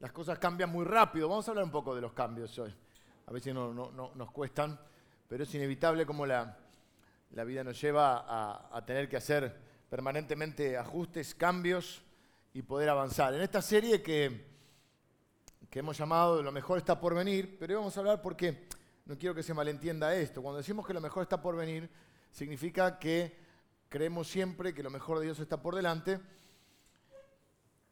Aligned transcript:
las 0.00 0.12
cosas 0.12 0.38
cambian 0.38 0.70
muy 0.70 0.84
rápido. 0.84 1.28
Vamos 1.28 1.46
a 1.48 1.50
hablar 1.50 1.64
un 1.64 1.70
poco 1.70 1.94
de 1.94 2.00
los 2.00 2.12
cambios. 2.12 2.60
A 3.26 3.32
veces 3.32 3.54
no, 3.54 3.72
nos 3.72 4.30
cuestan, 4.30 4.78
pero 5.26 5.42
es 5.44 5.54
inevitable 5.54 6.06
como 6.06 6.24
la, 6.24 6.56
vida 7.30 7.64
nos 7.64 7.80
lleva 7.80 8.24
a, 8.74 8.84
tener 8.86 9.08
que 9.08 9.16
hacer 9.16 9.54
permanentemente 9.90 10.76
ajustes, 10.76 11.34
cambios 11.34 12.02
y 12.54 12.62
poder 12.62 12.88
avanzar. 12.88 13.34
En 13.34 13.40
esta 13.40 13.60
serie 13.60 14.02
que, 14.02 14.46
que 15.68 15.78
hemos 15.80 15.98
llamado 15.98 16.42
Lo 16.42 16.52
mejor 16.52 16.78
está 16.78 16.98
por 16.98 17.14
venir, 17.14 17.56
pero 17.58 17.74
hoy 17.74 17.78
vamos 17.78 17.96
a 17.96 18.00
hablar 18.00 18.22
porque 18.22 18.68
no 19.04 19.18
quiero 19.18 19.34
que 19.34 19.42
se 19.42 19.54
malentienda 19.54 20.14
esto. 20.14 20.42
Cuando 20.42 20.58
decimos 20.58 20.86
que 20.86 20.94
lo 20.94 21.00
mejor 21.00 21.22
está 21.22 21.40
por 21.40 21.56
venir, 21.56 21.90
significa 22.30 22.98
que 22.98 23.36
creemos 23.88 24.28
siempre 24.28 24.74
que 24.74 24.82
lo 24.82 24.90
mejor 24.90 25.18
de 25.18 25.24
Dios 25.24 25.40
está 25.40 25.60
por 25.60 25.74
delante, 25.74 26.20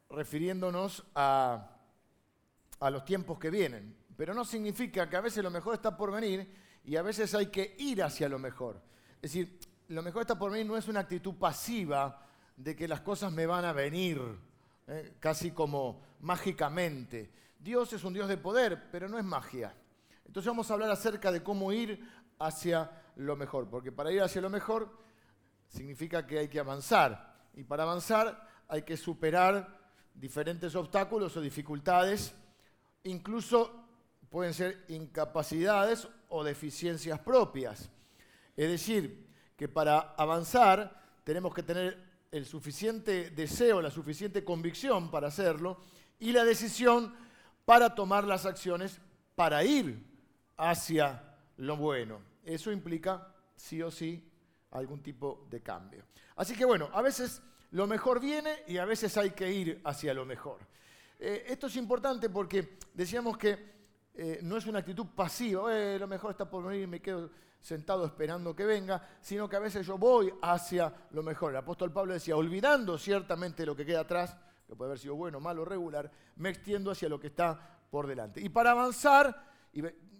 refiriéndonos 0.09 1.03
a, 1.13 1.76
a 2.79 2.89
los 2.89 3.05
tiempos 3.05 3.39
que 3.39 3.49
vienen. 3.49 3.95
Pero 4.15 4.33
no 4.33 4.45
significa 4.45 5.09
que 5.09 5.17
a 5.17 5.21
veces 5.21 5.43
lo 5.43 5.51
mejor 5.51 5.75
está 5.75 5.95
por 5.95 6.11
venir 6.11 6.47
y 6.83 6.95
a 6.95 7.01
veces 7.01 7.33
hay 7.35 7.47
que 7.47 7.75
ir 7.79 8.01
hacia 8.03 8.29
lo 8.29 8.39
mejor. 8.39 8.81
Es 9.21 9.33
decir, 9.33 9.59
lo 9.89 10.01
mejor 10.01 10.21
está 10.21 10.37
por 10.37 10.51
venir 10.51 10.65
no 10.65 10.77
es 10.77 10.87
una 10.87 11.01
actitud 11.01 11.35
pasiva 11.35 12.25
de 12.55 12.75
que 12.75 12.87
las 12.87 13.01
cosas 13.01 13.31
me 13.31 13.45
van 13.45 13.65
a 13.65 13.73
venir, 13.73 14.19
¿eh? 14.87 15.15
casi 15.19 15.51
como 15.51 16.01
mágicamente. 16.21 17.31
Dios 17.59 17.93
es 17.93 18.03
un 18.03 18.13
Dios 18.13 18.27
de 18.27 18.37
poder, 18.37 18.89
pero 18.91 19.07
no 19.07 19.17
es 19.17 19.25
magia. 19.25 19.75
Entonces 20.25 20.47
vamos 20.47 20.69
a 20.69 20.73
hablar 20.73 20.91
acerca 20.91 21.31
de 21.31 21.43
cómo 21.43 21.71
ir 21.71 22.05
hacia 22.39 22.91
lo 23.15 23.35
mejor, 23.35 23.69
porque 23.69 23.91
para 23.91 24.11
ir 24.11 24.21
hacia 24.21 24.41
lo 24.41 24.49
mejor 24.49 24.91
significa 25.67 26.25
que 26.25 26.39
hay 26.39 26.47
que 26.47 26.59
avanzar, 26.59 27.35
y 27.53 27.63
para 27.63 27.83
avanzar 27.83 28.47
hay 28.67 28.83
que 28.83 28.97
superar 28.97 29.79
diferentes 30.13 30.75
obstáculos 30.75 31.35
o 31.37 31.41
dificultades, 31.41 32.35
incluso 33.07 33.87
pueden 34.29 34.53
ser 34.53 34.85
incapacidades 34.89 36.07
o 36.29 36.43
deficiencias 36.43 37.19
propias. 37.19 37.89
Es 38.55 38.69
decir, 38.69 39.27
que 39.55 39.67
para 39.67 40.13
avanzar 40.17 41.21
tenemos 41.23 41.53
que 41.53 41.63
tener 41.63 42.05
el 42.31 42.45
suficiente 42.45 43.31
deseo, 43.31 43.81
la 43.81 43.91
suficiente 43.91 44.43
convicción 44.43 45.09
para 45.09 45.27
hacerlo 45.27 45.77
y 46.19 46.31
la 46.31 46.43
decisión 46.43 47.13
para 47.65 47.95
tomar 47.95 48.23
las 48.25 48.45
acciones 48.45 48.99
para 49.35 49.63
ir 49.63 50.03
hacia 50.57 51.35
lo 51.57 51.77
bueno. 51.77 52.21
Eso 52.43 52.71
implica, 52.71 53.33
sí 53.55 53.81
o 53.81 53.91
sí, 53.91 54.23
algún 54.71 55.01
tipo 55.01 55.47
de 55.49 55.61
cambio. 55.61 56.05
Así 56.35 56.55
que 56.55 56.65
bueno, 56.65 56.89
a 56.93 57.01
veces 57.01 57.41
lo 57.71 57.87
mejor 57.87 58.19
viene 58.19 58.63
y 58.67 58.77
a 58.77 58.85
veces 58.85 59.17
hay 59.17 59.31
que 59.31 59.51
ir 59.51 59.81
hacia 59.83 60.13
lo 60.13 60.25
mejor. 60.25 60.59
Eh, 61.19 61.45
esto 61.47 61.67
es 61.67 61.75
importante 61.77 62.29
porque 62.29 62.77
decíamos 62.93 63.37
que 63.37 63.77
eh, 64.13 64.39
no 64.43 64.57
es 64.57 64.65
una 64.67 64.79
actitud 64.79 65.07
pasiva, 65.15 65.75
eh, 65.75 65.97
lo 65.99 66.07
mejor 66.07 66.31
está 66.31 66.49
por 66.49 66.63
venir 66.63 66.83
y 66.83 66.87
me 66.87 67.01
quedo 67.01 67.29
sentado 67.59 68.05
esperando 68.05 68.55
que 68.55 68.65
venga, 68.65 69.01
sino 69.19 69.49
que 69.49 69.55
a 69.55 69.59
veces 69.59 69.85
yo 69.85 69.97
voy 69.97 70.31
hacia 70.41 70.93
lo 71.11 71.23
mejor. 71.23 71.51
El 71.51 71.57
apóstol 71.57 71.91
Pablo 71.91 72.13
decía, 72.13 72.35
olvidando 72.35 72.97
ciertamente 72.97 73.65
lo 73.65 73.75
que 73.75 73.85
queda 73.85 74.01
atrás, 74.01 74.37
que 74.67 74.75
puede 74.75 74.89
haber 74.89 74.99
sido 74.99 75.15
bueno, 75.15 75.39
malo, 75.39 75.65
regular, 75.65 76.11
me 76.35 76.49
extiendo 76.49 76.91
hacia 76.91 77.09
lo 77.09 77.19
que 77.19 77.27
está 77.27 77.79
por 77.89 78.05
delante. 78.05 78.39
Y 78.41 78.49
para 78.49 78.71
avanzar, 78.71 79.43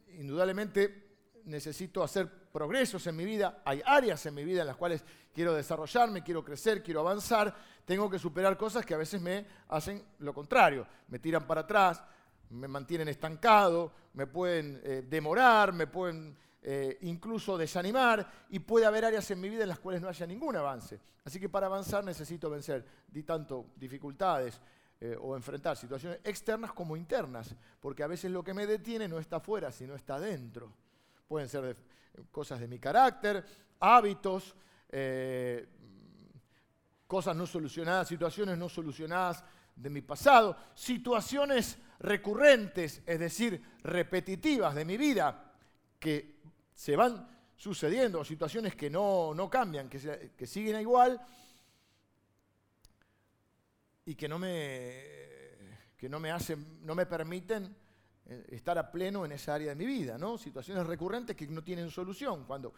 indudablemente 0.07 1.06
necesito 1.47 2.03
hacer 2.03 2.29
progresos 2.51 3.07
en 3.07 3.15
mi 3.15 3.25
vida, 3.25 3.61
hay 3.65 3.81
áreas 3.85 4.25
en 4.25 4.35
mi 4.35 4.43
vida 4.43 4.61
en 4.61 4.67
las 4.67 4.75
cuales 4.75 5.03
quiero 5.33 5.53
desarrollarme, 5.53 6.23
quiero 6.23 6.43
crecer, 6.43 6.83
quiero 6.83 6.99
avanzar, 6.99 7.55
tengo 7.85 8.09
que 8.09 8.19
superar 8.19 8.57
cosas 8.57 8.85
que 8.85 8.93
a 8.93 8.97
veces 8.97 9.21
me 9.21 9.45
hacen 9.69 10.03
lo 10.19 10.33
contrario, 10.33 10.85
me 11.07 11.19
tiran 11.19 11.47
para 11.47 11.61
atrás, 11.61 12.03
me 12.49 12.67
mantienen 12.67 13.07
estancado, 13.07 13.91
me 14.13 14.27
pueden 14.27 14.81
eh, 14.83 15.05
demorar, 15.07 15.73
me 15.73 15.87
pueden 15.87 16.37
eh, 16.61 16.97
incluso 17.01 17.57
desanimar 17.57 18.45
y 18.49 18.59
puede 18.59 18.85
haber 18.85 19.05
áreas 19.05 19.29
en 19.31 19.39
mi 19.39 19.49
vida 19.49 19.63
en 19.63 19.69
las 19.69 19.79
cuales 19.79 20.01
no 20.01 20.09
haya 20.09 20.27
ningún 20.27 20.55
avance. 20.55 20.99
Así 21.23 21.39
que 21.39 21.49
para 21.49 21.67
avanzar 21.67 22.03
necesito 22.03 22.49
vencer 22.49 22.85
di 23.07 23.23
tanto 23.23 23.67
dificultades 23.75 24.59
eh, 24.99 25.15
o 25.19 25.35
enfrentar 25.35 25.77
situaciones 25.77 26.19
externas 26.23 26.73
como 26.73 26.97
internas, 26.97 27.55
porque 27.79 28.03
a 28.03 28.07
veces 28.07 28.31
lo 28.31 28.43
que 28.43 28.53
me 28.53 28.65
detiene 28.65 29.07
no 29.07 29.19
está 29.19 29.37
afuera, 29.37 29.71
sino 29.71 29.95
está 29.95 30.19
dentro 30.19 30.86
pueden 31.27 31.49
ser 31.49 31.75
cosas 32.31 32.59
de 32.59 32.67
mi 32.67 32.79
carácter, 32.79 33.45
hábitos, 33.79 34.55
eh, 34.89 35.67
cosas 37.05 37.35
no 37.35 37.45
solucionadas, 37.45 38.07
situaciones 38.07 38.57
no 38.57 38.69
solucionadas 38.69 39.43
de 39.75 39.89
mi 39.89 40.01
pasado, 40.01 40.57
situaciones 40.73 41.77
recurrentes, 41.99 43.01
es 43.05 43.19
decir, 43.19 43.61
repetitivas 43.83 44.75
de 44.75 44.85
mi 44.85 44.97
vida, 44.97 45.53
que 45.99 46.37
se 46.73 46.95
van 46.95 47.27
sucediendo, 47.55 48.23
situaciones 48.23 48.75
que 48.75 48.89
no, 48.89 49.49
cambian, 49.51 49.89
que, 49.89 50.31
que, 50.35 50.47
siguen 50.47 50.79
igual 50.79 51.19
y 54.05 54.15
que 54.15 54.27
no 54.27 54.37
me, 54.37 55.03
que 55.97 56.07
no 56.07 56.19
me, 56.19 56.31
hacen, 56.31 56.85
no 56.85 56.93
me 56.93 57.05
permiten 57.05 57.75
estar 58.49 58.77
a 58.77 58.91
pleno 58.91 59.23
en 59.23 59.31
esa 59.31 59.55
área 59.55 59.69
de 59.69 59.75
mi 59.75 59.85
vida. 59.85 60.17
Situaciones 60.37 60.85
recurrentes 60.85 61.35
que 61.35 61.47
no 61.47 61.63
tienen 61.63 61.89
solución, 61.89 62.45
cuando 62.45 62.73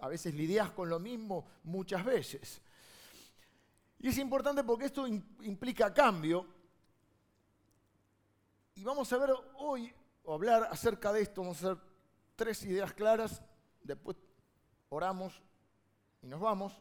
a 0.00 0.08
veces 0.08 0.34
lidias 0.34 0.70
con 0.72 0.88
lo 0.88 0.98
mismo 0.98 1.46
muchas 1.64 2.04
veces. 2.04 2.60
Y 3.98 4.08
es 4.08 4.18
importante 4.18 4.62
porque 4.62 4.86
esto 4.86 5.06
implica 5.06 5.94
cambio. 5.94 6.46
Y 8.74 8.84
vamos 8.84 9.10
a 9.12 9.18
ver 9.18 9.30
hoy, 9.58 9.90
o 10.24 10.34
hablar 10.34 10.68
acerca 10.70 11.12
de 11.12 11.22
esto, 11.22 11.40
vamos 11.40 11.62
a 11.62 11.72
hacer 11.72 11.82
tres 12.36 12.62
ideas 12.64 12.92
claras, 12.92 13.40
después 13.82 14.16
oramos 14.88 15.42
y 16.20 16.26
nos 16.26 16.40
vamos. 16.40 16.74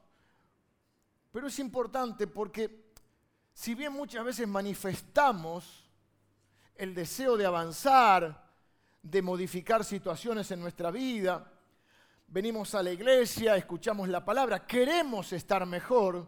Pero 1.32 1.48
es 1.48 1.58
importante 1.60 2.28
porque 2.28 2.92
si 3.54 3.74
bien 3.76 3.94
muchas 3.94 4.26
veces 4.26 4.48
manifestamos 4.48 5.83
el 6.76 6.94
deseo 6.94 7.38
de 7.38 7.46
avanzar, 7.46 8.44
de 9.02 9.22
modificar 9.22 9.84
situaciones 9.84 10.50
en 10.52 10.60
nuestra 10.60 10.92
vida. 10.92 11.52
Venimos 12.28 12.74
a 12.74 12.82
la 12.82 12.92
iglesia, 12.92 13.56
escuchamos 13.56 14.10
la 14.10 14.24
palabra, 14.24 14.66
queremos 14.66 15.34
estar 15.34 15.66
mejor, 15.66 16.26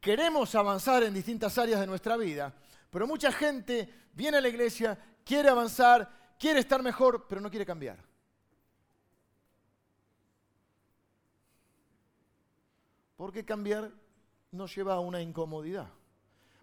queremos 0.00 0.54
avanzar 0.54 1.02
en 1.02 1.12
distintas 1.12 1.58
áreas 1.58 1.80
de 1.80 1.86
nuestra 1.86 2.16
vida, 2.16 2.54
pero 2.90 3.06
mucha 3.06 3.30
gente 3.32 3.92
viene 4.12 4.38
a 4.38 4.40
la 4.40 4.48
iglesia, 4.48 4.98
quiere 5.24 5.48
avanzar, 5.48 6.08
quiere 6.38 6.60
estar 6.60 6.82
mejor, 6.82 7.26
pero 7.28 7.40
no 7.40 7.50
quiere 7.50 7.66
cambiar. 7.66 7.98
Porque 13.16 13.44
cambiar 13.44 13.90
nos 14.52 14.74
lleva 14.74 14.94
a 14.94 15.00
una 15.00 15.20
incomodidad. 15.20 15.88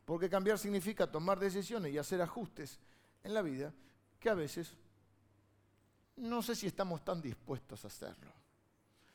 Porque 0.06 0.30
cambiar 0.30 0.58
significa 0.58 1.12
tomar 1.12 1.38
decisiones 1.38 1.92
y 1.92 1.98
hacer 1.98 2.22
ajustes 2.22 2.80
en 3.26 3.34
la 3.34 3.42
vida 3.42 3.74
que 4.20 4.30
a 4.30 4.36
veces 4.36 4.72
no 6.18 6.42
sé 6.42 6.56
si 6.56 6.68
estamos 6.68 7.04
tan 7.04 7.22
dispuestos 7.22 7.84
a 7.84 7.88
hacerlo. 7.88 8.32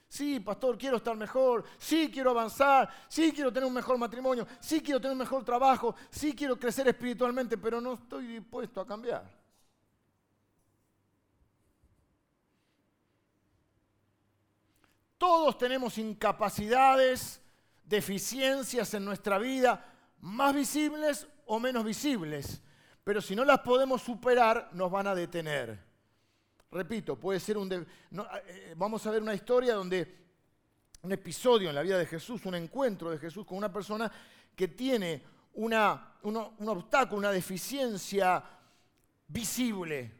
Sí, 0.09 0.41
pastor, 0.41 0.76
quiero 0.76 0.97
estar 0.97 1.16
mejor, 1.16 1.65
sí 1.78 2.10
quiero 2.12 2.32
avanzar, 2.32 2.91
sí 3.09 3.32
quiero 3.32 3.53
tener 3.53 3.69
un 3.69 3.72
mejor 3.72 3.97
matrimonio, 3.97 4.47
sí 4.60 4.82
quiero 4.82 5.00
tener 5.00 5.12
un 5.12 5.21
mejor 5.21 5.44
trabajo, 5.44 5.94
sí 6.10 6.34
quiero 6.34 6.59
crecer 6.59 6.88
espiritualmente, 6.88 7.56
pero 7.56 7.81
no 7.81 7.94
estoy 7.94 8.26
dispuesto 8.26 8.81
a 8.81 8.87
cambiar. 8.87 9.31
Todos 15.16 15.56
tenemos 15.56 15.97
incapacidades, 15.98 17.41
deficiencias 17.84 18.92
en 18.94 19.04
nuestra 19.04 19.38
vida, 19.38 19.87
más 20.19 20.53
visibles 20.53 21.28
o 21.47 21.60
menos 21.60 21.84
visibles 21.84 22.60
pero 23.10 23.21
si 23.21 23.34
no 23.34 23.45
las 23.45 23.59
podemos 23.59 24.03
superar, 24.03 24.68
nos 24.71 24.89
van 24.89 25.09
a 25.09 25.16
detener. 25.16 25.77
Repito, 26.71 27.18
puede 27.18 27.41
ser 27.41 27.59
un... 27.59 27.72
Eh, 27.72 28.74
vamos 28.77 29.04
a 29.04 29.10
ver 29.10 29.21
una 29.21 29.34
historia 29.34 29.74
donde 29.74 30.16
un 31.03 31.10
episodio 31.10 31.71
en 31.71 31.74
la 31.74 31.83
vida 31.83 31.98
de 31.98 32.07
Jesús, 32.07 32.47
un 32.47 32.54
encuentro 32.54 33.10
de 33.10 33.18
Jesús 33.18 33.45
con 33.45 33.59
una 33.59 33.72
persona 33.72 34.09
que 34.54 34.68
tiene 34.68 35.24
una, 35.54 36.18
un 36.22 36.68
obstáculo, 36.68 37.18
una 37.18 37.33
deficiencia 37.33 38.45
visible. 39.27 40.13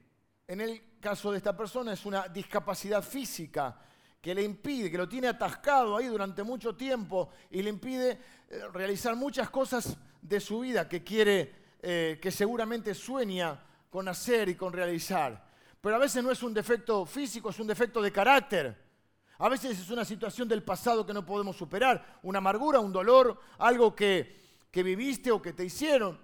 En 0.49 0.61
el 0.61 0.99
caso 0.99 1.31
de 1.31 1.37
esta 1.37 1.57
persona 1.57 1.93
es 1.93 2.05
una 2.05 2.27
discapacidad 2.27 3.05
física 3.05 3.79
que 4.21 4.35
le 4.35 4.43
impide, 4.43 4.91
que 4.91 4.99
lo 4.99 5.09
tiene 5.09 5.29
atascado 5.29 5.97
ahí 5.97 6.07
durante 6.07 6.43
mucho 6.43 6.75
tiempo 6.75 7.29
y 7.53 7.63
le 7.63 7.71
impide 7.71 8.19
eh, 8.49 8.67
realizar 8.73 9.15
muchas 9.15 9.49
cosas 9.49 9.97
de 10.21 10.41
su 10.41 10.59
vida 10.59 10.89
que 10.89 11.05
quiere 11.05 11.61
eh, 11.83 12.19
que 12.21 12.31
seguramente 12.31 12.95
sueña 12.95 13.59
con 13.89 14.09
hacer 14.09 14.49
y 14.49 14.55
con 14.55 14.73
realizar. 14.73 15.49
Pero 15.81 15.97
a 15.97 15.99
veces 15.99 16.23
no 16.23 16.31
es 16.31 16.43
un 16.43 16.53
defecto 16.53 17.07
físico, 17.07 17.51
es 17.51 17.59
un 17.59 17.67
defecto 17.67 18.03
de 18.03 18.13
carácter. 18.13 18.77
A 19.39 19.49
veces 19.49 19.79
es 19.79 19.91
una 19.91 20.05
situación 20.05 20.47
del 20.47 20.63
pasado 20.63 21.07
que 21.07 21.15
no 21.15 21.25
podemos 21.25 21.57
superar, 21.57 22.19
una 22.23 22.39
amargura, 22.39 22.81
un 22.81 22.93
dolor, 22.93 23.41
algo 23.59 23.95
que, 23.95 24.39
que 24.71 24.83
viviste 24.83 25.31
o 25.31 25.41
que 25.41 25.55
te 25.55 25.65
hicieron. 25.65 26.19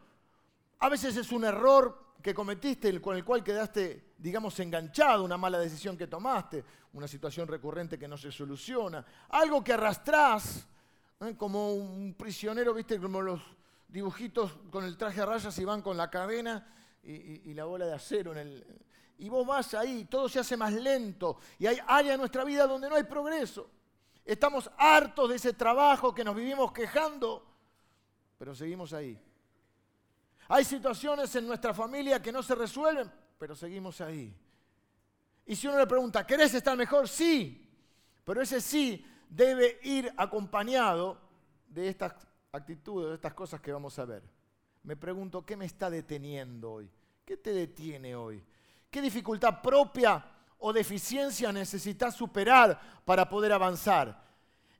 A 0.81 0.91
veces 0.91 1.17
es 1.17 1.32
un 1.32 1.44
error 1.44 2.06
que 2.23 2.35
cometiste 2.35 3.00
con 3.00 3.17
el 3.17 3.25
cual 3.25 3.43
quedaste, 3.43 4.12
digamos, 4.19 4.59
enganchado, 4.61 5.25
una 5.25 5.38
mala 5.38 5.59
decisión 5.59 5.97
que 5.97 6.06
tomaste, 6.06 6.64
una 6.93 7.09
situación 7.09 7.49
recurrente 7.49 7.99
que 7.99 8.09
no 8.09 8.19
se 8.19 8.31
soluciona, 8.31 9.05
algo 9.31 9.64
que 9.64 9.73
arrastrás, 9.73 10.67
¿eh? 11.20 11.35
como 11.38 11.73
un 11.73 12.14
prisionero, 12.14 12.75
viste, 12.75 13.00
como 13.00 13.23
los 13.23 13.41
dibujitos 13.88 14.53
con 14.71 14.85
el 14.85 14.97
traje 14.97 15.21
a 15.21 15.27
rayas 15.27 15.59
y 15.59 15.65
van 15.65 15.83
con 15.83 15.97
la 15.97 16.11
cadena 16.11 16.67
y, 17.03 17.55
la 17.55 17.65
bola 17.65 17.87
de 17.87 17.94
acero 17.94 18.33
en 18.33 18.38
el... 18.38 18.67
Y 19.19 19.29
vos 19.29 19.47
vas 19.47 19.73
ahí, 19.75 20.05
todo 20.05 20.29
se 20.29 20.41
hace 20.41 20.56
más 20.56 20.73
lento 20.73 21.38
y 21.59 21.67
hay 21.67 21.79
áreas 21.87 22.15
en 22.15 22.21
nuestra 22.21 22.44
vida 22.44 22.67
donde 22.67 22.88
no 22.88 22.97
hay 22.97 23.05
progreso. 23.05 23.71
Estamos 24.25 24.71
hartos 24.77 25.29
de 25.31 25.37
ese 25.37 25.53
trabajo 25.53 26.15
que 26.15 26.25
nos 26.25 26.35
vivimos 26.35 26.73
quejando, 26.73 27.47
pero 28.37 28.55
seguimos 28.55 28.93
ahí. 28.93 29.19
Hay 30.49 30.65
situaciones 30.65 31.35
en 31.37 31.47
nuestra 31.47 31.73
familia 31.73 32.21
que 32.21 32.33
no 32.33 32.43
se 32.43 32.55
resuelven, 32.55 33.11
pero 33.38 33.55
seguimos 33.55 34.00
ahí. 34.00 34.35
Y 35.47 35.55
si 35.55 35.69
uno 35.69 35.79
le 35.79 35.87
pregunta, 35.87 36.27
¿querés 36.27 36.53
estar 36.55 36.77
mejor? 36.77 37.09
Sí, 37.09 37.71
pero 38.25 38.43
ese 38.43 38.61
sí 38.61 39.05
debe 39.29 39.79
ir 39.83 40.12
acompañado 40.17 41.21
de 41.69 41.88
estas 41.88 42.25
actitudes, 42.53 43.09
de 43.09 43.15
estas 43.15 43.35
cosas 43.35 43.61
que 43.61 43.73
vamos 43.73 43.99
a 43.99 44.05
ver. 44.05 44.23
Me 44.83 44.97
pregunto, 44.97 45.45
¿qué 45.45 45.57
me 45.57 45.65
está 45.65 45.91
deteniendo 45.91 46.73
hoy? 46.73 46.91
¿Qué 47.25 47.37
te 47.37 47.53
detiene 47.53 48.15
hoy? 48.15 48.43
¿Qué 48.91 49.03
dificultad 49.03 49.61
propia 49.61 50.25
o 50.59 50.73
deficiencia 50.73 51.53
necesitas 51.53 52.15
superar 52.15 53.03
para 53.05 53.29
poder 53.29 53.53
avanzar? 53.53 54.25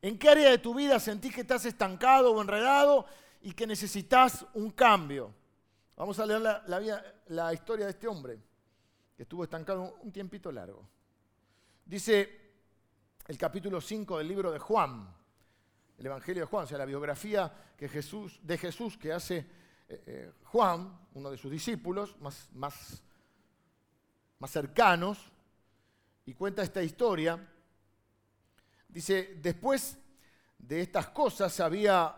¿En 0.01 0.19
qué 0.19 0.29
área 0.29 0.51
de 0.51 0.59
tu 0.59 0.75
vida 0.75 1.01
sentís 1.01 1.35
que 1.35 1.41
estás 1.41 1.65
estancado 1.65 2.33
o 2.33 2.41
enredado 2.41 3.07
y 3.43 3.53
que 3.53 3.67
necesitas 3.67 4.47
un 4.55 4.71
cambio? 4.71 5.35
Vamos 5.97 6.19
a 6.21 6.27
leer 6.27 6.43
la, 7.27 7.55
historia 7.55 7.87
de 7.87 7.93
este 7.93 8.07
hombre 8.07 8.39
que 9.17 9.23
estuvo 9.23 9.43
estancado 9.43 9.97
un 10.03 10.13
tiempito 10.13 10.53
largo. 10.53 10.87
Dice 11.85 12.53
el 13.27 13.39
capítulo 13.39 13.81
5 13.81 14.19
del 14.19 14.29
libro 14.29 14.53
de 14.53 14.59
Juan, 14.59 15.09
el 15.99 16.07
Evangelio 16.07 16.43
de 16.43 16.47
Juan, 16.47 16.65
o 16.65 16.67
sea, 16.67 16.79
la 16.79 16.85
biografía 16.85 17.53
que 17.77 17.89
Jesús, 17.89 18.39
de 18.43 18.59
Jesús 18.59 18.97
que 18.99 19.13
hace 19.13 19.39
eh, 19.89 20.03
eh, 20.07 20.33
Juan, 20.45 20.99
uno 21.15 21.31
de 21.31 21.39
sus 21.39 21.51
discípulos 21.51 22.17
más, 22.21 22.49
más, 22.53 23.03
más 24.39 24.51
cercanos, 24.51 25.33
y 26.27 26.35
cuenta 26.35 26.63
esta 26.63 26.83
historia. 26.83 27.39
Dice, 28.89 29.39
después 29.41 29.97
de 30.59 30.81
estas 30.81 31.09
cosas 31.09 31.61
había 31.61 32.15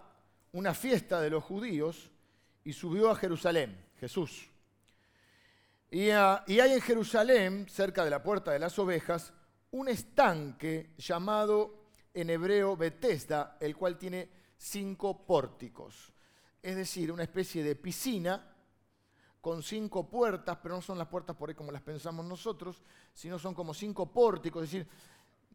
una 0.52 0.72
fiesta 0.72 1.20
de 1.20 1.30
los 1.30 1.44
judíos 1.44 2.10
y 2.64 2.72
subió 2.72 3.10
a 3.10 3.16
Jerusalén, 3.16 3.78
Jesús. 4.00 4.48
Y, 5.90 6.10
ah, 6.10 6.42
y, 6.46 6.60
hay 6.60 6.72
en 6.72 6.80
Jerusalén, 6.80 7.66
cerca 7.68 8.04
de 8.04 8.10
la 8.10 8.22
puerta 8.22 8.50
de 8.50 8.58
las 8.58 8.78
ovejas, 8.78 9.32
un 9.70 9.88
estanque 9.88 10.94
llamado 10.96 11.77
en 12.20 12.30
hebreo 12.30 12.76
Bethesda, 12.76 13.56
el 13.60 13.76
cual 13.76 13.98
tiene 13.98 14.28
cinco 14.56 15.26
pórticos. 15.26 16.12
Es 16.62 16.76
decir, 16.76 17.12
una 17.12 17.22
especie 17.22 17.62
de 17.62 17.76
piscina 17.76 18.54
con 19.40 19.62
cinco 19.62 20.08
puertas, 20.10 20.58
pero 20.62 20.74
no 20.74 20.82
son 20.82 20.98
las 20.98 21.08
puertas 21.08 21.36
por 21.36 21.48
ahí 21.48 21.54
como 21.54 21.72
las 21.72 21.82
pensamos 21.82 22.26
nosotros, 22.26 22.82
sino 23.14 23.38
son 23.38 23.54
como 23.54 23.72
cinco 23.72 24.12
pórticos, 24.12 24.64
es 24.64 24.72
decir, 24.72 24.88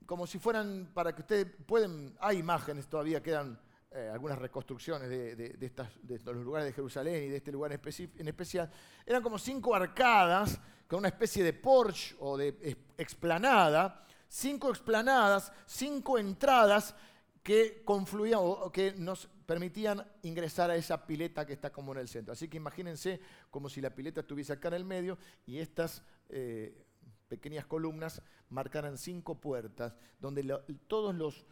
como 0.06 0.26
si 0.26 0.40
fueran, 0.40 0.92
para 0.94 1.14
que 1.14 1.22
ustedes 1.22 1.48
pueden, 1.66 2.16
hay 2.20 2.38
imágenes 2.38 2.88
todavía, 2.88 3.22
quedan 3.22 3.60
eh, 3.92 4.10
algunas 4.12 4.40
reconstrucciones 4.40 5.10
de, 5.10 5.56
estas, 5.62 5.90
de, 6.02 6.20
los 6.20 6.44
lugares 6.44 6.66
de 6.68 6.74
Jerusalén 6.74 7.26
y 7.26 7.28
de 7.28 7.38
este 7.38 7.52
lugar 7.52 7.72
en, 7.72 8.28
especial, 8.28 8.72
eran 9.06 9.22
como 9.22 9.38
cinco 9.38 9.76
arcadas 9.76 10.60
con 10.88 11.00
una 11.00 11.10
especie 11.10 11.44
de 11.44 11.54
porche 11.54 12.16
o 12.20 12.38
de 12.38 12.78
explanada, 12.98 14.06
cinco 14.34 14.72
explanadas, 14.72 15.52
cinco 15.68 16.18
entradas 16.18 16.96
que 17.44 17.84
confluían 17.86 18.40
o 18.42 18.72
que 18.72 18.94
nos 18.94 19.28
permitían 19.46 20.04
ingresar 20.24 20.72
a 20.72 20.76
esa 20.76 21.06
pileta 21.06 21.46
que 21.46 21.54
está 21.54 21.72
como 21.72 21.92
en 21.92 22.00
el 22.00 22.08
centro. 22.08 22.34
Así 22.34 22.48
que 22.48 22.58
imagínense 22.58 23.20
como 23.52 23.70
si 23.70 23.80
la 23.80 23.94
pileta 23.94 24.22
estuviese 24.22 24.54
acá 24.54 24.70
en 24.70 24.74
el 24.74 24.86
medio 24.86 25.20
y 25.46 25.60
estas 25.60 26.02
eh, 26.30 26.84
pequeñas 27.28 27.68
columnas 27.68 28.24
marcaran 28.50 28.98
cinco 28.98 29.40
puertas 29.40 29.94
donde 30.20 30.44
todos 30.88 31.14
los 31.14 31.46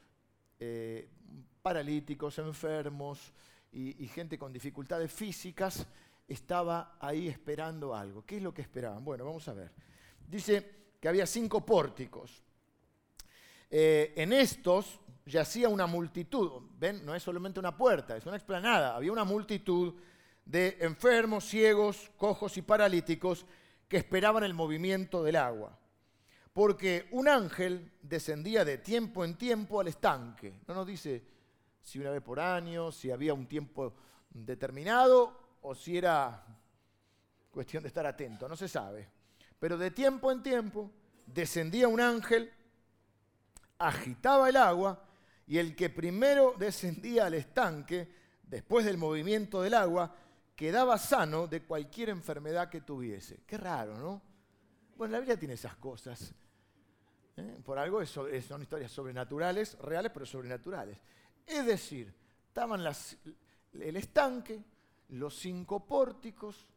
eh, 0.59 1.07
paralíticos, 1.61 2.39
enfermos 2.39 3.31
y, 3.71 4.07
gente 4.07 4.39
con 4.39 4.51
dificultades 4.51 5.11
físicas, 5.11 5.85
estaba 6.27 6.97
ahí 6.99 7.27
esperando 7.27 7.93
algo. 7.93 8.25
¿Qué 8.25 8.37
es 8.37 8.41
lo 8.41 8.53
que 8.53 8.63
esperaban? 8.63 9.05
Bueno, 9.05 9.23
vamos 9.23 9.47
a 9.47 9.53
ver. 9.53 9.71
Dice 10.27 10.95
que 10.99 11.07
había 11.07 11.27
cinco 11.27 11.63
pórticos. 11.63 12.43
Eh, 13.71 14.13
en 14.15 14.33
estos 14.33 14.99
yacía 15.25 15.69
una 15.69 15.87
multitud, 15.87 16.61
ven, 16.77 17.03
no 17.03 17.15
es 17.15 17.23
solamente 17.23 17.59
una 17.59 17.75
puerta, 17.75 18.15
es 18.15 18.25
una 18.27 18.35
explanada, 18.35 18.95
había 18.95 19.11
una 19.11 19.23
multitud 19.23 19.95
de 20.45 20.77
enfermos, 20.81 21.45
ciegos, 21.45 22.11
cojos 22.17 22.57
y 22.57 22.61
paralíticos 22.61 23.47
que 23.87 23.97
esperaban 23.97 24.43
el 24.43 24.53
movimiento 24.53 25.23
del 25.23 25.37
agua 25.37 25.77
porque 26.53 27.07
un 27.11 27.27
ángel 27.27 27.93
descendía 28.01 28.65
de 28.65 28.77
tiempo 28.79 29.23
en 29.23 29.35
tiempo 29.35 29.79
al 29.79 29.87
estanque. 29.87 30.61
No 30.67 30.73
nos 30.73 30.87
dice 30.87 31.23
si 31.81 31.99
una 31.99 32.11
vez 32.11 32.21
por 32.21 32.39
año, 32.39 32.91
si 32.91 33.09
había 33.09 33.33
un 33.33 33.47
tiempo 33.47 33.93
determinado 34.29 35.57
o 35.61 35.73
si 35.73 35.97
era 35.97 36.45
cuestión 37.49 37.83
de 37.83 37.87
estar 37.87 38.05
atento, 38.05 38.47
no 38.47 38.55
se 38.55 38.67
sabe. 38.67 39.09
Pero 39.59 39.77
de 39.77 39.91
tiempo 39.91 40.31
en 40.31 40.43
tiempo 40.43 40.91
descendía 41.25 41.87
un 41.87 42.01
ángel, 42.01 42.51
agitaba 43.81 44.49
el 44.49 44.57
agua 44.57 45.03
y 45.47 45.57
el 45.57 45.75
que 45.75 45.89
primero 45.89 46.53
descendía 46.57 47.25
al 47.25 47.33
estanque, 47.33 48.07
después 48.43 48.85
del 48.85 48.97
movimiento 48.97 49.61
del 49.61 49.73
agua, 49.73 50.15
quedaba 50.55 50.97
sano 50.97 51.47
de 51.47 51.63
cualquier 51.63 52.09
enfermedad 52.09 52.69
que 52.69 52.81
tuviese. 52.81 53.41
Qué 53.45 53.57
raro, 53.57 53.97
¿no? 53.97 54.21
Bueno, 54.95 55.13
la 55.13 55.19
Biblia 55.19 55.37
tiene 55.37 55.55
esas 55.55 55.75
cosas. 55.77 56.33
¿eh? 57.35 57.57
Por 57.65 57.79
algo 57.79 58.05
son 58.05 58.61
historias 58.61 58.91
sobrenaturales, 58.91 59.77
reales, 59.79 60.11
pero 60.13 60.25
sobrenaturales. 60.25 60.97
Es 61.45 61.65
decir, 61.65 62.13
estaban 62.47 62.81
el 63.73 63.97
estanque, 63.97 64.63
los 65.09 65.35
cinco 65.37 65.85
pórticos, 65.85 66.67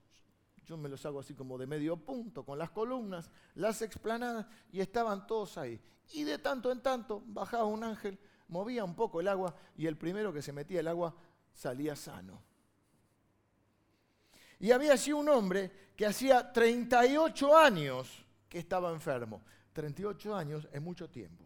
yo 0.66 0.76
me 0.76 0.88
los 0.88 1.04
hago 1.06 1.20
así 1.20 1.34
como 1.34 1.58
de 1.58 1.66
medio 1.66 1.96
punto, 1.96 2.44
con 2.44 2.58
las 2.58 2.70
columnas, 2.70 3.30
las 3.54 3.82
explanadas, 3.82 4.46
y 4.72 4.80
estaban 4.80 5.26
todos 5.26 5.58
ahí. 5.58 5.80
Y 6.12 6.24
de 6.24 6.38
tanto 6.38 6.70
en 6.72 6.80
tanto 6.80 7.22
bajaba 7.26 7.64
un 7.64 7.84
ángel, 7.84 8.18
movía 8.48 8.84
un 8.84 8.94
poco 8.94 9.20
el 9.20 9.28
agua, 9.28 9.54
y 9.76 9.86
el 9.86 9.96
primero 9.96 10.32
que 10.32 10.42
se 10.42 10.52
metía 10.52 10.80
el 10.80 10.88
agua 10.88 11.14
salía 11.52 11.94
sano. 11.96 12.42
Y 14.60 14.72
había 14.72 14.94
así 14.94 15.12
un 15.12 15.28
hombre 15.28 15.90
que 15.96 16.06
hacía 16.06 16.52
38 16.52 17.56
años 17.56 18.24
que 18.48 18.58
estaba 18.58 18.90
enfermo. 18.90 19.42
38 19.72 20.34
años 20.34 20.68
es 20.72 20.80
mucho 20.80 21.10
tiempo. 21.10 21.44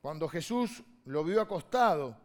Cuando 0.00 0.28
Jesús 0.28 0.82
lo 1.04 1.22
vio 1.22 1.40
acostado 1.40 2.16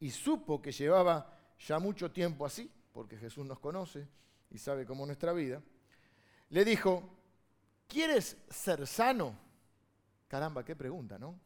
y 0.00 0.10
supo 0.10 0.62
que 0.62 0.72
llevaba 0.72 1.38
ya 1.58 1.78
mucho 1.78 2.10
tiempo 2.10 2.46
así, 2.46 2.70
porque 2.98 3.16
Jesús 3.16 3.46
nos 3.46 3.60
conoce 3.60 4.08
y 4.50 4.58
sabe 4.58 4.84
cómo 4.84 5.04
es 5.04 5.06
nuestra 5.06 5.32
vida, 5.32 5.62
le 6.50 6.64
dijo, 6.64 7.08
¿quieres 7.86 8.36
ser 8.50 8.88
sano? 8.88 9.38
Caramba, 10.26 10.64
qué 10.64 10.74
pregunta, 10.74 11.16
¿no? 11.16 11.38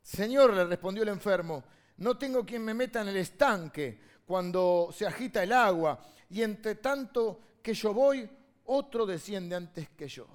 Señor, 0.00 0.54
le 0.54 0.64
respondió 0.66 1.02
el 1.02 1.08
enfermo, 1.08 1.64
no 1.96 2.16
tengo 2.16 2.46
quien 2.46 2.64
me 2.64 2.72
meta 2.72 3.00
en 3.00 3.08
el 3.08 3.16
estanque 3.16 4.00
cuando 4.24 4.90
se 4.92 5.04
agita 5.04 5.42
el 5.42 5.52
agua, 5.52 5.98
y 6.28 6.40
entre 6.40 6.76
tanto 6.76 7.40
que 7.60 7.74
yo 7.74 7.92
voy, 7.92 8.30
otro 8.66 9.04
desciende 9.04 9.56
antes 9.56 9.88
que 9.88 10.06
yo. 10.06 10.28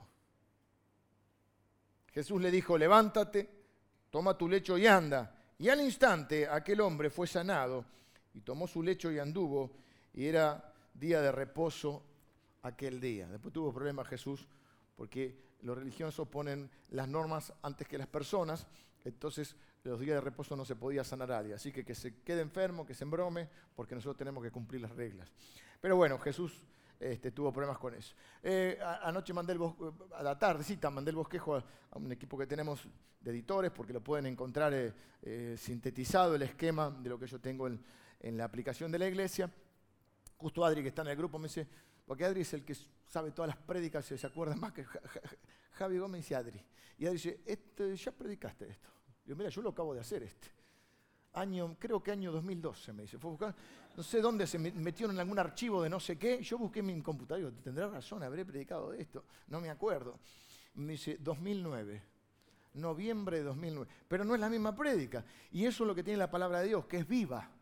Jesús 2.12 2.42
le 2.42 2.52
dijo, 2.52 2.78
levántate, 2.78 3.50
toma 4.10 4.38
tu 4.38 4.50
lecho 4.50 4.78
y 4.78 4.88
anda. 4.88 5.34
Y 5.58 5.70
al 5.70 5.80
instante 5.80 6.46
aquel 6.50 6.82
hombre 6.82 7.10
fue 7.10 7.28
sanado 7.28 7.96
y 8.36 8.42
tomó 8.42 8.68
su 8.68 8.84
lecho 8.84 9.12
y 9.12 9.18
anduvo, 9.18 9.72
y 10.14 10.26
era 10.26 10.74
día 10.94 11.22
de 11.22 11.32
reposo 11.32 12.04
aquel 12.62 13.00
día. 13.00 13.28
Después 13.28 13.54
tuvo 13.54 13.74
problemas 13.74 14.08
Jesús 14.08 14.48
porque 14.96 15.56
los 15.62 15.78
religiosos 15.78 16.28
ponen 16.28 16.70
las 16.90 17.08
normas 17.08 17.54
antes 17.64 17.88
que 17.88 17.98
las 17.98 18.08
personas, 18.08 18.68
entonces 19.04 19.56
los 19.84 20.00
días 20.00 20.16
de 20.16 20.22
reposo 20.22 20.56
no 20.56 20.66
se 20.66 20.76
podía 20.76 21.04
sanar 21.04 21.32
a 21.32 21.38
nadie. 21.38 21.54
Así 21.54 21.72
que 21.72 21.86
que 21.86 21.96
se 21.96 22.22
quede 22.22 22.42
enfermo, 22.42 22.86
que 22.86 22.94
se 22.94 23.04
embrome, 23.04 23.48
porque 23.76 23.96
nosotros 23.96 24.18
tenemos 24.18 24.44
que 24.44 24.52
cumplir 24.52 24.82
las 24.82 24.92
reglas. 24.92 25.32
Pero 25.80 25.96
bueno, 25.96 26.20
Jesús 26.20 26.66
este, 27.00 27.32
tuvo 27.32 27.54
problemas 27.54 27.78
con 27.78 27.94
eso. 27.94 28.16
Eh, 28.44 28.80
anoche 29.04 29.34
mandé 29.34 29.54
el 29.54 29.60
a 30.14 30.24
la 30.24 30.38
tardecita 30.38 30.90
mandé 30.90 31.12
el 31.12 31.18
bosquejo 31.18 31.56
a, 31.56 31.64
un 31.94 32.12
equipo 32.12 32.38
que 32.38 32.48
tenemos 32.48 32.88
de 33.22 33.32
editores 33.32 33.72
porque 33.72 33.94
lo 33.94 34.02
pueden 34.02 34.26
encontrar 34.26 34.74
eh, 34.74 34.94
eh, 35.22 35.56
sintetizado 35.58 36.36
el 36.36 36.42
esquema 36.42 36.90
de 36.90 37.10
lo 37.10 37.20
que 37.20 37.28
yo 37.28 37.40
tengo 37.40 37.68
en, 37.68 37.80
la 38.32 38.46
aplicación 38.46 38.92
de 38.92 39.00
la 39.00 39.08
iglesia. 39.08 39.52
Justo 40.38 40.66
Adri, 40.66 40.82
que 40.82 40.90
está 40.90 41.04
en 41.04 41.10
el 41.10 41.16
grupo, 41.16 41.38
me 41.38 41.48
dice, 41.48 41.68
porque 42.06 42.26
Adri 42.26 42.42
es 42.42 42.54
el 42.54 42.66
que 42.66 42.76
sabe 43.08 43.32
todas 43.32 43.50
las 43.50 43.58
prédicas 43.58 44.06
se 44.06 44.28
acuerda 44.28 44.56
más 44.56 44.74
que 44.74 44.86
Javi 45.74 45.98
Gómez 45.98 46.30
y 46.32 46.34
Adri. 46.34 46.62
Y 46.98 47.06
Adri 47.06 47.18
dice, 47.18 47.42
este, 47.46 47.96
ya 47.96 48.12
predicaste 48.12 48.68
esto. 48.68 48.90
Yo, 49.26 49.36
mira, 49.36 49.50
yo 49.50 49.62
lo 49.62 49.70
acabo 49.70 49.94
de 49.94 50.02
hacer 50.02 50.24
este. 50.24 50.50
Año, 51.34 51.76
creo 51.78 52.02
que 52.02 52.12
año 52.12 52.32
2012, 52.32 52.94
me 52.94 53.04
dice. 53.04 53.18
Fue 53.18 53.30
buscar, 53.30 53.56
no 53.96 54.04
sé 54.04 54.22
dónde 54.22 54.48
se 54.48 54.58
metieron 54.58 55.16
en 55.16 55.20
algún 55.20 55.38
archivo 55.38 55.84
de 55.84 55.90
no 55.90 56.00
sé 56.00 56.18
qué. 56.18 56.42
Yo 56.42 56.58
busqué 56.58 56.80
en 56.80 56.88
mi 56.88 57.02
computador, 57.02 57.52
digo, 57.52 57.64
tendrá 57.64 57.88
razón, 57.88 58.24
habré 58.24 58.46
predicado 58.46 58.92
de 58.92 59.02
esto. 59.02 59.26
No 59.48 59.60
me 59.60 59.70
acuerdo. 59.70 60.20
Me 60.76 60.94
dice, 60.94 61.18
2009. 61.20 62.02
Noviembre 62.76 63.38
de 63.38 63.44
2009. 63.44 63.92
Pero 64.08 64.24
no 64.24 64.34
es 64.34 64.42
la 64.42 64.50
misma 64.50 64.76
prédica. 64.76 65.24
Y 65.52 65.66
eso 65.66 65.84
es 65.84 65.88
lo 65.88 65.96
que 65.96 66.04
tiene 66.04 66.18
la 66.18 66.32
palabra 66.32 66.60
de 66.60 66.68
Dios, 66.68 66.86
que 66.86 66.98
es 66.98 67.08
viva 67.08 67.55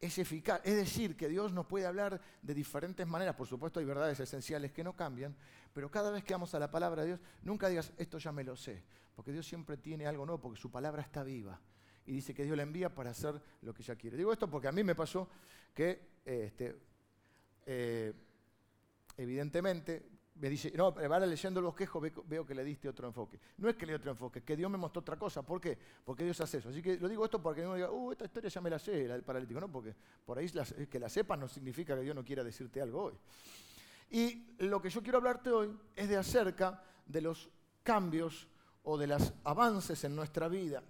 es 0.00 0.18
eficaz. 0.18 0.60
Es 0.64 0.76
decir, 0.76 1.16
que 1.16 1.28
Dios 1.28 1.52
nos 1.52 1.66
puede 1.66 1.86
hablar 1.86 2.20
de 2.42 2.54
diferentes 2.54 3.06
maneras. 3.06 3.34
Por 3.34 3.46
supuesto, 3.46 3.80
hay 3.80 3.86
verdades 3.86 4.20
esenciales 4.20 4.72
que 4.72 4.84
no 4.84 4.94
cambian, 4.94 5.34
pero 5.72 5.90
cada 5.90 6.10
vez 6.10 6.24
que 6.24 6.34
vamos 6.34 6.54
a 6.54 6.58
la 6.58 6.70
palabra 6.70 7.02
de 7.02 7.08
Dios, 7.08 7.20
nunca 7.42 7.68
digas, 7.68 7.92
esto 7.96 8.18
ya 8.18 8.32
me 8.32 8.44
lo 8.44 8.56
sé, 8.56 8.82
porque 9.14 9.32
Dios 9.32 9.46
siempre 9.46 9.76
tiene 9.76 10.06
algo 10.06 10.26
nuevo, 10.26 10.40
porque 10.40 10.60
su 10.60 10.70
palabra 10.70 11.02
está 11.02 11.22
viva. 11.22 11.60
Y 12.06 12.12
dice 12.12 12.34
que 12.34 12.44
Dios 12.44 12.56
la 12.56 12.62
envía 12.62 12.94
para 12.94 13.10
hacer 13.10 13.40
lo 13.62 13.72
que 13.72 13.82
ella 13.82 13.96
quiere. 13.96 14.16
Digo 14.16 14.32
esto 14.32 14.48
porque 14.48 14.68
a 14.68 14.72
mí 14.72 14.84
me 14.84 14.94
pasó 14.94 15.28
que, 15.72 16.20
este, 16.24 16.76
eh, 17.66 18.12
evidentemente, 19.16 20.13
me 20.36 20.50
dice, 20.50 20.72
no, 20.74 20.86
ahora 20.86 21.26
leyendo 21.26 21.60
los 21.60 21.74
quejos 21.74 22.02
veo 22.26 22.44
que 22.44 22.54
le 22.54 22.64
diste 22.64 22.88
otro 22.88 23.06
enfoque. 23.06 23.38
No 23.58 23.68
es 23.68 23.76
que 23.76 23.86
le 23.86 23.92
di 23.92 23.96
otro 23.96 24.10
enfoque, 24.10 24.40
es 24.40 24.44
que 24.44 24.56
Dios 24.56 24.70
me 24.70 24.76
mostró 24.76 25.00
otra 25.00 25.16
cosa. 25.16 25.42
¿Por 25.42 25.60
qué? 25.60 25.78
Porque 26.04 26.24
Dios 26.24 26.40
hace 26.40 26.58
eso. 26.58 26.70
Así 26.70 26.82
que 26.82 26.96
lo 26.98 27.08
digo 27.08 27.24
esto 27.24 27.40
porque 27.40 27.62
no 27.62 27.74
diga, 27.74 27.90
uh, 27.90 28.10
esta 28.10 28.24
historia 28.24 28.50
ya 28.50 28.60
me 28.60 28.70
la 28.70 28.78
sé, 28.78 29.06
la 29.06 29.14
del 29.14 29.22
paralítico. 29.22 29.60
No, 29.60 29.70
porque 29.70 29.94
por 30.24 30.38
ahí 30.38 30.50
que 30.90 30.98
la 30.98 31.08
sepas 31.08 31.38
no 31.38 31.46
significa 31.46 31.94
que 31.94 32.02
Dios 32.02 32.16
no 32.16 32.24
quiera 32.24 32.42
decirte 32.42 32.80
algo 32.80 33.04
hoy. 33.04 33.14
Y 34.10 34.56
lo 34.58 34.82
que 34.82 34.90
yo 34.90 35.02
quiero 35.02 35.18
hablarte 35.18 35.50
hoy 35.50 35.76
es 35.94 36.08
de 36.08 36.16
acerca 36.16 36.82
de 37.06 37.20
los 37.20 37.48
cambios 37.84 38.48
o 38.82 38.98
de 38.98 39.06
los 39.06 39.32
avances 39.44 40.02
en 40.02 40.16
nuestra 40.16 40.48
vida. 40.48 40.82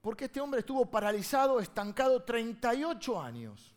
Porque 0.00 0.24
este 0.24 0.40
hombre 0.40 0.60
estuvo 0.60 0.86
paralizado, 0.86 1.60
estancado 1.60 2.24
38 2.24 3.20
años. 3.20 3.75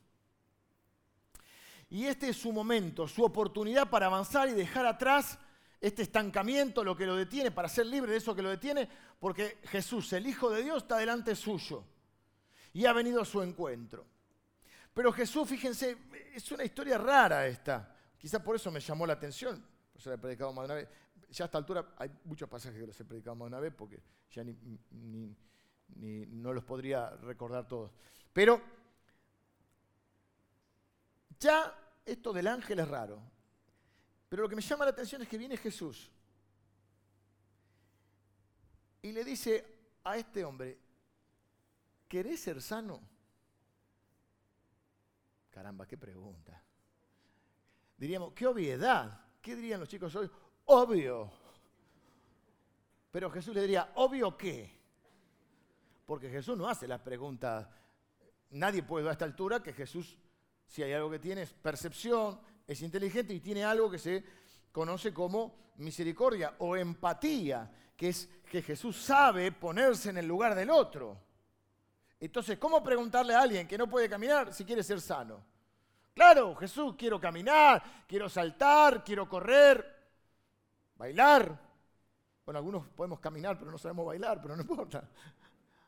Y 1.90 2.06
este 2.06 2.30
es 2.30 2.38
su 2.38 2.52
momento, 2.52 3.08
su 3.08 3.24
oportunidad 3.24 3.90
para 3.90 4.06
avanzar 4.06 4.48
y 4.50 4.54
dejar 4.54 4.86
atrás 4.86 5.40
este 5.82 6.04
estancamiento, 6.04 6.84
lo 6.84 6.96
que 6.96 7.06
lo 7.06 7.16
detiene, 7.16 7.52
para 7.52 7.70
ser 7.70 7.86
libre 7.86 8.12
de 8.12 8.18
eso 8.18 8.36
que 8.36 8.42
lo 8.42 8.50
detiene, 8.50 8.88
porque 9.20 9.60
Jesús, 9.66 10.12
el 10.14 10.28
Hijo 10.28 10.52
de 10.52 10.64
Dios, 10.64 10.84
está 10.84 10.98
delante 10.98 11.36
suyo 11.36 11.84
y 12.74 12.86
ha 12.86 12.94
venido 12.94 13.22
a 13.22 13.26
su 13.26 13.42
encuentro. 13.42 14.06
Pero 14.94 15.12
Jesús, 15.12 15.48
fíjense, 15.48 15.98
es 16.34 16.52
una 16.52 16.64
historia 16.64 16.98
rara 16.98 17.48
esta. 17.48 17.96
Quizás 18.18 18.42
por 18.42 18.56
eso 18.56 18.70
me 18.70 18.80
llamó 18.80 19.08
la 19.08 19.14
atención. 19.14 19.64
Por 19.92 20.02
eso 20.02 20.12
he 20.12 20.18
predicado 20.18 20.52
más 20.52 20.64
de 20.64 20.74
una 20.74 20.76
vez. 20.76 20.90
Ya 21.30 21.46
a 21.46 21.48
esta 21.48 21.58
altura 21.58 21.94
hay 21.98 22.12
muchos 22.26 22.50
pasajes 22.50 22.80
que 22.80 22.88
los 22.88 23.00
he 23.00 23.06
predicado 23.06 23.36
más 23.36 23.46
de 23.46 23.50
una 23.50 23.60
vez 23.60 23.74
porque 23.76 24.02
ya 24.32 24.44
no 24.44 26.54
los 26.54 26.64
podría 26.64 27.12
recordar 27.12 27.68
todos. 27.68 27.92
Pero 28.34 28.62
ya 31.40 31.74
esto 32.06 32.34
del 32.34 32.48
ángel 32.48 32.80
es 32.80 32.88
raro. 32.88 33.22
Pero 34.28 34.44
lo 34.44 34.50
que 34.50 34.56
me 34.56 34.62
llama 34.62 34.86
la 34.86 34.92
atención 34.92 35.22
es 35.22 35.28
que 35.28 35.38
viene 35.38 35.58
Jesús 35.58 36.12
y 39.02 39.12
le 39.12 39.24
dice 39.24 39.66
a 40.04 40.18
este 40.18 40.44
hombre, 40.44 40.78
¿querés 42.08 42.40
ser 42.42 42.62
sano? 42.62 43.02
Caramba, 45.50 45.88
qué 45.88 45.98
pregunta. 45.98 46.62
Diríamos, 47.98 48.34
qué 48.34 48.48
obviedad. 48.48 49.26
¿Qué 49.42 49.56
dirían 49.56 49.80
los 49.80 49.90
chicos 49.90 50.16
hoy? 50.16 50.30
Obvio. 50.66 51.32
Pero 53.12 53.32
Jesús 53.32 53.56
le 53.56 53.62
diría, 53.62 53.92
¿obvio 53.96 54.38
qué? 54.38 54.78
Porque 56.06 56.30
Jesús 56.30 56.58
no 56.58 56.68
hace 56.68 56.88
las 56.88 57.02
preguntas. 57.02 57.68
Nadie 58.52 58.84
puede 58.84 59.10
a 59.10 59.14
esta 59.14 59.26
altura 59.26 59.62
que 59.64 59.74
Jesús 59.74 60.18
si 60.70 60.84
hay 60.84 60.94
algo 60.94 61.10
que 61.10 61.20
tiene 61.20 61.42
es 61.42 61.52
percepción, 61.52 62.40
es 62.66 62.82
inteligente 62.84 63.34
y 63.34 63.40
tiene 63.40 63.66
algo 63.66 63.90
que 63.90 63.98
se 63.98 64.24
conoce 64.72 65.12
como 65.12 65.72
misericordia 65.78 66.54
o 66.60 66.78
empatía, 66.78 67.70
que 67.98 68.10
es 68.10 68.30
que 68.50 68.62
Jesús 68.62 68.96
sabe 68.96 69.52
ponerse 69.52 70.12
en 70.12 70.20
el 70.20 70.28
lugar 70.28 70.54
del 70.54 70.70
otro. 70.70 71.18
Entonces, 72.20 72.60
¿cómo 72.60 72.84
preguntarle 72.84 73.34
a 73.34 73.42
alguien 73.42 73.68
que 73.68 73.78
no 73.78 73.90
puede 73.90 74.08
caminar 74.08 74.54
si 74.54 74.64
quiere 74.64 74.84
ser 74.84 75.02
sano? 75.02 75.44
Claro, 76.14 76.54
Jesús, 76.56 76.94
quiero 76.96 77.20
caminar, 77.20 78.06
quiero 78.08 78.30
saltar, 78.30 79.04
quiero 79.04 79.28
correr, 79.28 79.84
bailar. 80.96 81.60
Bueno, 82.46 82.60
algunos 82.60 82.88
podemos 82.90 83.20
caminar, 83.20 83.58
pero 83.58 83.72
no 83.72 83.78
sabemos 83.80 84.06
bailar, 84.06 84.40
pero 84.40 84.56
no 84.56 84.62
importa. 84.62 85.10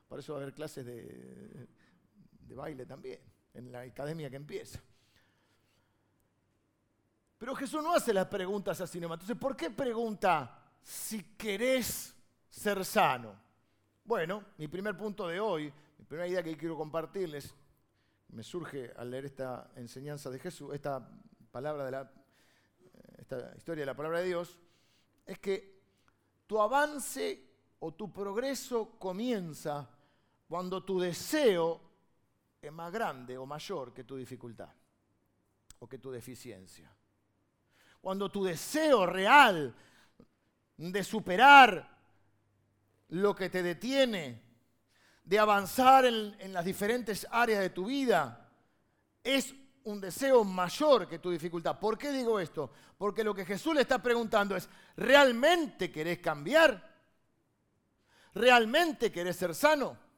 Por 0.07 0.17
eso 0.17 0.33
va 0.33 0.39
a 0.39 0.41
haber 0.41 0.55
clases 0.55 0.85
de, 0.85 1.67
de 2.47 2.55
baile 2.55 2.85
también 2.87 3.19
en 3.53 3.71
la 3.71 3.81
academia 3.81 4.29
que 4.29 4.35
empieza. 4.35 4.81
Pero 7.37 7.55
Jesús 7.55 7.81
no 7.83 7.93
hace 7.93 8.13
las 8.13 8.27
preguntas 8.27 8.79
así 8.81 8.99
nomás. 8.99 9.15
Entonces, 9.15 9.37
¿por 9.37 9.55
qué 9.55 9.71
pregunta 9.71 10.63
si 10.81 11.35
querés 11.35 12.15
ser 12.49 12.85
sano? 12.85 13.35
Bueno, 14.03 14.43
mi 14.57 14.67
primer 14.67 14.95
punto 14.95 15.27
de 15.27 15.39
hoy, 15.39 15.73
mi 15.97 16.05
primera 16.05 16.27
idea 16.27 16.43
que 16.43 16.55
quiero 16.55 16.77
compartirles, 16.77 17.53
me 18.29 18.43
surge 18.43 18.93
al 18.95 19.09
leer 19.09 19.25
esta 19.25 19.71
enseñanza 19.75 20.29
de 20.29 20.39
Jesús, 20.39 20.73
esta 20.73 21.09
palabra 21.51 21.85
de 21.85 21.91
la, 21.91 22.11
esta 23.17 23.53
historia 23.57 23.81
de 23.81 23.87
la 23.87 23.95
palabra 23.95 24.19
de 24.19 24.27
Dios, 24.27 24.59
es 25.25 25.39
que 25.39 25.81
tu 26.45 26.59
avance 26.59 27.49
o 27.79 27.93
tu 27.93 28.13
progreso 28.13 28.99
comienza 28.99 29.89
cuando 30.47 30.83
tu 30.83 30.99
deseo 30.99 31.90
es 32.61 32.71
más 32.71 32.91
grande 32.91 33.37
o 33.37 33.45
mayor 33.45 33.93
que 33.93 34.03
tu 34.03 34.15
dificultad 34.15 34.69
o 35.79 35.89
que 35.89 35.97
tu 35.97 36.11
deficiencia. 36.11 36.93
Cuando 37.99 38.29
tu 38.29 38.43
deseo 38.43 39.05
real 39.05 39.73
de 40.77 41.03
superar 41.03 41.89
lo 43.09 43.35
que 43.35 43.49
te 43.49 43.63
detiene, 43.63 44.41
de 45.23 45.39
avanzar 45.39 46.05
en, 46.05 46.53
las 46.53 46.65
diferentes 46.65 47.27
áreas 47.31 47.61
de 47.61 47.69
tu 47.71 47.85
vida, 47.85 48.49
es 49.23 49.53
un 49.83 49.99
deseo 49.99 50.43
mayor 50.43 51.07
que 51.07 51.19
tu 51.19 51.31
dificultad. 51.31 51.79
¿Por 51.79 51.97
qué 51.97 52.11
digo 52.11 52.39
esto? 52.39 52.71
Porque 52.97 53.23
lo 53.23 53.33
que 53.33 53.45
Jesús 53.45 53.73
le 53.73 53.81
está 53.81 54.01
preguntando 54.01 54.55
es, 54.55 54.69
¿realmente 54.95 55.91
querés 55.91 56.19
cambiar? 56.19 56.91
¿Realmente 58.33 59.11
querés 59.11 59.35
ser 59.35 59.55
sano? 59.55 60.10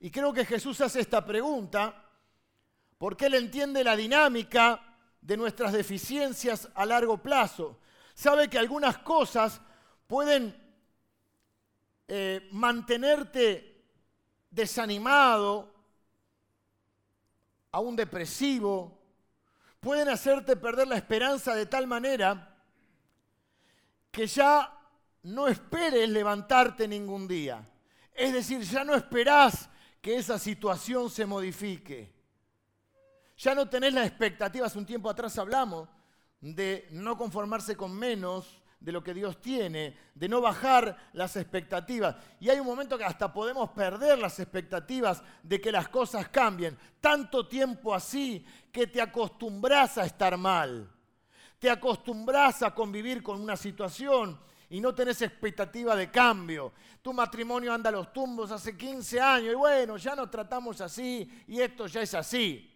Y 0.00 0.10
creo 0.10 0.32
que 0.32 0.44
Jesús 0.44 0.80
hace 0.80 1.00
esta 1.00 1.24
pregunta 1.24 2.02
porque 2.98 3.26
Él 3.26 3.34
entiende 3.34 3.84
la 3.84 3.96
dinámica 3.96 4.80
de 5.20 5.36
nuestras 5.36 5.72
deficiencias 5.72 6.68
a 6.74 6.86
largo 6.86 7.18
plazo. 7.18 7.78
Sabe 8.14 8.48
que 8.48 8.58
algunas 8.58 8.98
cosas 8.98 9.60
pueden 10.06 10.56
eh, 12.08 12.48
mantenerte 12.52 13.84
desanimado, 14.50 15.74
aún 17.72 17.96
depresivo, 17.96 18.96
pueden 19.80 20.08
hacerte 20.08 20.56
perder 20.56 20.88
la 20.88 20.96
esperanza 20.96 21.54
de 21.54 21.66
tal 21.66 21.86
manera 21.86 22.56
que 24.10 24.26
ya 24.26 24.72
no 25.24 25.48
esperes 25.48 26.08
levantarte 26.08 26.88
ningún 26.88 27.28
día. 27.28 27.62
Es 28.14 28.32
decir, 28.32 28.62
ya 28.62 28.82
no 28.84 28.94
esperás 28.94 29.68
que 30.06 30.18
esa 30.18 30.38
situación 30.38 31.10
se 31.10 31.26
modifique. 31.26 32.14
Ya 33.38 33.56
no 33.56 33.68
tenés 33.68 33.92
la 33.92 34.06
expectativa, 34.06 34.64
hace 34.64 34.78
un 34.78 34.86
tiempo 34.86 35.10
atrás 35.10 35.36
hablamos 35.36 35.88
de 36.40 36.86
no 36.92 37.18
conformarse 37.18 37.76
con 37.76 37.92
menos 37.92 38.62
de 38.78 38.92
lo 38.92 39.02
que 39.02 39.12
Dios 39.12 39.40
tiene, 39.40 39.98
de 40.14 40.28
no 40.28 40.40
bajar 40.40 41.10
las 41.12 41.34
expectativas. 41.34 42.14
Y 42.38 42.48
hay 42.50 42.60
un 42.60 42.68
momento 42.68 42.96
que 42.96 43.02
hasta 43.02 43.32
podemos 43.32 43.70
perder 43.70 44.20
las 44.20 44.38
expectativas 44.38 45.24
de 45.42 45.60
que 45.60 45.72
las 45.72 45.88
cosas 45.88 46.28
cambien. 46.28 46.78
Tanto 47.00 47.48
tiempo 47.48 47.92
así 47.92 48.46
que 48.70 48.86
te 48.86 49.02
acostumbras 49.02 49.98
a 49.98 50.06
estar 50.06 50.36
mal. 50.36 50.88
Te 51.58 51.68
acostumbras 51.68 52.62
a 52.62 52.72
convivir 52.72 53.24
con 53.24 53.40
una 53.40 53.56
situación 53.56 54.38
y 54.70 54.80
no 54.80 54.94
tenés 54.94 55.22
expectativa 55.22 55.94
de 55.94 56.10
cambio. 56.10 56.72
Tu 57.02 57.12
matrimonio 57.12 57.72
anda 57.72 57.90
a 57.90 57.92
los 57.92 58.12
tumbos 58.12 58.50
hace 58.50 58.76
15 58.76 59.20
años 59.20 59.52
y 59.52 59.56
bueno, 59.56 59.96
ya 59.96 60.14
nos 60.16 60.30
tratamos 60.30 60.80
así 60.80 61.44
y 61.46 61.60
esto 61.60 61.86
ya 61.86 62.02
es 62.02 62.14
así. 62.14 62.72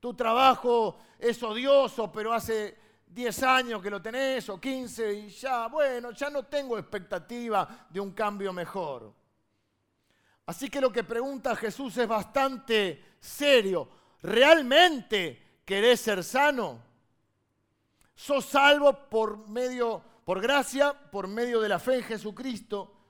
tu 0.00 0.12
trabajo 0.14 0.98
es 1.18 1.42
odioso, 1.42 2.12
pero 2.12 2.32
hace 2.32 2.76
10 3.06 3.42
años 3.44 3.82
que 3.82 3.90
lo 3.90 4.02
tenés 4.02 4.48
o 4.48 4.60
15 4.60 5.14
y 5.14 5.28
ya, 5.28 5.68
bueno, 5.68 6.10
ya 6.10 6.28
no 6.30 6.44
tengo 6.44 6.76
expectativa 6.78 7.86
de 7.88 8.00
un 8.00 8.12
cambio 8.12 8.52
mejor. 8.52 9.14
Así 10.46 10.68
que 10.68 10.80
lo 10.80 10.92
que 10.92 11.04
pregunta 11.04 11.56
Jesús 11.56 11.96
es 11.96 12.06
bastante 12.06 13.16
serio. 13.18 13.88
¿Realmente 14.22 15.60
querés 15.64 16.00
ser 16.00 16.22
sano? 16.22 16.82
¿Sos 18.14 18.44
salvo 18.44 18.92
por 19.08 19.48
medio, 19.48 20.02
por 20.24 20.40
gracia, 20.40 20.92
por 21.10 21.28
medio 21.28 21.60
de 21.60 21.68
la 21.68 21.78
fe 21.78 21.96
en 21.96 22.02
Jesucristo? 22.02 23.00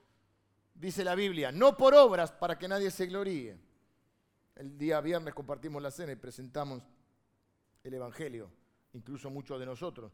Dice 0.73 1.03
la 1.03 1.15
Biblia, 1.15 1.51
no 1.51 1.77
por 1.77 1.93
obras 1.93 2.31
para 2.31 2.59
que 2.59 2.67
nadie 2.67 2.91
se 2.91 3.05
gloríe. 3.07 3.57
El 4.55 4.77
día 4.77 4.99
viernes 5.01 5.33
compartimos 5.33 5.81
la 5.81 5.91
cena 5.91 6.11
y 6.11 6.17
presentamos 6.17 6.83
el 7.83 7.93
Evangelio, 7.93 8.51
incluso 8.93 9.29
muchos 9.29 9.59
de 9.59 9.65
nosotros. 9.65 10.11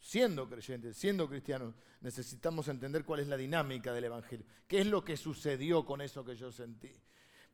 Siendo 0.00 0.48
creyentes, 0.48 0.96
siendo 0.96 1.28
cristianos, 1.28 1.74
necesitamos 2.00 2.66
entender 2.68 3.04
cuál 3.04 3.20
es 3.20 3.28
la 3.28 3.36
dinámica 3.36 3.92
del 3.92 4.04
Evangelio. 4.04 4.46
¿Qué 4.66 4.80
es 4.80 4.86
lo 4.86 5.04
que 5.04 5.16
sucedió 5.16 5.84
con 5.84 6.00
eso 6.00 6.24
que 6.24 6.34
yo 6.34 6.50
sentí? 6.50 6.92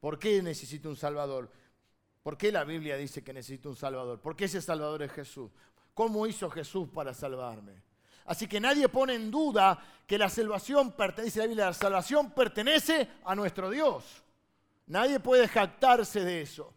¿Por 0.01 0.19
qué 0.19 0.41
necesito 0.43 0.89
un 0.89 0.97
Salvador? 0.97 1.51
¿Por 2.23 2.39
qué 2.39 2.53
la 2.53 2.65
Biblia 2.65 2.97
dice 2.97 3.23
que 3.23 3.33
necesito 3.33 3.69
un 3.69 3.77
Salvador? 3.77 4.21
¿Por 4.21 4.37
qué 4.37 4.47
ese 4.47 4.63
Salvador 4.63 5.03
es 5.03 5.13
Jesús? 5.13 5.51
¿Cómo 5.95 6.27
hizo 6.27 6.49
Jesús 6.51 6.89
para 6.89 7.13
salvarme? 7.13 7.88
Así 8.29 8.47
que 8.47 8.61
nadie 8.61 8.89
pone 8.91 9.15
en 9.15 9.31
duda 9.31 9.83
que 10.07 10.19
la 10.19 10.29
salvación 10.29 10.93
pertenece, 10.93 11.39
la 11.39 11.47
Biblia, 11.47 11.67
la 11.67 11.73
salvación 11.73 12.31
pertenece 12.33 13.09
a 13.25 13.35
nuestro 13.35 13.71
Dios. 13.71 14.05
Nadie 14.87 15.19
puede 15.19 15.49
jactarse 15.49 16.23
de 16.23 16.43
eso. 16.43 16.75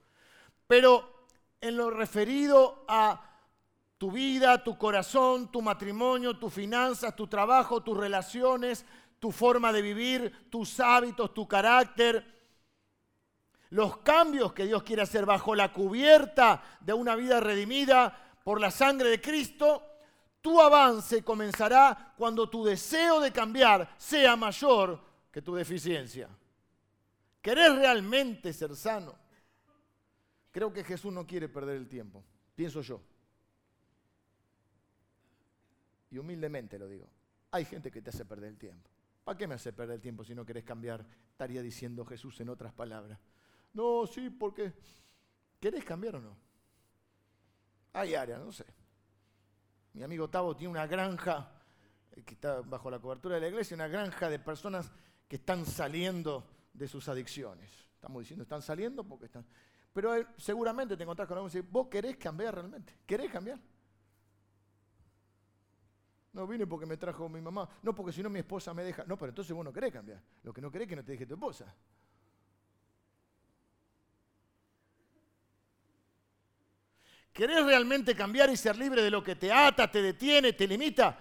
Pero 0.65 1.25
en 1.60 1.75
lo 1.75 1.89
referido 1.91 2.86
a 2.88 3.22
tu 3.98 4.12
vida, 4.12 4.63
tu 4.63 4.77
corazón, 4.77 5.51
tu 5.51 5.62
matrimonio, 5.62 6.39
tus 6.39 6.53
finanzas, 6.53 7.17
tu 7.17 7.27
trabajo, 7.27 7.84
tus 7.84 7.98
relaciones, 7.98 8.86
tu 9.20 9.34
forma 9.34 9.74
de 9.74 9.81
vivir, 9.81 10.50
tus 10.50 10.79
hábitos, 10.79 11.34
tu 11.34 11.48
carácter, 11.50 12.25
los 13.72 13.98
cambios 13.98 14.53
que 14.53 14.65
Dios 14.65 14.84
quiere 14.84 15.01
hacer 15.01 15.25
bajo 15.25 15.53
la 15.53 15.74
cubierta 15.74 16.63
de 16.79 16.93
una 16.93 17.15
vida 17.15 17.41
redimida 17.41 18.39
por 18.46 18.62
la 18.62 18.72
sangre 18.72 19.10
de 19.10 19.20
Cristo, 19.20 19.91
tu 20.42 20.60
avance 20.60 21.24
comenzará 21.24 22.14
cuando 22.18 22.50
tu 22.50 22.66
deseo 22.66 23.20
de 23.20 23.32
cambiar 23.32 23.96
sea 23.98 24.36
mayor 24.36 25.00
que 25.32 25.42
tu 25.42 25.56
deficiencia. 25.56 26.30
¿Querés 27.42 27.76
realmente 27.76 28.52
ser 28.52 28.76
sano? 28.76 29.16
Creo 30.52 30.74
que 30.74 30.84
Jesús 30.84 31.14
no 31.14 31.26
quiere 31.26 31.48
perder 31.48 31.78
el 31.78 31.88
tiempo, 31.88 32.24
pienso 32.56 32.82
yo. 32.82 33.02
Y 36.10 36.18
humildemente 36.18 36.78
lo 36.78 36.88
digo. 36.88 37.08
Hay 37.52 37.66
gente 37.66 37.90
que 37.90 38.02
te 38.02 38.10
hace 38.10 38.26
perder 38.26 38.50
el 38.50 38.58
tiempo. 38.58 38.90
¿Para 39.24 39.38
qué 39.38 39.48
me 39.48 39.56
hace 39.56 39.72
perder 39.72 39.96
el 39.96 40.02
tiempo 40.02 40.24
si 40.24 40.36
no 40.36 40.46
querés 40.46 40.64
cambiar? 40.64 41.06
Estaría 41.32 41.62
diciendo 41.62 42.06
Jesús 42.06 42.40
en 42.42 42.50
otras 42.50 42.74
palabras. 42.74 43.18
No, 43.74 44.06
sí, 44.08 44.30
porque 44.30 44.74
¿querés 45.60 45.86
cambiar 45.86 46.18
o 46.18 46.22
no? 46.22 46.38
Hay 47.94 48.16
áreas, 48.16 48.40
no 48.40 48.52
sé. 48.52 48.66
Mi 49.94 50.04
amigo 50.04 50.30
Tavo 50.30 50.56
tiene 50.56 50.72
una 50.72 50.88
granja 50.88 51.52
eh, 52.12 52.24
que 52.24 52.36
está 52.36 52.62
bajo 52.62 52.90
la 52.90 53.00
cobertura 53.00 53.36
de 53.36 53.42
la 53.42 53.48
iglesia, 53.48 53.76
una 53.76 53.88
granja 53.88 54.30
de 54.30 54.40
personas 54.40 54.92
que 55.28 55.38
están 55.38 55.66
saliendo 55.66 56.46
de 56.74 56.88
sus 56.88 57.08
adicciones. 57.10 57.70
Estamos 57.96 58.22
diciendo, 58.22 58.44
están 58.44 58.62
saliendo 58.62 59.04
porque 59.04 59.26
están... 59.26 59.46
Pero 59.94 60.14
seguramente 60.38 60.96
te 60.96 61.04
encontrás 61.04 61.28
con 61.28 61.38
alguien 61.38 61.52
y 61.52 61.58
dice, 61.58 61.68
vos 61.70 61.88
querés 61.88 62.18
cambiar 62.18 62.56
realmente, 62.56 63.00
querés 63.06 63.30
cambiar. 63.30 63.60
No 66.34 66.48
vine 66.48 66.66
porque 66.66 66.86
me 66.86 66.96
trajo 66.96 67.28
mi 67.28 67.42
mamá, 67.42 67.68
no 67.84 67.94
porque 67.94 68.14
si 68.14 68.24
no 68.24 68.30
mi 68.30 68.40
esposa 68.40 68.74
me 68.74 68.84
deja. 68.84 69.04
No, 69.06 69.18
pero 69.18 69.30
entonces 69.30 69.54
vos 69.54 69.66
no 69.66 69.74
querés 69.74 69.92
cambiar. 69.92 70.22
Lo 70.44 70.54
que 70.54 70.62
no 70.62 70.72
querés 70.72 70.86
es 70.86 70.90
que 70.90 70.96
no 70.96 71.04
te 71.04 71.12
deje 71.12 71.26
tu 71.26 71.34
esposa. 71.34 71.76
¿Querés 77.33 77.65
realmente 77.65 78.15
cambiar 78.15 78.50
y 78.50 78.57
ser 78.57 78.77
libre 78.77 79.01
de 79.01 79.09
lo 79.09 79.24
que 79.24 79.35
te 79.35 79.51
ata, 79.51 79.89
te 79.89 80.01
detiene, 80.01 80.53
te 80.53 80.67
limita? 80.67 81.17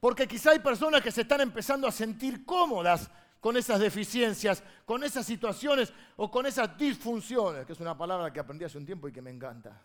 Porque 0.00 0.26
quizá 0.26 0.52
hay 0.52 0.60
personas 0.60 1.02
que 1.02 1.12
se 1.12 1.22
están 1.22 1.42
empezando 1.42 1.86
a 1.86 1.92
sentir 1.92 2.46
cómodas 2.46 3.10
con 3.40 3.56
esas 3.56 3.78
deficiencias, 3.80 4.62
con 4.86 5.02
esas 5.04 5.26
situaciones 5.26 5.92
o 6.16 6.30
con 6.30 6.46
esas 6.46 6.76
disfunciones, 6.78 7.66
que 7.66 7.74
es 7.74 7.80
una 7.80 7.96
palabra 7.96 8.32
que 8.32 8.40
aprendí 8.40 8.64
hace 8.64 8.78
un 8.78 8.86
tiempo 8.86 9.08
y 9.08 9.12
que 9.12 9.20
me 9.20 9.30
encanta. 9.30 9.80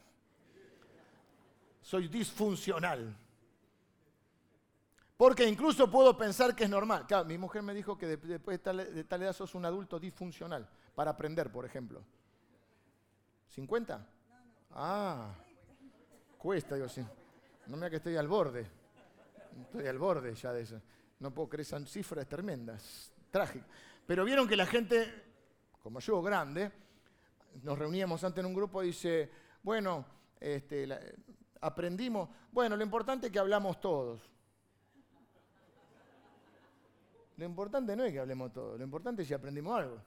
Soy 1.82 2.08
disfuncional. 2.08 3.16
Porque 5.18 5.48
incluso 5.48 5.90
puedo 5.90 6.18
pensar 6.18 6.56
que 6.56 6.66
es 6.66 6.70
normal. 6.70 7.06
Claro, 7.08 7.26
mi 7.26 7.38
mujer 7.38 7.62
me 7.62 7.74
dijo 7.74 7.98
que 7.98 8.06
después 8.08 8.58
de 8.58 8.60
tal, 8.60 8.78
de 8.78 9.04
tal 9.04 9.22
edad 9.22 9.34
sos 9.34 9.56
un 9.56 9.66
adulto 9.66 10.00
disfuncional, 10.00 10.68
para 10.94 11.12
aprender, 11.12 11.52
por 11.52 11.66
ejemplo. 11.66 12.04
¿50? 13.56 14.06
Ah, 14.72 15.34
Cuesta, 16.46 16.76
digo, 16.76 16.88
sí. 16.88 17.04
No 17.66 17.76
me 17.76 17.90
que 17.90 17.96
estoy 17.96 18.16
al 18.18 18.28
borde. 18.28 18.68
Estoy 19.62 19.88
al 19.88 19.98
borde 19.98 20.36
ya 20.36 20.54
de 20.54 20.62
eso. 20.62 20.80
No 21.18 21.34
puedo 21.34 21.50
creer, 21.50 21.62
esas 21.62 21.90
cifras 21.90 22.28
tremendas, 22.28 23.12
trágicas. 23.32 23.68
Pero 24.06 24.24
vieron 24.24 24.48
que 24.48 24.56
la 24.56 24.68
gente, 24.68 25.12
como 25.82 26.00
yo, 26.00 26.22
grande, 26.22 26.72
nos 27.64 27.80
reuníamos 27.80 28.24
antes 28.24 28.42
en 28.42 28.46
un 28.46 28.54
grupo 28.54 28.84
y 28.84 28.88
dice, 28.88 29.32
bueno, 29.64 30.06
este, 30.40 30.88
aprendimos, 31.62 32.30
bueno, 32.52 32.78
lo 32.78 32.84
importante 32.84 33.26
es 33.26 33.34
que 33.34 33.40
hablamos 33.40 33.82
todos. 33.82 34.22
Lo 37.38 37.46
importante 37.46 37.96
no 37.96 38.04
es 38.04 38.14
que 38.14 38.20
hablemos 38.20 38.54
todos, 38.54 38.78
lo 38.78 38.84
importante 38.84 39.24
es 39.24 39.28
si 39.28 39.34
aprendimos 39.34 39.80
algo. 39.80 40.00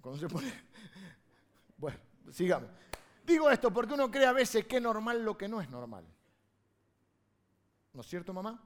Cuando 0.00 0.18
se 0.18 0.26
pone 0.26 0.69
bueno, 1.80 1.98
sigamos. 2.30 2.68
Digo 3.24 3.50
esto 3.50 3.72
porque 3.72 3.94
uno 3.94 4.10
cree 4.10 4.26
a 4.26 4.32
veces 4.32 4.66
que 4.66 4.76
es 4.76 4.82
normal 4.82 5.24
lo 5.24 5.36
que 5.36 5.48
no 5.48 5.60
es 5.60 5.70
normal. 5.70 6.04
¿No 7.92 8.02
es 8.02 8.06
cierto, 8.06 8.32
mamá? 8.32 8.62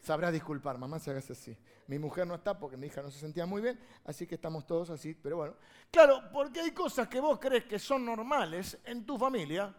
Sabrá 0.00 0.30
disculpar, 0.30 0.78
mamá 0.78 1.00
se 1.00 1.10
hace 1.10 1.32
así. 1.32 1.58
Mi 1.88 1.98
mujer 1.98 2.26
no 2.26 2.36
está 2.36 2.58
porque 2.58 2.76
mi 2.76 2.86
hija 2.86 3.02
no 3.02 3.10
se 3.10 3.18
sentía 3.18 3.44
muy 3.44 3.60
bien, 3.60 3.78
así 4.04 4.26
que 4.26 4.36
estamos 4.36 4.64
todos 4.64 4.90
así, 4.90 5.14
pero 5.14 5.36
bueno. 5.36 5.56
Claro, 5.90 6.30
porque 6.32 6.60
hay 6.60 6.70
cosas 6.70 7.08
que 7.08 7.18
vos 7.18 7.38
crees 7.40 7.64
que 7.64 7.78
son 7.78 8.04
normales 8.04 8.78
en 8.84 9.04
tu 9.04 9.18
familia, 9.18 9.74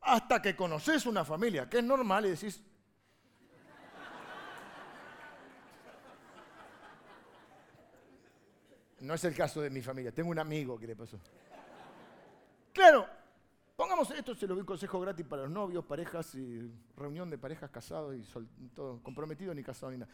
hasta 0.00 0.42
que 0.42 0.56
conoces 0.56 1.06
una 1.06 1.24
familia 1.24 1.68
que 1.68 1.78
es 1.78 1.84
normal 1.84 2.26
y 2.26 2.30
decís, 2.30 2.62
No 9.00 9.14
es 9.14 9.24
el 9.24 9.34
caso 9.34 9.60
de 9.60 9.70
mi 9.70 9.80
familia. 9.80 10.12
Tengo 10.12 10.30
un 10.30 10.38
amigo 10.38 10.78
que 10.78 10.86
le 10.86 10.94
pasó. 10.94 11.18
Claro, 12.72 13.06
pongamos 13.76 14.10
esto, 14.10 14.34
se 14.34 14.46
lo 14.46 14.54
doy 14.54 14.64
consejo 14.64 15.00
gratis 15.00 15.26
para 15.26 15.42
los 15.42 15.50
novios, 15.50 15.84
parejas 15.84 16.34
y 16.34 16.70
reunión 16.96 17.28
de 17.30 17.38
parejas 17.38 17.70
casados 17.70 18.14
y 18.14 18.68
todo, 18.68 19.02
comprometidos 19.02 19.56
ni 19.56 19.62
casados 19.62 19.92
ni 19.92 19.98
nada. 19.98 20.12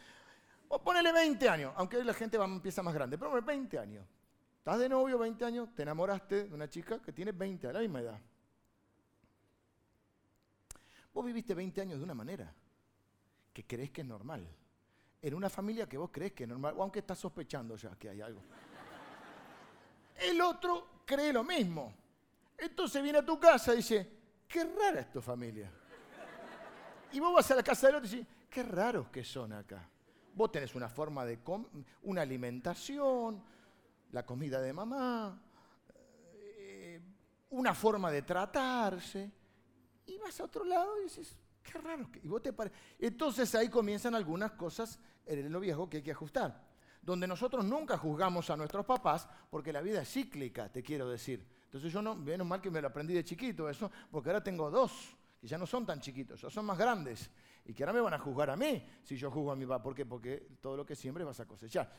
O 0.69 0.81
ponele 0.81 1.11
20 1.11 1.47
años, 1.49 1.73
aunque 1.75 1.97
hoy 1.97 2.03
la 2.03 2.13
gente 2.13 2.37
va, 2.37 2.45
empieza 2.45 2.81
más 2.81 2.93
grande, 2.93 3.17
pero 3.17 3.41
20 3.41 3.77
años. 3.77 4.05
Estás 4.57 4.79
de 4.79 4.89
novio 4.89 5.17
20 5.17 5.45
años, 5.45 5.73
te 5.75 5.83
enamoraste 5.83 6.45
de 6.45 6.53
una 6.53 6.67
chica 6.67 6.99
que 7.01 7.13
tiene 7.13 7.31
20 7.31 7.67
a 7.67 7.73
la 7.73 7.79
misma 7.79 8.01
edad. 8.01 8.19
Vos 11.13 11.25
viviste 11.25 11.53
20 11.53 11.81
años 11.81 11.99
de 11.99 12.03
una 12.03 12.13
manera 12.13 12.53
que 13.53 13.65
crees 13.65 13.91
que 13.91 14.01
es 14.01 14.07
normal. 14.07 14.47
En 15.21 15.33
una 15.33 15.49
familia 15.49 15.87
que 15.87 15.97
vos 15.97 16.09
crees 16.11 16.33
que 16.33 16.43
es 16.43 16.49
normal, 16.49 16.73
o 16.77 16.83
aunque 16.83 16.99
estás 16.99 17.17
sospechando 17.17 17.75
ya 17.75 17.95
que 17.95 18.09
hay 18.09 18.21
algo. 18.21 18.41
El 20.17 20.41
otro 20.41 21.01
cree 21.05 21.31
lo 21.31 21.43
mismo. 21.43 21.93
Entonces 22.57 23.01
viene 23.03 23.19
a 23.19 23.25
tu 23.25 23.39
casa 23.39 23.73
y 23.73 23.77
dice, 23.77 24.11
qué 24.47 24.63
rara 24.63 25.01
es 25.01 25.11
tu 25.11 25.21
familia. 25.21 25.71
Y 27.11 27.19
vos 27.19 27.33
vas 27.33 27.49
a 27.51 27.55
la 27.55 27.63
casa 27.63 27.87
del 27.87 27.97
otro 27.97 28.07
y 28.07 28.11
dices, 28.11 28.27
qué 28.49 28.63
raros 28.63 29.09
que 29.09 29.23
son 29.23 29.53
acá. 29.53 29.87
Vos 30.33 30.51
tenés 30.51 30.75
una 30.75 30.89
forma 30.89 31.25
de 31.25 31.39
una 32.03 32.21
alimentación, 32.21 33.43
la 34.11 34.25
comida 34.25 34.61
de 34.61 34.73
mamá, 34.73 35.41
eh, 36.35 37.01
una 37.51 37.73
forma 37.73 38.11
de 38.11 38.21
tratarse. 38.23 39.31
Y 40.05 40.17
vas 40.17 40.39
a 40.39 40.45
otro 40.45 40.63
lado 40.63 40.99
y 40.99 41.03
dices, 41.03 41.37
qué 41.63 41.77
raro. 41.77 42.09
Y 42.21 42.27
vos 42.27 42.41
te 42.41 42.53
Entonces 42.99 43.53
ahí 43.55 43.69
comienzan 43.69 44.15
algunas 44.15 44.51
cosas 44.53 44.99
en 45.25 45.51
lo 45.51 45.59
viejo 45.59 45.89
que 45.89 45.97
hay 45.97 46.03
que 46.03 46.11
ajustar 46.11 46.66
donde 47.07 47.25
nosotros 47.25 47.63
nunca 47.63 47.97
juzgamos 47.97 48.49
a 48.49 48.57
nuestros 48.57 48.85
papás, 48.85 49.29
porque 49.49 49.71
la 49.71 49.79
vida 49.79 50.01
es 50.01 50.11
cíclica, 50.11 50.69
te 50.69 50.83
quiero 50.83 51.07
decir. 51.07 51.41
Entonces 51.63 51.89
yo 51.93 52.01
no, 52.01 52.15
menos 52.15 52.45
mal 52.45 52.59
que 52.59 52.69
me 52.69 52.81
lo 52.81 52.89
aprendí 52.89 53.13
de 53.13 53.23
chiquito 53.23 53.69
eso, 53.69 53.89
porque 54.11 54.29
ahora 54.29 54.43
tengo 54.43 54.69
dos, 54.69 55.15
que 55.39 55.47
ya 55.47 55.57
no 55.57 55.65
son 55.65 55.85
tan 55.85 56.01
chiquitos, 56.01 56.41
ya 56.41 56.49
son 56.49 56.65
más 56.65 56.77
grandes, 56.77 57.31
y 57.63 57.73
que 57.73 57.83
ahora 57.83 57.93
me 57.93 58.01
van 58.01 58.15
a 58.15 58.19
juzgar 58.19 58.49
a 58.49 58.57
mí 58.57 58.85
si 59.03 59.15
yo 59.15 59.31
juzgo 59.31 59.53
a 59.53 59.55
mi 59.55 59.65
papá. 59.65 59.81
¿Por 59.83 59.95
qué? 59.95 60.05
Porque 60.05 60.49
todo 60.59 60.75
lo 60.75 60.85
que 60.85 60.97
siembres 60.97 61.25
vas 61.25 61.39
a 61.39 61.45
cosechar. 61.45 61.89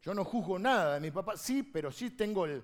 Yo 0.00 0.14
no 0.14 0.24
juzgo 0.24 0.58
nada 0.58 0.94
de 0.94 1.00
mi 1.00 1.10
papá, 1.10 1.36
sí, 1.36 1.62
pero 1.62 1.92
sí 1.92 2.12
tengo 2.12 2.46
el, 2.46 2.62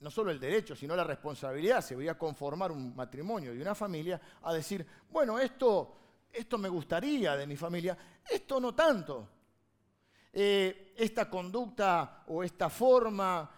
no 0.00 0.10
solo 0.10 0.32
el 0.32 0.40
derecho, 0.40 0.74
sino 0.74 0.96
la 0.96 1.04
responsabilidad, 1.04 1.84
si 1.84 1.94
voy 1.94 2.08
a 2.08 2.18
conformar 2.18 2.72
un 2.72 2.96
matrimonio 2.96 3.54
y 3.54 3.60
una 3.60 3.76
familia, 3.76 4.20
a 4.42 4.52
decir, 4.52 4.84
bueno, 5.08 5.38
esto, 5.38 5.98
esto 6.32 6.58
me 6.58 6.68
gustaría 6.68 7.36
de 7.36 7.46
mi 7.46 7.54
familia, 7.54 7.96
esto 8.28 8.58
no 8.58 8.74
tanto. 8.74 9.33
Eh, 10.36 10.92
esta 10.96 11.30
conducta 11.30 12.24
o 12.26 12.42
esta 12.42 12.68
forma 12.68 13.48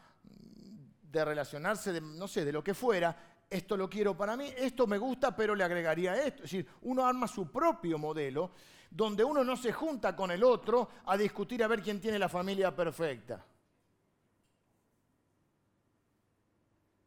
de 1.10 1.24
relacionarse, 1.24 1.90
de, 1.90 2.02
no 2.02 2.28
sé, 2.28 2.44
de 2.44 2.52
lo 2.52 2.62
que 2.62 2.74
fuera, 2.74 3.16
esto 3.48 3.78
lo 3.78 3.88
quiero 3.88 4.14
para 4.14 4.36
mí, 4.36 4.52
esto 4.54 4.86
me 4.86 4.98
gusta, 4.98 5.34
pero 5.34 5.54
le 5.54 5.64
agregaría 5.64 6.14
esto. 6.16 6.44
Es 6.44 6.50
decir, 6.50 6.68
uno 6.82 7.06
arma 7.06 7.26
su 7.26 7.50
propio 7.50 7.98
modelo, 7.98 8.50
donde 8.90 9.24
uno 9.24 9.42
no 9.42 9.56
se 9.56 9.72
junta 9.72 10.14
con 10.14 10.30
el 10.30 10.44
otro 10.44 10.90
a 11.06 11.16
discutir 11.16 11.64
a 11.64 11.68
ver 11.68 11.82
quién 11.82 11.98
tiene 11.98 12.18
la 12.18 12.28
familia 12.28 12.76
perfecta. 12.76 13.42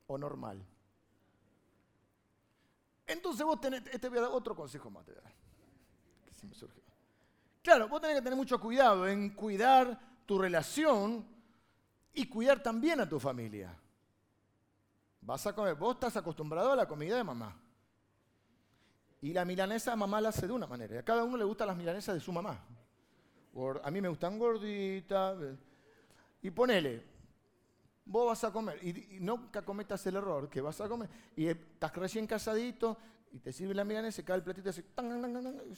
O 0.08 0.18
normal. 0.18 0.66
Entonces 3.06 3.46
vos 3.46 3.62
tenés, 3.62 3.84
este 3.92 4.10
voy 4.10 4.18
a 4.18 4.22
dar 4.22 4.32
otro 4.32 4.56
consejo 4.56 4.90
más, 4.90 5.06
te 5.06 5.14
voy 5.14 5.22
que 6.26 6.34
se 6.34 6.48
me 6.48 6.56
surgió. 6.56 6.89
Claro, 7.62 7.88
vos 7.88 8.02
tenés 8.02 8.18
que 8.18 8.22
tener 8.22 8.38
mucho 8.38 8.60
cuidado 8.60 9.08
en 9.08 9.32
cuidar 9.32 10.00
tu 10.26 10.38
relación 10.40 11.26
y 12.14 12.28
cuidar 12.28 12.62
también 12.62 13.00
a 13.02 13.10
tu 13.10 13.20
familia. 13.20 13.76
Vas 15.22 15.46
a 15.46 15.54
comer, 15.54 15.76
vos 15.76 15.96
estás 15.96 16.16
acostumbrado 16.18 16.72
a 16.72 16.76
la 16.76 16.88
comida 16.88 17.18
de 17.18 17.24
mamá. 17.24 17.56
Y 19.22 19.34
la 19.34 19.44
milanesa 19.44 19.96
mamá 19.96 20.22
la 20.22 20.30
hace 20.30 20.48
de 20.48 20.54
una 20.54 20.68
manera. 20.68 21.00
a 21.00 21.04
cada 21.04 21.24
uno 21.24 21.36
le 21.36 21.44
gustan 21.44 21.68
las 21.68 21.78
milanesas 21.78 22.16
de 22.16 22.22
su 22.22 22.32
mamá. 22.32 22.64
A 23.84 23.92
mí 23.92 24.00
me 24.00 24.08
gustan 24.08 24.40
gorditas. 24.40 25.38
Y 26.42 26.50
ponele, 26.52 27.04
vos 28.06 28.28
vas 28.28 28.44
a 28.46 28.52
comer. 28.52 28.80
Y, 28.82 29.20
nunca 29.20 29.62
cometas 29.62 30.06
el 30.08 30.16
error 30.16 30.50
que 30.50 30.62
vas 30.62 30.80
a 30.80 30.88
comer. 30.88 31.10
Y 31.36 31.48
estás 31.48 31.94
recién 31.96 32.26
casadito 32.26 32.98
y 33.32 33.40
te 33.40 33.52
sirve 33.52 33.74
la 33.74 33.84
milanesa, 33.84 34.18
se 34.18 34.24
cae 34.24 34.38
el 34.38 34.44
platito 34.44 34.70
y. 34.70 34.74
Y 35.72 35.76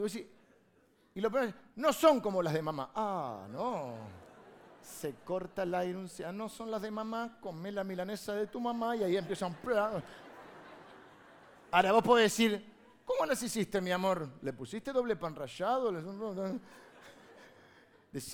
vos 0.00 0.12
decís, 0.12 0.28
y 1.14 1.20
lo 1.20 1.30
peor 1.30 1.44
es, 1.44 1.54
no 1.76 1.92
son 1.92 2.20
como 2.20 2.42
las 2.42 2.52
de 2.52 2.62
mamá. 2.62 2.90
Ah, 2.94 3.46
no. 3.50 3.94
Se 4.82 5.14
corta 5.24 5.62
el 5.62 5.74
aire, 5.74 5.98
no 6.32 6.48
son 6.48 6.70
las 6.70 6.82
de 6.82 6.90
mamá, 6.90 7.38
come 7.40 7.72
la 7.72 7.82
milanesa 7.84 8.34
de 8.34 8.46
tu 8.46 8.60
mamá 8.60 8.96
y 8.96 9.02
ahí 9.02 9.16
empiezan. 9.16 9.56
Ahora 11.70 11.92
vos 11.92 12.02
podés 12.02 12.24
decir, 12.24 12.74
¿cómo 13.04 13.24
las 13.26 13.42
hiciste, 13.42 13.80
mi 13.80 13.90
amor? 13.90 14.28
¿Le 14.42 14.52
pusiste 14.52 14.92
doble 14.92 15.16
pan 15.16 15.34
rallado? 15.34 15.90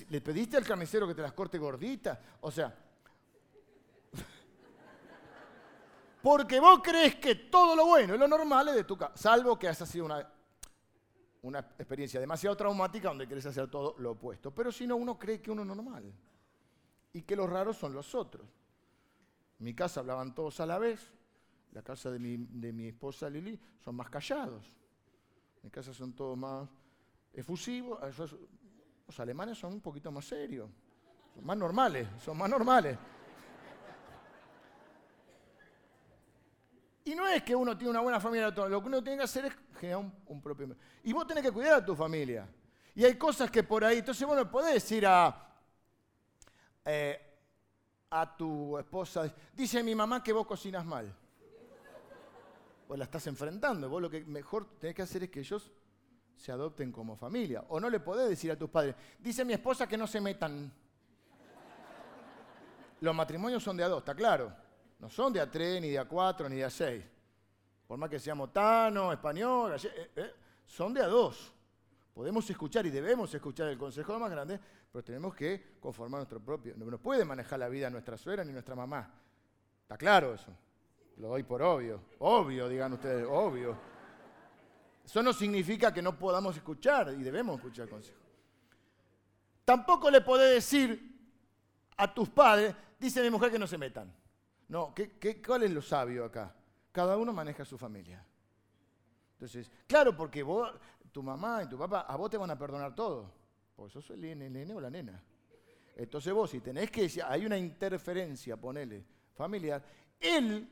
¿Le 0.09 0.21
pediste 0.21 0.57
al 0.57 0.65
carnicero 0.65 1.07
que 1.07 1.15
te 1.15 1.21
las 1.21 1.33
corte 1.33 1.57
gorditas? 1.57 2.19
O 2.41 2.51
sea, 2.51 2.75
porque 6.21 6.59
vos 6.59 6.81
crees 6.83 7.15
que 7.15 7.35
todo 7.35 7.75
lo 7.75 7.85
bueno 7.85 8.15
y 8.15 8.17
lo 8.17 8.27
normal 8.27 8.69
es 8.69 8.75
de 8.75 8.83
tu 8.85 8.97
casa, 8.97 9.13
salvo 9.15 9.59
que 9.59 9.67
hayas 9.67 9.89
sido 9.89 10.05
una 10.05 10.32
una 11.43 11.59
experiencia 11.59 12.19
demasiado 12.19 12.55
traumática 12.55 13.09
donde 13.09 13.27
querés 13.27 13.45
hacer 13.45 13.69
todo 13.69 13.95
lo 13.99 14.11
opuesto. 14.11 14.51
Pero 14.51 14.71
si 14.71 14.87
no, 14.87 14.95
uno 14.95 15.19
cree 15.19 15.41
que 15.41 15.51
uno 15.51 15.61
es 15.61 15.67
normal 15.67 16.11
y 17.11 17.21
que 17.21 17.35
los 17.35 17.49
raros 17.49 17.77
son 17.77 17.93
los 17.93 18.15
otros. 18.15 18.47
En 19.59 19.65
mi 19.65 19.73
casa 19.73 19.99
hablaban 19.99 20.33
todos 20.33 20.59
a 20.61 20.65
la 20.65 20.79
vez, 20.79 21.11
la 21.73 21.81
casa 21.81 22.09
de 22.11 22.19
mi, 22.19 22.87
esposa 22.87 23.29
Lili 23.29 23.59
son 23.79 23.95
más 23.95 24.09
callados. 24.09 24.65
En 25.57 25.63
mi 25.63 25.69
casa 25.69 25.93
son 25.93 26.13
todos 26.13 26.37
más 26.37 26.69
efusivos, 27.33 27.99
los 29.07 29.19
alemanes 29.19 29.57
son 29.57 29.73
un 29.73 29.81
poquito 29.81 30.11
más 30.11 30.25
serios, 30.25 30.69
son 31.35 31.45
más 31.45 31.57
normales, 31.57 32.07
son 32.19 32.37
más 32.37 32.49
normales. 32.49 32.97
Y 37.05 37.15
no 37.15 37.27
es 37.27 37.43
que 37.43 37.55
uno 37.55 37.77
tiene 37.77 37.91
una 37.91 37.99
buena 37.99 38.19
familia, 38.19 38.49
lo 38.49 38.81
que 38.81 38.87
uno 38.87 39.03
tiene 39.03 39.17
que 39.17 39.23
hacer 39.23 39.45
es 39.45 39.53
generar 39.77 40.05
un, 40.25 40.41
propio... 40.41 40.75
Y 41.03 41.11
vos 41.11 41.27
tenés 41.27 41.43
que 41.43 41.51
cuidar 41.51 41.73
a 41.73 41.85
tu 41.85 41.95
familia. 41.95 42.47
Y 42.95 43.03
hay 43.03 43.15
cosas 43.15 43.51
que 43.51 43.63
por 43.63 43.83
ahí, 43.83 43.99
entonces 43.99 44.25
vos 44.25 44.37
no 44.37 44.49
podés 44.49 44.75
decir 44.75 45.05
a, 45.05 45.49
eh, 46.85 47.19
a 48.09 48.37
tu 48.37 48.77
esposa, 48.77 49.33
dice 49.53 49.83
mi 49.83 49.95
mamá 49.95 50.23
que 50.23 50.31
vos 50.31 50.47
cocinas 50.47 50.85
mal. 50.85 51.13
Vos 52.87 52.97
la 52.97 53.05
estás 53.05 53.25
enfrentando, 53.27 53.89
vos 53.89 54.01
lo 54.01 54.09
que 54.09 54.23
mejor 54.23 54.77
tenés 54.79 54.95
que 54.95 55.01
hacer 55.01 55.23
es 55.23 55.29
que 55.29 55.39
ellos 55.39 55.71
se 56.37 56.51
adopten 56.51 56.91
como 56.91 57.17
familia. 57.17 57.65
O 57.69 57.79
no 57.79 57.89
le 57.89 57.99
podés 57.99 58.29
decir 58.29 58.51
a 58.51 58.57
tus 58.57 58.69
padres, 58.69 58.95
dice 59.19 59.43
mi 59.43 59.53
esposa 59.53 59.87
que 59.87 59.97
no 59.97 60.07
se 60.07 60.21
metan. 60.21 60.71
Los 63.01 63.13
matrimonios 63.13 63.61
son 63.61 63.75
de 63.75 63.83
a 63.83 63.97
está 63.97 64.15
claro. 64.15 64.62
No 64.99 65.09
son 65.09 65.33
de 65.33 65.41
A3, 65.41 65.81
ni 65.81 65.89
de 65.89 66.01
A4, 66.01 66.49
ni 66.49 66.57
de 66.57 66.65
A6. 66.65 67.03
Por 67.87 67.97
más 67.97 68.09
que 68.09 68.19
seamos 68.19 68.51
tano, 68.53 69.11
español, 69.11 69.75
eh, 69.75 70.11
eh, 70.15 70.33
son 70.65 70.93
de 70.93 71.01
A2. 71.01 71.35
Podemos 72.13 72.47
escuchar 72.49 72.85
y 72.85 72.89
debemos 72.89 73.33
escuchar 73.33 73.67
el 73.69 73.77
consejo 73.77 74.17
más 74.19 74.31
grande, 74.31 74.59
pero 74.91 75.03
tenemos 75.03 75.33
que 75.33 75.77
conformar 75.79 76.19
nuestro 76.19 76.39
propio. 76.39 76.75
No 76.77 76.97
puede 76.99 77.25
manejar 77.25 77.59
la 77.59 77.67
vida 77.69 77.89
nuestra 77.89 78.17
suegra 78.17 78.43
ni 78.43 78.53
nuestra 78.53 78.75
mamá. 78.75 79.11
Está 79.81 79.97
claro 79.97 80.33
eso. 80.35 80.55
Lo 81.17 81.29
doy 81.29 81.43
por 81.43 81.61
obvio. 81.61 82.01
Obvio, 82.19 82.69
digan 82.69 82.93
ustedes, 82.93 83.27
obvio. 83.29 83.77
Eso 85.03 85.21
no 85.21 85.33
significa 85.33 85.93
que 85.93 86.01
no 86.01 86.17
podamos 86.17 86.55
escuchar 86.55 87.13
y 87.17 87.23
debemos 87.23 87.57
escuchar 87.57 87.85
el 87.85 87.89
consejo. 87.89 88.19
Tampoco 89.65 90.09
le 90.09 90.21
podés 90.21 90.53
decir 90.55 91.11
a 91.97 92.13
tus 92.13 92.29
padres, 92.29 92.75
dice 92.99 93.21
mi 93.21 93.29
mujer 93.29 93.51
que 93.51 93.59
no 93.59 93.67
se 93.67 93.77
metan. 93.77 94.13
No, 94.67 94.93
¿qué, 94.93 95.41
cuál 95.41 95.63
es 95.63 95.71
lo 95.71 95.81
sabio 95.81 96.25
acá? 96.25 96.55
Cada 96.91 97.17
uno 97.17 97.33
maneja 97.33 97.65
su 97.65 97.77
familia. 97.77 98.23
Entonces, 99.33 99.69
claro, 99.87 100.15
porque 100.15 100.43
vos, 100.43 100.71
tu 101.11 101.21
mamá 101.21 101.63
y 101.63 101.69
tu 101.69 101.77
papá, 101.77 102.01
a 102.01 102.15
vos 102.15 102.29
te 102.29 102.37
van 102.37 102.51
a 102.51 102.57
perdonar 102.57 102.95
todo. 102.95 103.31
Porque 103.75 103.91
sos 103.93 104.09
el 104.11 104.21
nene 104.21 104.73
o 104.73 104.79
la 104.79 104.89
nena. 104.89 105.21
Entonces 105.95 106.33
vos, 106.33 106.49
si 106.49 106.59
tenés 106.59 106.89
que 106.89 107.03
decir, 107.03 107.23
hay 107.27 107.45
una 107.45 107.57
interferencia, 107.57 108.57
ponele, 108.57 109.05
familiar, 109.35 109.83
el 110.19 110.67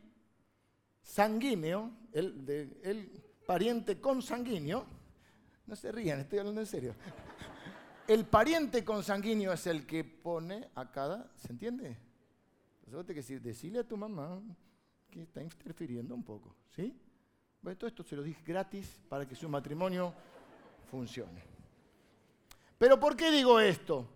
sanguíneo, 1.01 1.91
el, 2.12 2.80
el 2.84 3.23
pariente 3.45 3.99
consanguíneo, 3.99 4.86
no 5.67 5.75
se 5.75 5.91
rían, 5.91 6.21
estoy 6.21 6.39
hablando 6.39 6.62
en 6.62 6.67
serio. 6.67 6.95
El 8.08 8.25
pariente 8.25 8.84
consanguíneo 8.84 9.54
es 9.54 9.67
el 9.67 9.86
que 9.86 10.04
pone 10.04 10.69
a 10.75 10.91
cada, 10.91 11.32
¿se 11.36 11.51
entiende? 11.51 11.97
Entonces 12.91 13.25
que 13.25 13.39
decirle 13.39 13.80
a 13.80 13.84
tu 13.88 13.95
mamá 13.95 14.41
que 15.10 15.21
está 15.21 15.41
interfiriendo 15.41 16.13
un 16.13 16.23
poco, 16.23 16.54
¿sí? 16.75 16.93
Todo 17.63 17.88
esto 17.88 18.04
se 18.04 18.17
lo 18.17 18.21
dije 18.21 18.41
gratis 18.45 18.99
para 19.08 19.25
que 19.25 19.34
su 19.34 19.47
matrimonio 19.47 20.13
funcione. 20.89 21.41
Pero 22.77 22.99
¿por 22.99 23.15
qué 23.15 23.32
digo 23.32 23.62
esto? 23.62 24.10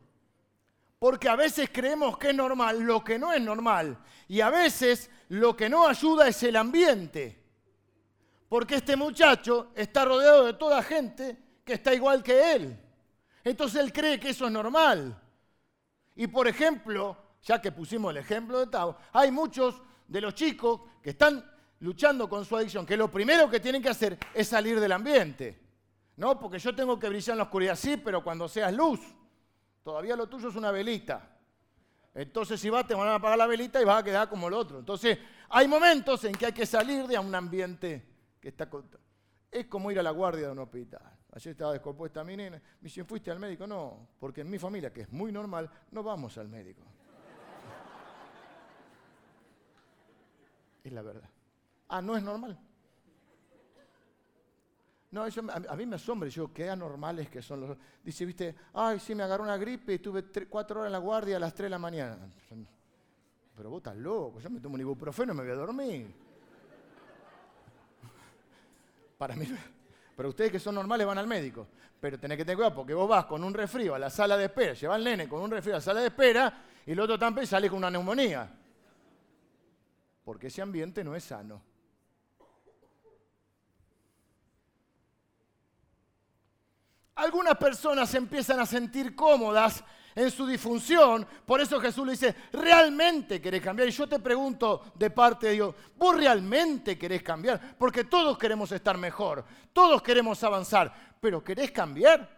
Porque 0.99 1.29
a 1.29 1.37
veces 1.37 1.69
creemos 1.71 2.17
que 2.17 2.31
es 2.31 2.35
normal 2.35 2.81
lo 2.81 3.01
que 3.01 3.17
no 3.17 3.31
es 3.31 3.41
normal. 3.41 3.97
Y 4.27 4.41
a 4.41 4.49
veces 4.49 5.09
lo 5.29 5.55
que 5.55 5.69
no 5.69 5.87
ayuda 5.87 6.27
es 6.27 6.43
el 6.43 6.57
ambiente. 6.57 7.41
Porque 8.49 8.75
este 8.75 8.97
muchacho 8.97 9.71
está 9.73 10.03
rodeado 10.03 10.47
de 10.47 10.53
toda 10.53 10.83
gente 10.83 11.37
que 11.63 11.75
está 11.75 11.93
igual 11.93 12.21
que 12.21 12.55
él. 12.55 12.77
Entonces 13.41 13.81
él 13.81 13.93
cree 13.93 14.19
que 14.19 14.31
eso 14.31 14.47
es 14.47 14.51
normal. 14.51 15.17
Y 16.13 16.27
por 16.27 16.45
ejemplo, 16.49 17.24
ya 17.45 17.61
que 17.61 17.71
pusimos 17.71 18.09
el 18.11 18.17
ejemplo 18.17 18.59
de 18.59 18.67
Tao, 18.67 18.97
hay 19.13 19.31
muchos 19.31 19.81
de 20.07 20.19
los 20.19 20.33
chicos 20.33 20.81
que 21.01 21.11
están 21.11 21.45
luchando 21.79 22.27
con 22.27 22.43
su 22.43 22.57
adicción, 22.57 22.85
que 22.85 22.97
lo 22.97 23.11
primero 23.11 23.49
que 23.49 23.59
tienen 23.59 23.83
que 23.83 23.89
hacer 23.89 24.17
es 24.33 24.47
salir 24.47 24.79
del 24.79 24.91
ambiente. 24.91 25.61
No, 26.17 26.39
porque 26.39 26.57
yo 26.57 26.75
tengo 26.75 26.97
que 26.97 27.07
brillar 27.07 27.33
en 27.33 27.37
la 27.37 27.43
oscuridad, 27.43 27.75
sí, 27.75 27.97
pero 27.97 28.23
cuando 28.23 28.47
seas 28.47 28.73
luz, 28.73 28.99
todavía 29.83 30.15
lo 30.15 30.27
tuyo 30.27 30.49
es 30.49 30.55
una 30.55 30.71
velita. 30.71 31.37
Entonces 32.15 32.59
si 32.59 32.69
vas 32.69 32.87
te 32.87 32.95
van 32.95 33.09
a 33.09 33.15
apagar 33.15 33.37
la 33.37 33.45
velita 33.45 33.79
y 33.79 33.85
vas 33.85 33.99
a 33.99 34.03
quedar 34.03 34.27
como 34.27 34.47
el 34.47 34.53
otro. 34.53 34.79
Entonces 34.79 35.19
hay 35.49 35.67
momentos 35.67 36.23
en 36.23 36.33
que 36.33 36.47
hay 36.47 36.53
que 36.53 36.65
salir 36.65 37.05
de 37.05 37.19
un 37.19 37.35
ambiente 37.35 38.07
que 38.41 38.49
está... 38.49 38.67
Es 39.51 39.67
como 39.67 39.91
ir 39.91 39.99
a 39.99 40.03
la 40.03 40.11
guardia 40.11 40.47
de 40.47 40.51
un 40.53 40.59
hospital. 40.59 41.01
Ayer 41.31 41.51
estaba 41.51 41.73
descompuesta 41.73 42.23
mi 42.23 42.37
nena. 42.37 42.57
Me 42.57 42.87
dice, 42.87 43.03
¿fuiste 43.03 43.29
al 43.29 43.39
médico? 43.39 43.67
No, 43.67 44.07
porque 44.17 44.41
en 44.41 44.49
mi 44.49 44.57
familia, 44.57 44.91
que 44.91 45.01
es 45.01 45.11
muy 45.11 45.31
normal, 45.31 45.69
no 45.91 46.01
vamos 46.01 46.37
al 46.37 46.47
médico. 46.47 46.83
Es 50.85 50.93
la 50.93 51.01
verdad. 51.01 51.27
Ah, 51.89 51.99
no 51.99 52.15
es 52.15 52.21
normal. 52.21 52.57
No, 55.09 55.25
eso, 55.25 55.41
a, 55.49 55.75
mí 55.75 55.85
me 55.85 55.95
asombra, 55.95 56.29
yo, 56.29 56.53
qué 56.53 56.69
anormales 56.69 57.27
que 57.27 57.41
son 57.41 57.61
los... 57.61 57.77
Dice, 58.03 58.23
viste, 58.25 58.55
ay, 58.73 58.99
sí, 58.99 59.15
me 59.15 59.23
agarró 59.23 59.43
una 59.43 59.57
gripe 59.57 59.93
y 59.93 59.99
tuve 59.99 60.25
cuatro 60.47 60.81
horas 60.81 60.89
en 60.89 60.91
la 60.91 60.99
guardia 60.99 61.37
a 61.37 61.39
las 61.39 61.55
tres 61.55 61.65
de 61.65 61.69
la 61.71 61.79
mañana. 61.79 62.17
Pero 63.55 63.69
vos 63.71 63.77
estás 63.77 63.95
loco, 63.95 64.39
yo 64.39 64.49
me 64.51 64.59
tomo 64.59 64.75
un 64.75 64.81
ibuprofeno 64.81 65.33
y 65.33 65.35
me 65.37 65.43
voy 65.43 65.51
a 65.53 65.55
dormir. 65.55 66.13
Para 69.17 69.35
mí, 69.35 69.47
Pero 70.15 70.29
ustedes 70.29 70.51
que 70.51 70.59
son 70.59 70.75
normales 70.75 71.07
van 71.07 71.17
al 71.17 71.27
médico. 71.27 71.67
Pero 71.99 72.19
tenés 72.19 72.37
que 72.37 72.45
tener 72.45 72.57
cuidado 72.57 72.75
porque 72.75 72.93
vos 72.93 73.09
vas 73.09 73.25
con 73.25 73.43
un 73.43 73.55
resfrío 73.55 73.95
a 73.95 73.99
la 73.99 74.11
sala 74.11 74.37
de 74.37 74.45
espera, 74.45 74.73
lleva 74.73 74.93
al 74.93 75.03
nene 75.03 75.27
con 75.27 75.41
un 75.41 75.49
resfrío 75.49 75.75
a 75.75 75.77
la 75.77 75.81
sala 75.81 76.01
de 76.01 76.07
espera 76.07 76.61
y 76.85 76.91
el 76.91 76.99
otro 76.99 77.17
también 77.17 77.47
sale 77.47 77.69
con 77.69 77.77
una 77.77 77.89
neumonía. 77.89 78.64
Porque 80.25 80.47
ese 80.47 80.61
ambiente 80.61 81.03
no 81.03 81.15
es 81.15 81.23
sano. 81.23 81.61
Algunas 87.15 87.55
personas 87.55 88.09
se 88.09 88.17
empiezan 88.17 88.59
a 88.59 88.65
sentir 88.65 89.15
cómodas 89.15 89.83
en 90.15 90.31
su 90.31 90.47
disfunción. 90.47 91.25
Por 91.45 91.61
eso 91.61 91.79
Jesús 91.79 92.05
le 92.05 92.13
dice, 92.13 92.35
¿realmente 92.51 93.39
querés 93.39 93.61
cambiar? 93.61 93.87
Y 93.87 93.91
yo 93.91 94.07
te 94.07 94.19
pregunto 94.19 94.91
de 94.95 95.11
parte 95.11 95.47
de 95.47 95.53
Dios, 95.53 95.75
¿vos 95.95 96.17
realmente 96.17 96.97
querés 96.97 97.21
cambiar? 97.21 97.77
Porque 97.77 98.05
todos 98.05 98.37
queremos 98.37 98.71
estar 98.71 98.97
mejor, 98.97 99.45
todos 99.71 100.01
queremos 100.01 100.43
avanzar, 100.43 101.15
pero 101.21 101.43
¿querés 101.43 101.71
cambiar? 101.71 102.29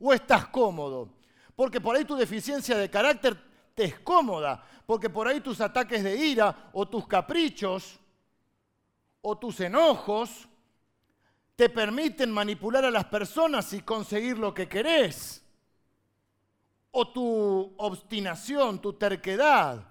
¿O 0.00 0.12
estás 0.12 0.46
cómodo? 0.46 1.10
Porque 1.54 1.80
por 1.80 1.94
ahí 1.94 2.04
tu 2.04 2.16
deficiencia 2.16 2.76
de 2.76 2.90
carácter 2.90 3.51
te 3.74 3.84
es 3.84 4.00
cómoda, 4.00 4.64
porque 4.86 5.10
por 5.10 5.26
ahí 5.26 5.40
tus 5.40 5.60
ataques 5.60 6.02
de 6.02 6.16
ira 6.16 6.70
o 6.72 6.86
tus 6.86 7.06
caprichos 7.06 7.98
o 9.20 9.38
tus 9.38 9.60
enojos 9.60 10.48
te 11.56 11.68
permiten 11.68 12.30
manipular 12.30 12.84
a 12.84 12.90
las 12.90 13.04
personas 13.04 13.72
y 13.72 13.82
conseguir 13.82 14.38
lo 14.38 14.52
que 14.52 14.68
querés 14.68 15.42
o 16.90 17.08
tu 17.08 17.74
obstinación, 17.78 18.80
tu 18.80 18.92
terquedad. 18.92 19.86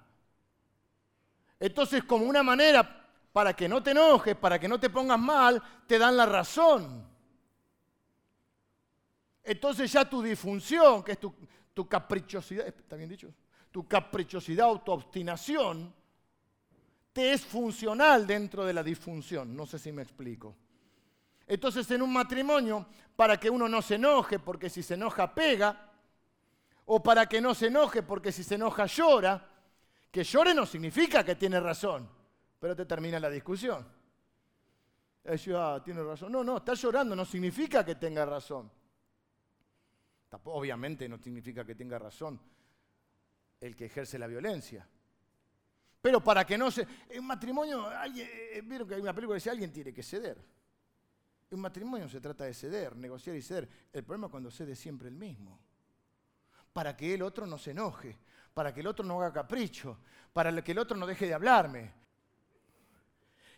Entonces, 1.59 2.03
como 2.03 2.25
una 2.25 2.43
manera 2.43 3.01
para 3.31 3.55
que 3.55 3.67
no 3.67 3.81
te 3.81 3.91
enojes, 3.91 4.35
para 4.35 4.59
que 4.59 4.67
no 4.67 4.79
te 4.79 4.89
pongas 4.89 5.19
mal, 5.19 5.61
te 5.87 5.97
dan 5.97 6.17
la 6.17 6.25
razón. 6.25 7.07
Entonces 9.43 9.91
ya 9.91 10.07
tu 10.07 10.21
disfunción, 10.21 11.03
que 11.03 11.13
es 11.13 11.19
tu, 11.19 11.33
tu 11.73 11.87
caprichosidad, 11.87 12.67
¿está 12.67 12.95
bien 12.95 13.09
dicho? 13.09 13.33
Tu 13.71 13.87
caprichosidad 13.87 14.69
o 14.69 14.81
tu 14.81 14.91
obstinación, 14.91 15.93
te 17.13 17.33
es 17.33 17.45
funcional 17.45 18.25
dentro 18.25 18.65
de 18.65 18.73
la 18.73 18.83
disfunción. 18.83 19.55
No 19.55 19.65
sé 19.65 19.79
si 19.79 19.91
me 19.91 20.01
explico. 20.01 20.55
Entonces 21.47 21.89
en 21.91 22.01
un 22.01 22.13
matrimonio, 22.13 22.85
para 23.15 23.37
que 23.37 23.49
uno 23.49 23.67
no 23.67 23.81
se 23.81 23.95
enoje, 23.95 24.39
porque 24.39 24.69
si 24.69 24.83
se 24.83 24.93
enoja 24.93 25.33
pega, 25.33 25.89
o 26.85 27.01
para 27.01 27.25
que 27.27 27.41
no 27.41 27.53
se 27.53 27.67
enoje, 27.67 28.03
porque 28.03 28.31
si 28.31 28.43
se 28.43 28.55
enoja 28.55 28.85
llora. 28.85 29.47
Que 30.11 30.23
llore 30.23 30.53
no 30.53 30.65
significa 30.65 31.23
que 31.23 31.35
tiene 31.35 31.59
razón, 31.59 32.09
pero 32.59 32.75
te 32.75 32.85
termina 32.85 33.19
la 33.19 33.29
discusión. 33.29 33.87
ah, 35.55 35.81
tiene 35.83 36.03
razón. 36.03 36.31
No, 36.31 36.43
no, 36.43 36.57
está 36.57 36.73
llorando 36.73 37.15
no 37.15 37.23
significa 37.23 37.85
que 37.85 37.95
tenga 37.95 38.25
razón. 38.25 38.69
Obviamente 40.45 41.07
no 41.07 41.17
significa 41.17 41.65
que 41.65 41.75
tenga 41.75 41.99
razón 41.99 42.39
el 43.61 43.75
que 43.75 43.85
ejerce 43.85 44.19
la 44.19 44.27
violencia. 44.27 44.85
Pero 46.01 46.21
para 46.21 46.45
que 46.45 46.57
no 46.57 46.69
se... 46.69 46.85
En 47.09 47.23
matrimonio, 47.23 47.87
alguien, 47.87 48.27
eh, 48.29 48.61
vieron 48.65 48.87
que 48.87 48.95
hay 48.95 49.01
una 49.01 49.13
película 49.13 49.35
que 49.35 49.41
dice 49.41 49.51
alguien 49.51 49.71
tiene 49.71 49.93
que 49.93 50.03
ceder. 50.03 50.37
En 51.49 51.59
matrimonio 51.59 52.09
se 52.09 52.19
trata 52.19 52.43
de 52.43 52.53
ceder, 52.53 52.97
negociar 52.97 53.35
y 53.35 53.41
ceder. 53.41 53.69
El 53.93 54.03
problema 54.03 54.27
es 54.27 54.31
cuando 54.31 54.51
cede 54.51 54.75
siempre 54.75 55.07
el 55.07 55.15
mismo 55.15 55.59
para 56.73 56.95
que 56.95 57.13
el 57.13 57.21
otro 57.21 57.45
no 57.45 57.57
se 57.57 57.71
enoje, 57.71 58.17
para 58.53 58.73
que 58.73 58.81
el 58.81 58.87
otro 58.87 59.05
no 59.05 59.21
haga 59.21 59.33
capricho, 59.33 59.97
para 60.33 60.63
que 60.63 60.71
el 60.71 60.79
otro 60.79 60.97
no 60.97 61.05
deje 61.05 61.27
de 61.27 61.33
hablarme. 61.33 61.93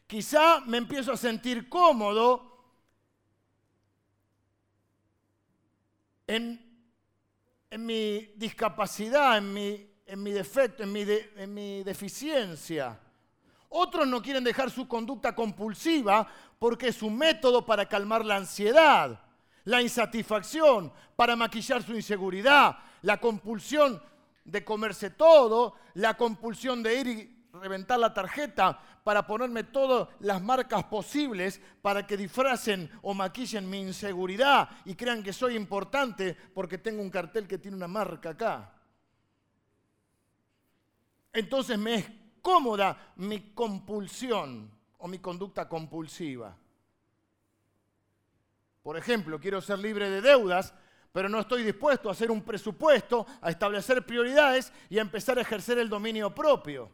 Quizá 0.07 0.59
me 0.61 0.77
empiezo 0.77 1.11
a 1.13 1.17
sentir 1.17 1.69
cómodo 1.69 2.51
en, 6.27 6.59
mi 7.77 8.33
discapacidad, 8.35 9.37
en 9.37 9.53
mi, 9.53 9.92
en 10.05 10.21
mi 10.21 10.31
defecto, 10.31 10.83
en 10.83 10.91
mi, 10.91 11.05
en 11.35 11.53
mi 11.53 11.83
deficiencia. 11.83 12.99
Otros 13.69 14.07
no 14.07 14.21
quieren 14.21 14.43
dejar 14.43 14.69
su 14.69 14.87
conducta 14.87 15.33
compulsiva 15.33 16.27
porque 16.59 16.89
es 16.89 17.01
un 17.01 17.17
método 17.17 17.65
para 17.65 17.87
calmar 17.87 18.23
la 18.23 18.35
ansiedad, 18.35 19.19
la 19.63 19.81
insatisfacción, 19.81 20.93
para 21.15 21.35
maquillar 21.35 21.81
su 21.81 21.93
inseguridad, 21.95 22.77
la 23.01 23.19
compulsión 23.19 24.01
de 24.45 24.63
comerse 24.63 25.09
todo, 25.09 25.75
la 25.95 26.15
compulsión 26.15 26.83
de 26.83 26.99
ir 26.99 27.07
y 27.07 27.43
reventar 27.53 27.99
la 27.99 28.13
tarjeta 28.13 28.79
para 29.03 29.25
ponerme 29.25 29.63
todas 29.63 30.07
las 30.19 30.41
marcas 30.41 30.83
posibles 30.85 31.61
para 31.81 32.05
que 32.05 32.17
disfracen 32.17 32.89
o 33.01 33.13
maquillen 33.13 33.69
mi 33.69 33.81
inseguridad 33.81 34.69
y 34.85 34.95
crean 34.95 35.23
que 35.23 35.33
soy 35.33 35.55
importante 35.55 36.35
porque 36.53 36.77
tengo 36.77 37.01
un 37.01 37.09
cartel 37.09 37.47
que 37.47 37.57
tiene 37.57 37.77
una 37.77 37.87
marca 37.87 38.31
acá. 38.31 38.71
Entonces 41.33 41.77
me 41.79 41.95
es 41.95 42.05
cómoda 42.41 43.13
mi 43.15 43.53
compulsión 43.53 44.69
o 44.99 45.07
mi 45.07 45.17
conducta 45.17 45.67
compulsiva. 45.67 46.55
Por 48.83 48.97
ejemplo, 48.97 49.39
quiero 49.39 49.59
ser 49.61 49.79
libre 49.79 50.09
de 50.09 50.21
deudas, 50.21 50.73
pero 51.11 51.29
no 51.29 51.39
estoy 51.39 51.63
dispuesto 51.63 52.09
a 52.09 52.11
hacer 52.11 52.29
un 52.29 52.43
presupuesto, 52.43 53.25
a 53.41 53.49
establecer 53.49 54.05
prioridades 54.05 54.71
y 54.89 54.99
a 54.99 55.01
empezar 55.01 55.37
a 55.37 55.41
ejercer 55.41 55.79
el 55.79 55.89
dominio 55.89 56.33
propio. 56.33 56.91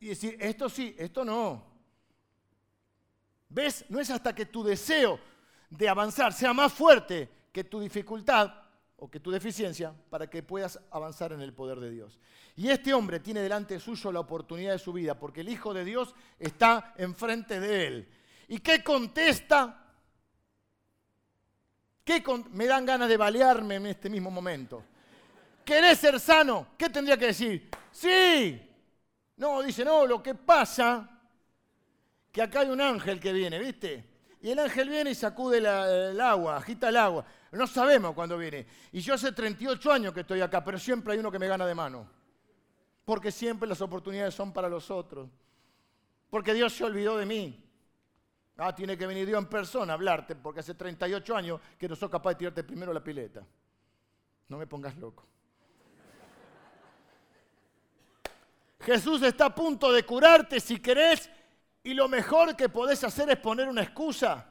Y 0.00 0.08
decir, 0.08 0.36
esto 0.40 0.68
sí, 0.68 0.94
esto 0.98 1.24
no. 1.24 1.62
¿Ves? 3.48 3.84
No 3.88 4.00
es 4.00 4.10
hasta 4.10 4.34
que 4.34 4.46
tu 4.46 4.62
deseo 4.62 5.20
de 5.70 5.88
avanzar 5.88 6.32
sea 6.32 6.52
más 6.52 6.72
fuerte 6.72 7.28
que 7.52 7.64
tu 7.64 7.80
dificultad 7.80 8.67
o 9.00 9.08
que 9.08 9.20
tu 9.20 9.30
deficiencia 9.30 9.94
para 10.10 10.28
que 10.28 10.42
puedas 10.42 10.78
avanzar 10.90 11.32
en 11.32 11.40
el 11.40 11.52
poder 11.52 11.78
de 11.78 11.90
Dios. 11.90 12.18
Y 12.56 12.68
este 12.68 12.92
hombre 12.92 13.20
tiene 13.20 13.40
delante 13.40 13.78
suyo 13.78 14.10
la 14.10 14.20
oportunidad 14.20 14.72
de 14.72 14.78
su 14.78 14.92
vida 14.92 15.18
porque 15.18 15.42
el 15.42 15.48
Hijo 15.48 15.72
de 15.72 15.84
Dios 15.84 16.14
está 16.38 16.94
enfrente 16.96 17.60
de 17.60 17.86
él. 17.86 18.08
¿Y 18.48 18.58
qué 18.58 18.82
contesta? 18.82 19.84
me 22.52 22.66
dan 22.66 22.86
ganas 22.86 23.08
de 23.08 23.18
balearme 23.18 23.74
en 23.76 23.86
este 23.86 24.08
mismo 24.08 24.30
momento? 24.30 24.82
¿Querés 25.64 25.98
ser 25.98 26.18
sano? 26.18 26.68
¿Qué 26.76 26.88
tendría 26.88 27.18
que 27.18 27.26
decir? 27.26 27.68
Sí. 27.92 28.60
No, 29.36 29.62
dice, 29.62 29.84
no, 29.84 30.06
lo 30.06 30.22
que 30.22 30.34
pasa 30.34 31.08
que 32.32 32.42
acá 32.42 32.60
hay 32.60 32.70
un 32.70 32.80
ángel 32.80 33.20
que 33.20 33.32
viene, 33.32 33.58
¿viste? 33.58 34.07
Y 34.40 34.50
el 34.50 34.58
ángel 34.58 34.88
viene 34.88 35.10
y 35.10 35.14
sacude 35.14 35.58
el 35.58 36.20
agua, 36.20 36.58
agita 36.58 36.88
el 36.88 36.96
agua. 36.96 37.24
No 37.52 37.66
sabemos 37.66 38.14
cuándo 38.14 38.38
viene. 38.38 38.66
Y 38.92 39.00
yo 39.00 39.14
hace 39.14 39.32
38 39.32 39.92
años 39.92 40.14
que 40.14 40.20
estoy 40.20 40.40
acá, 40.40 40.62
pero 40.62 40.78
siempre 40.78 41.12
hay 41.12 41.18
uno 41.18 41.30
que 41.32 41.38
me 41.38 41.48
gana 41.48 41.66
de 41.66 41.74
mano. 41.74 42.08
Porque 43.04 43.32
siempre 43.32 43.68
las 43.68 43.80
oportunidades 43.80 44.34
son 44.34 44.52
para 44.52 44.68
los 44.68 44.90
otros. 44.90 45.28
Porque 46.30 46.54
Dios 46.54 46.72
se 46.72 46.84
olvidó 46.84 47.16
de 47.16 47.26
mí. 47.26 47.64
Ah, 48.58 48.74
tiene 48.74 48.96
que 48.96 49.06
venir 49.06 49.26
Dios 49.26 49.38
en 49.38 49.46
persona 49.46 49.92
a 49.92 49.94
hablarte, 49.94 50.34
porque 50.36 50.60
hace 50.60 50.74
38 50.74 51.36
años 51.36 51.60
que 51.78 51.88
no 51.88 51.96
soy 51.96 52.08
capaz 52.08 52.30
de 52.30 52.36
tirarte 52.36 52.64
primero 52.64 52.92
la 52.92 53.02
pileta. 53.02 53.44
No 54.48 54.58
me 54.58 54.66
pongas 54.66 54.96
loco. 54.96 55.26
Jesús 58.80 59.22
está 59.22 59.46
a 59.46 59.54
punto 59.54 59.92
de 59.92 60.04
curarte 60.04 60.60
si 60.60 60.78
querés 60.78 61.28
y 61.88 61.94
lo 61.94 62.06
mejor 62.06 62.54
que 62.54 62.68
podés 62.68 63.02
hacer 63.02 63.30
es 63.30 63.38
poner 63.38 63.66
una 63.66 63.82
excusa. 63.82 64.46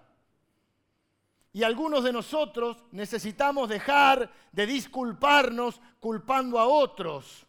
Y 1.54 1.62
algunos 1.62 2.04
de 2.04 2.12
nosotros 2.12 2.84
necesitamos 2.92 3.70
dejar 3.70 4.32
de 4.52 4.66
disculparnos 4.66 5.80
culpando 6.00 6.58
a 6.58 6.66
otros. 6.66 7.46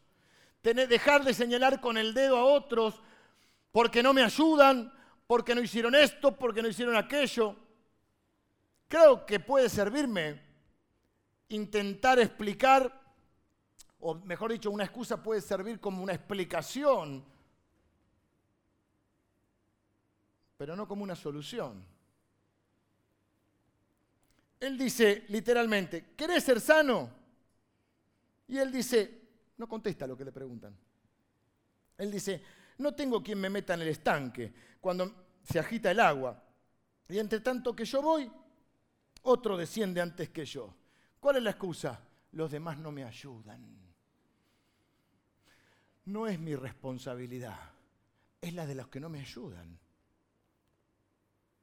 dejar 0.63 1.25
de 1.25 1.33
señalar 1.33 1.81
con 1.81 1.97
el 1.97 2.13
dedo 2.13 2.37
a 2.37 2.45
otros 2.45 3.01
porque 3.73 4.03
no 4.03 4.13
me 4.13 4.23
ayudan, 4.23 4.93
porque 5.27 5.55
no 5.55 5.63
hicieron 5.63 5.95
esto, 5.95 6.37
porque 6.37 6.61
no 6.61 6.69
hicieron 6.69 6.95
aquello. 6.95 7.57
Creo 8.89 9.25
que 9.25 9.41
puede 9.41 9.71
servirme 9.71 10.43
intentar 11.49 12.19
explicar, 12.19 12.93
o 14.01 14.17
mejor 14.17 14.53
dicho, 14.53 14.71
una 14.71 14.85
excusa 14.85 15.23
puede 15.23 15.41
servir 15.41 15.81
como 15.81 16.03
una 16.03 16.13
explicación, 16.13 17.25
pero 20.59 20.77
no 20.77 20.87
como 20.87 21.05
una 21.05 21.15
solución. 21.17 21.83
Él 24.61 24.77
dice 24.77 25.25
literalmente, 25.29 26.13
¿querés 26.17 26.43
ser 26.43 26.61
sano? 26.61 27.09
Y 28.49 28.59
él 28.59 28.73
dice, 28.73 29.23
no 29.57 29.69
contesta 29.69 30.07
lo 30.07 30.17
que 30.17 30.25
le 30.25 30.33
preguntan. 30.33 30.77
Él 31.97 32.11
dice, 32.11 32.43
no 32.79 32.93
tengo 32.93 33.23
quien 33.23 33.41
me 33.41 33.49
meta 33.49 33.75
en 33.75 33.83
el 33.83 33.89
estanque 33.89 34.53
cuando 34.81 35.29
se 35.45 35.61
agita 35.61 35.93
el 35.93 36.01
agua. 36.01 36.43
Y 37.09 37.19
entre 37.19 37.41
tanto 37.41 37.75
que 37.75 37.85
yo 37.85 38.03
voy, 38.03 38.31
otro 39.23 39.57
desciende 39.57 40.01
antes 40.01 40.31
que 40.31 40.45
yo. 40.45 40.75
¿Cuál 41.21 41.37
es 41.37 41.43
la 41.45 41.51
excusa? 41.51 42.01
Los 42.33 42.51
demás 42.51 42.79
no 42.79 42.91
me 42.91 43.05
ayudan. 43.05 43.79
No 46.07 46.27
es 46.27 46.39
mi 46.39 46.57
responsabilidad, 46.57 47.59
es 48.41 48.55
la 48.55 48.67
de 48.67 48.75
los 48.75 48.89
que 48.89 48.99
no 48.99 49.09
me 49.09 49.21
ayudan. 49.21 49.79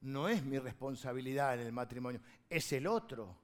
No 0.06 0.30
es 0.30 0.44
mi 0.44 0.60
responsabilidad 0.60 1.56
en 1.56 1.62
el 1.62 1.72
matrimonio, 1.72 2.22
es 2.48 2.72
el 2.74 2.86
otro. 2.86 3.36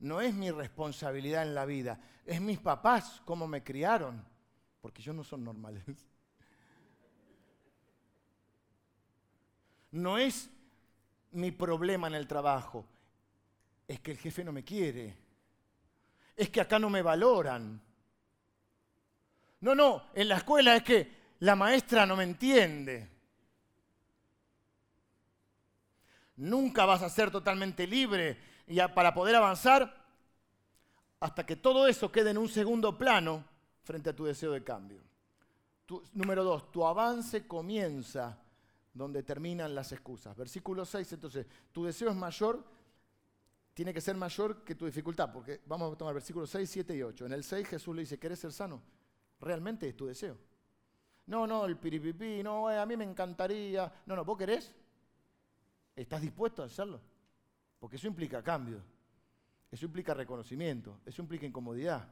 No 0.00 0.20
es 0.20 0.34
mi 0.34 0.50
responsabilidad 0.50 1.42
en 1.44 1.54
la 1.54 1.64
vida, 1.64 1.98
es 2.26 2.40
mis 2.40 2.58
papás, 2.58 3.22
cómo 3.24 3.48
me 3.48 3.62
criaron, 3.62 4.22
porque 4.82 5.00
ellos 5.00 5.14
no 5.14 5.24
son 5.24 5.42
normales. 5.42 5.82
No 9.92 10.18
es 10.18 10.50
mi 11.32 11.52
problema 11.52 12.08
en 12.08 12.14
el 12.14 12.26
trabajo, 12.26 12.84
es 13.88 14.00
que 14.00 14.10
el 14.10 14.18
jefe 14.18 14.44
no 14.44 14.52
me 14.52 14.62
quiere, 14.62 15.16
es 16.36 16.50
que 16.50 16.60
acá 16.60 16.78
no 16.78 16.90
me 16.90 17.00
valoran. 17.00 17.80
No, 19.60 19.74
no, 19.74 20.10
en 20.14 20.28
la 20.28 20.36
escuela 20.36 20.76
es 20.76 20.82
que 20.82 21.24
la 21.38 21.56
maestra 21.56 22.04
no 22.04 22.14
me 22.14 22.24
entiende. 22.24 23.13
Nunca 26.36 26.84
vas 26.84 27.02
a 27.02 27.08
ser 27.08 27.30
totalmente 27.30 27.86
libre 27.86 28.38
y 28.66 28.78
para 28.94 29.14
poder 29.14 29.36
avanzar 29.36 30.04
hasta 31.20 31.46
que 31.46 31.56
todo 31.56 31.86
eso 31.86 32.10
quede 32.10 32.30
en 32.30 32.38
un 32.38 32.48
segundo 32.48 32.98
plano 32.98 33.44
frente 33.82 34.10
a 34.10 34.16
tu 34.16 34.24
deseo 34.24 34.52
de 34.52 34.64
cambio. 34.64 35.02
número 36.12 36.42
dos, 36.42 36.70
tu 36.72 36.84
avance 36.84 37.46
comienza 37.46 38.38
donde 38.92 39.22
terminan 39.22 39.74
las 39.74 39.92
excusas. 39.92 40.36
Versículo 40.36 40.84
6, 40.84 41.12
entonces, 41.12 41.46
tu 41.72 41.84
deseo 41.84 42.10
es 42.10 42.16
mayor, 42.16 42.64
tiene 43.74 43.92
que 43.92 44.00
ser 44.00 44.16
mayor 44.16 44.64
que 44.64 44.74
tu 44.74 44.86
dificultad, 44.86 45.32
porque 45.32 45.60
vamos 45.66 45.92
a 45.92 45.96
tomar 45.96 46.14
versículos 46.14 46.48
6, 46.50 46.70
7 46.70 46.96
y 46.96 47.02
8. 47.02 47.26
En 47.26 47.32
el 47.32 47.42
6 47.42 47.68
Jesús 47.68 47.94
le 47.94 48.02
dice, 48.02 48.18
¿querés 48.18 48.38
ser 48.38 48.52
sano? 48.52 48.82
Realmente 49.40 49.88
es 49.88 49.96
tu 49.96 50.06
deseo. 50.06 50.38
No, 51.26 51.46
no, 51.46 51.64
el 51.64 51.76
piripipí, 51.76 52.42
no, 52.42 52.70
eh, 52.70 52.78
a 52.78 52.86
mí 52.86 52.96
me 52.96 53.04
encantaría. 53.04 53.92
No, 54.06 54.14
no, 54.14 54.24
¿vos 54.24 54.38
querés? 54.38 54.72
¿Estás 55.96 56.20
dispuesto 56.20 56.62
a 56.62 56.66
hacerlo? 56.66 57.00
Porque 57.78 57.96
eso 57.96 58.06
implica 58.06 58.42
cambio, 58.42 58.80
eso 59.70 59.86
implica 59.86 60.14
reconocimiento, 60.14 61.00
eso 61.04 61.22
implica 61.22 61.46
incomodidad. 61.46 62.08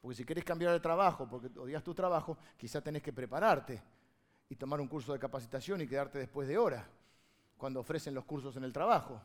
Porque 0.00 0.16
si 0.16 0.24
querés 0.24 0.44
cambiar 0.44 0.72
de 0.72 0.80
trabajo, 0.80 1.28
porque 1.28 1.58
odias 1.58 1.84
tu 1.84 1.94
trabajo, 1.94 2.38
quizás 2.56 2.82
tenés 2.82 3.02
que 3.02 3.12
prepararte 3.12 3.82
y 4.48 4.56
tomar 4.56 4.80
un 4.80 4.88
curso 4.88 5.12
de 5.12 5.18
capacitación 5.18 5.80
y 5.82 5.86
quedarte 5.86 6.18
después 6.18 6.48
de 6.48 6.58
hora, 6.58 6.88
cuando 7.56 7.80
ofrecen 7.80 8.14
los 8.14 8.24
cursos 8.24 8.56
en 8.56 8.64
el 8.64 8.72
trabajo. 8.72 9.20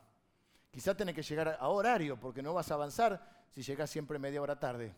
Quizás 0.69 0.97
tenés 0.97 1.15
que 1.15 1.23
llegar 1.23 1.57
a 1.59 1.67
horario, 1.69 2.19
porque 2.19 2.43
no 2.43 2.53
vas 2.53 2.69
a 2.69 2.73
avanzar 2.73 3.45
si 3.49 3.61
llegas 3.61 3.89
siempre 3.89 4.19
media 4.19 4.41
hora 4.41 4.59
tarde. 4.59 4.93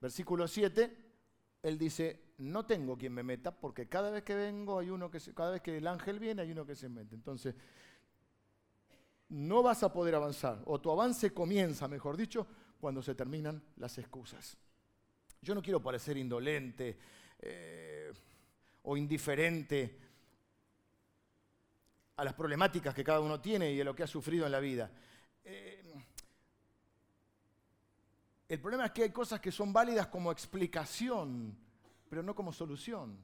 Versículo 0.00 0.48
7, 0.48 1.12
él 1.62 1.78
dice, 1.78 2.29
no 2.40 2.64
tengo 2.64 2.96
quien 2.96 3.12
me 3.12 3.22
meta 3.22 3.50
porque 3.50 3.88
cada 3.88 4.10
vez 4.10 4.22
que 4.24 4.34
vengo 4.34 4.78
hay 4.78 4.90
uno 4.90 5.10
que 5.10 5.20
se, 5.20 5.34
cada 5.34 5.52
vez 5.52 5.60
que 5.60 5.76
el 5.76 5.86
ángel 5.86 6.18
viene 6.18 6.42
hay 6.42 6.52
uno 6.52 6.64
que 6.64 6.74
se 6.74 6.88
mete. 6.88 7.14
Entonces, 7.14 7.54
no 9.28 9.62
vas 9.62 9.82
a 9.82 9.92
poder 9.92 10.14
avanzar, 10.14 10.60
o 10.64 10.80
tu 10.80 10.90
avance 10.90 11.32
comienza, 11.32 11.86
mejor 11.86 12.16
dicho, 12.16 12.46
cuando 12.80 13.02
se 13.02 13.14
terminan 13.14 13.62
las 13.76 13.96
excusas. 13.98 14.56
Yo 15.42 15.54
no 15.54 15.62
quiero 15.62 15.82
parecer 15.82 16.16
indolente 16.16 16.98
eh, 17.38 18.12
o 18.82 18.96
indiferente 18.96 19.98
a 22.16 22.24
las 22.24 22.34
problemáticas 22.34 22.94
que 22.94 23.04
cada 23.04 23.20
uno 23.20 23.40
tiene 23.40 23.72
y 23.72 23.80
a 23.80 23.84
lo 23.84 23.94
que 23.94 24.02
ha 24.02 24.06
sufrido 24.06 24.46
en 24.46 24.52
la 24.52 24.60
vida. 24.60 24.90
Eh, 25.44 25.92
el 28.48 28.60
problema 28.60 28.86
es 28.86 28.90
que 28.92 29.04
hay 29.04 29.10
cosas 29.10 29.40
que 29.40 29.52
son 29.52 29.72
válidas 29.72 30.08
como 30.08 30.32
explicación 30.32 31.69
pero 32.10 32.24
no 32.24 32.34
como 32.34 32.52
solución. 32.52 33.16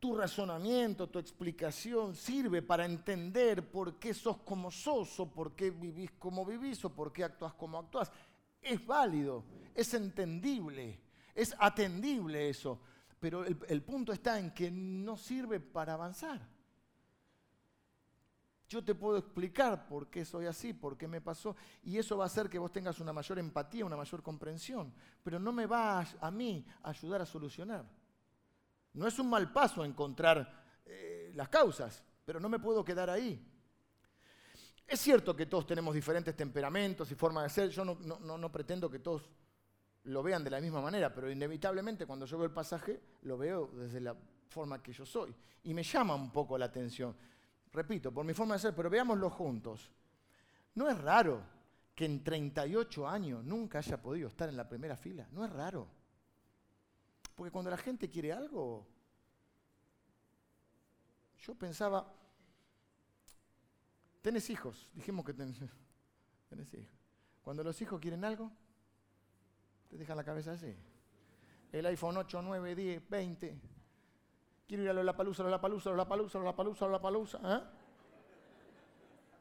Tu 0.00 0.14
razonamiento, 0.16 1.08
tu 1.08 1.18
explicación 1.18 2.16
sirve 2.16 2.60
para 2.60 2.84
entender 2.84 3.70
por 3.70 3.98
qué 4.00 4.12
sos 4.12 4.38
como 4.38 4.70
sos, 4.70 5.20
o 5.20 5.30
por 5.30 5.54
qué 5.54 5.70
vivís 5.70 6.10
como 6.18 6.44
vivís, 6.44 6.84
o 6.84 6.90
por 6.90 7.12
qué 7.12 7.22
actúas 7.22 7.54
como 7.54 7.78
actúas. 7.78 8.10
Es 8.60 8.84
válido, 8.84 9.44
es 9.74 9.94
entendible, 9.94 11.00
es 11.34 11.54
atendible 11.58 12.50
eso, 12.50 12.80
pero 13.20 13.44
el, 13.44 13.56
el 13.68 13.82
punto 13.82 14.12
está 14.12 14.38
en 14.38 14.52
que 14.52 14.70
no 14.72 15.16
sirve 15.16 15.60
para 15.60 15.92
avanzar. 15.94 16.40
Yo 18.70 18.84
te 18.84 18.94
puedo 18.94 19.18
explicar 19.18 19.88
por 19.88 20.06
qué 20.06 20.24
soy 20.24 20.46
así, 20.46 20.72
por 20.72 20.96
qué 20.96 21.08
me 21.08 21.20
pasó, 21.20 21.56
y 21.82 21.98
eso 21.98 22.16
va 22.16 22.22
a 22.22 22.26
hacer 22.28 22.48
que 22.48 22.56
vos 22.56 22.70
tengas 22.70 23.00
una 23.00 23.12
mayor 23.12 23.40
empatía, 23.40 23.84
una 23.84 23.96
mayor 23.96 24.22
comprensión, 24.22 24.94
pero 25.24 25.40
no 25.40 25.50
me 25.50 25.66
va 25.66 26.06
a, 26.20 26.30
mí 26.30 26.64
a 26.84 26.90
ayudar 26.90 27.20
a 27.20 27.26
solucionar. 27.26 27.84
No 28.92 29.08
es 29.08 29.18
un 29.18 29.28
mal 29.28 29.52
paso 29.52 29.84
encontrar 29.84 30.82
eh, 30.86 31.32
las 31.34 31.48
causas, 31.48 32.00
pero 32.24 32.38
no 32.38 32.48
me 32.48 32.60
puedo 32.60 32.84
quedar 32.84 33.10
ahí. 33.10 33.44
Es 34.86 35.00
cierto 35.00 35.34
que 35.34 35.46
todos 35.46 35.66
tenemos 35.66 35.92
diferentes 35.92 36.36
temperamentos 36.36 37.10
y 37.10 37.16
formas 37.16 37.42
de 37.42 37.50
ser, 37.50 37.70
yo 37.70 37.84
no, 37.84 37.96
no 37.96 38.52
pretendo 38.52 38.88
que 38.88 39.00
todos 39.00 39.28
lo 40.04 40.22
vean 40.22 40.44
de 40.44 40.50
la 40.50 40.60
misma 40.60 40.80
manera, 40.80 41.12
pero 41.12 41.28
inevitablemente 41.28 42.06
cuando 42.06 42.24
yo 42.24 42.38
veo 42.38 42.46
el 42.46 42.52
pasaje 42.52 43.00
lo 43.22 43.36
veo 43.36 43.68
desde 43.74 44.00
la 44.00 44.14
forma 44.48 44.80
que 44.80 44.92
yo 44.92 45.04
soy 45.04 45.34
y 45.64 45.74
me 45.74 45.82
llama 45.82 46.14
un 46.14 46.30
poco 46.30 46.56
la 46.56 46.66
atención 46.66 47.16
repito, 47.72 48.12
por 48.12 48.24
mi 48.24 48.34
forma 48.34 48.54
de 48.54 48.60
ser, 48.60 48.74
pero 48.74 48.90
veámoslo 48.90 49.30
juntos. 49.30 49.90
No 50.74 50.88
es 50.88 50.98
raro 51.00 51.42
que 51.94 52.04
en 52.04 52.22
38 52.22 53.08
años 53.08 53.44
nunca 53.44 53.78
haya 53.78 54.00
podido 54.00 54.28
estar 54.28 54.48
en 54.48 54.56
la 54.56 54.68
primera 54.68 54.96
fila. 54.96 55.28
No 55.32 55.44
es 55.44 55.52
raro. 55.52 55.88
Porque 57.34 57.50
cuando 57.50 57.70
la 57.70 57.76
gente 57.76 58.08
quiere 58.08 58.32
algo, 58.32 58.86
yo 61.38 61.54
pensaba, 61.54 62.12
tenés 64.20 64.50
hijos, 64.50 64.88
dijimos 64.94 65.24
que 65.24 65.32
tenés, 65.32 65.58
tenés 66.48 66.72
hijos. 66.74 66.94
Cuando 67.42 67.64
los 67.64 67.80
hijos 67.80 68.00
quieren 68.00 68.24
algo, 68.24 68.52
te 69.88 69.96
dejan 69.96 70.16
la 70.16 70.24
cabeza 70.24 70.52
así. 70.52 70.76
El 71.72 71.86
iPhone 71.86 72.16
8, 72.16 72.42
9, 72.42 72.74
10, 72.74 73.08
20, 73.08 73.60
Quiero 74.70 74.84
ir 74.84 74.90
a 74.90 75.02
la 75.02 75.16
palusa, 75.16 75.42
la 75.42 75.60
palusa, 75.60 75.90
la 75.90 76.06
palusa, 76.06 76.38
la 76.38 76.54
palusa, 76.54 76.86
la 76.86 77.00
palusa. 77.00 77.40
¿eh? 77.42 77.60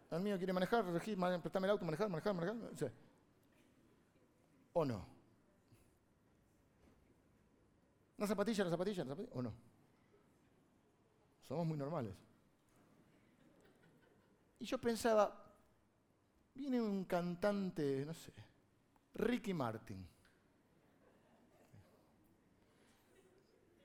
El 0.09 0.21
mío 0.21 0.35
quiere 0.37 0.51
manejar, 0.51 0.83
préstame 0.83 1.67
el 1.67 1.69
auto, 1.69 1.85
manejar, 1.85 2.09
manejar, 2.09 2.33
manejar. 2.33 2.91
¿O 4.73 4.83
no? 4.83 5.05
¿La 8.17 8.25
zapatilla, 8.25 8.63
la 8.63 8.71
zapatilla, 8.71 9.03
la 9.03 9.09
zapatilla? 9.11 9.35
¿O 9.35 9.43
no? 9.43 9.53
Somos 11.47 11.67
muy 11.67 11.77
normales. 11.77 12.15
Y 14.57 14.65
yo 14.65 14.79
pensaba, 14.79 15.45
viene 16.55 16.81
un 16.81 17.05
cantante, 17.05 18.03
no 18.03 18.15
sé, 18.15 18.33
Ricky 19.13 19.53
Martin. 19.53 20.07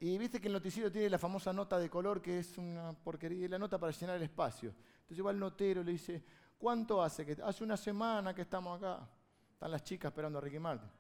Y 0.01 0.19
viste 0.19 0.41
que 0.41 0.49
el 0.49 0.53
noticiero 0.53 0.91
tiene 0.91 1.09
la 1.09 1.19
famosa 1.19 1.53
nota 1.53 1.79
de 1.79 1.89
color 1.89 2.21
que 2.21 2.41
es 2.41 2.59
una 2.59 2.93
porquería, 2.93 3.49
la 3.49 3.59
nota 3.59 3.79
para 3.79 3.93
llenar 3.93 4.17
el 4.17 4.23
espacio. 4.23 4.75
Entonces 5.03 5.25
va 5.25 5.31
el 5.31 5.39
notero 5.39 5.83
y 5.83 5.85
le 5.85 5.93
dice, 5.93 6.23
¿cuánto 6.59 7.03
hace? 7.03 7.25
Que 7.25 7.37
hace 7.43 7.63
una 7.63 7.77
semana 7.77 8.35
que 8.35 8.43
estamos 8.43 8.79
acá. 8.79 9.09
Están 9.53 9.71
las 9.71 9.83
chicas 9.83 10.11
esperando 10.11 10.39
a 10.39 10.41
Ricky 10.41 10.59
Martin. 10.59 10.91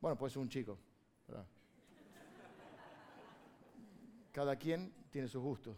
Bueno, 0.00 0.18
puede 0.18 0.30
ser 0.30 0.42
un 0.42 0.48
chico. 0.48 0.78
Cada 4.32 4.56
quien 4.56 4.92
tiene 5.10 5.28
sus 5.28 5.42
gustos. 5.42 5.76